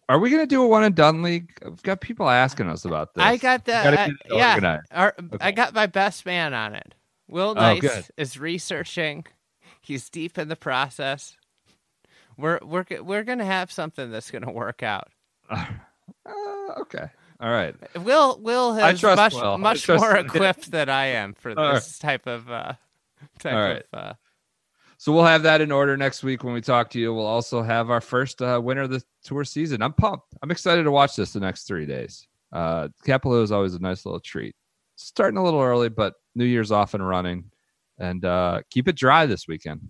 Are 0.08 0.18
we 0.18 0.30
going 0.30 0.42
to 0.42 0.46
do 0.46 0.62
a 0.62 0.66
one 0.66 0.84
and 0.84 0.94
done 0.94 1.22
league? 1.22 1.52
I've 1.64 1.82
got 1.82 2.00
people 2.00 2.28
asking 2.28 2.68
us 2.68 2.86
about 2.86 3.14
this. 3.14 3.22
I 3.22 3.36
got 3.36 3.66
the 3.66 3.76
uh, 3.76 4.08
yeah. 4.30 4.78
Our, 4.90 5.14
Okay. 5.18 5.36
I 5.40 5.50
got 5.52 5.74
my 5.74 5.86
best 5.86 6.24
man 6.24 6.54
on 6.54 6.74
it. 6.74 6.94
Will 7.28 7.50
Oh, 7.50 7.54
Nice 7.54 7.80
good. 7.80 8.04
is 8.16 8.38
researching. 8.38 9.26
He's 9.82 10.08
deep 10.08 10.38
in 10.38 10.48
the 10.48 10.56
process. 10.56 11.36
We're 12.38 12.58
we're 12.62 12.84
we're 13.02 13.24
gonna 13.24 13.44
have 13.44 13.70
something 13.70 14.10
that's 14.10 14.30
gonna 14.30 14.52
work 14.52 14.82
out. 14.82 15.08
Uh, 16.24 16.80
okay. 16.80 17.10
All 17.40 17.50
right. 17.50 17.74
Will 18.02 18.38
Will 18.40 18.74
has 18.74 19.02
much 19.02 19.34
Will. 19.34 19.58
Much 19.58 19.88
more 19.88 20.16
him. 20.16 20.26
equipped 20.26 20.70
than 20.70 20.88
I 20.88 21.06
am 21.06 21.34
for 21.34 21.50
All 21.50 21.56
right. 21.66 21.74
this 21.74 21.98
type 21.98 22.26
of 22.26 22.50
uh, 22.50 22.72
type 23.38 23.52
All 23.54 23.60
right. 23.60 23.82
of. 23.92 23.98
Uh, 24.10 24.12
So 24.98 25.12
we'll 25.12 25.26
have 25.26 25.42
that 25.42 25.60
in 25.60 25.70
order 25.70 25.96
next 25.98 26.22
week 26.22 26.42
when 26.44 26.54
we 26.54 26.62
talk 26.62 26.88
to 26.90 26.98
you. 26.98 27.12
We'll 27.12 27.26
also 27.26 27.62
have 27.62 27.90
our 27.90 28.00
first 28.00 28.40
uh, 28.40 28.58
winner 28.64 28.82
of 28.82 28.90
the 28.90 29.02
tour 29.22 29.44
season. 29.44 29.82
I'm 29.82 29.92
pumped. 29.92 30.26
I'm 30.42 30.50
excited 30.50 30.84
to 30.84 30.90
watch 30.90 31.16
this 31.16 31.34
the 31.34 31.40
next 31.40 31.64
three 31.66 31.84
days. 31.84 32.26
Uh, 32.52 32.88
Kapalua 33.06 33.42
is 33.42 33.52
always 33.52 33.74
a 33.74 33.78
nice 33.80 34.06
little 34.06 34.20
treat. 34.20 34.54
Starting 34.96 35.36
a 35.36 35.44
little 35.44 35.60
early, 35.60 35.90
but 35.90 36.14
New 36.34 36.46
Year's 36.46 36.72
off 36.72 36.94
and 36.94 37.06
running. 37.06 37.50
And 37.98 38.24
uh, 38.24 38.62
keep 38.70 38.88
it 38.88 38.96
dry 38.96 39.26
this 39.26 39.46
weekend. 39.46 39.80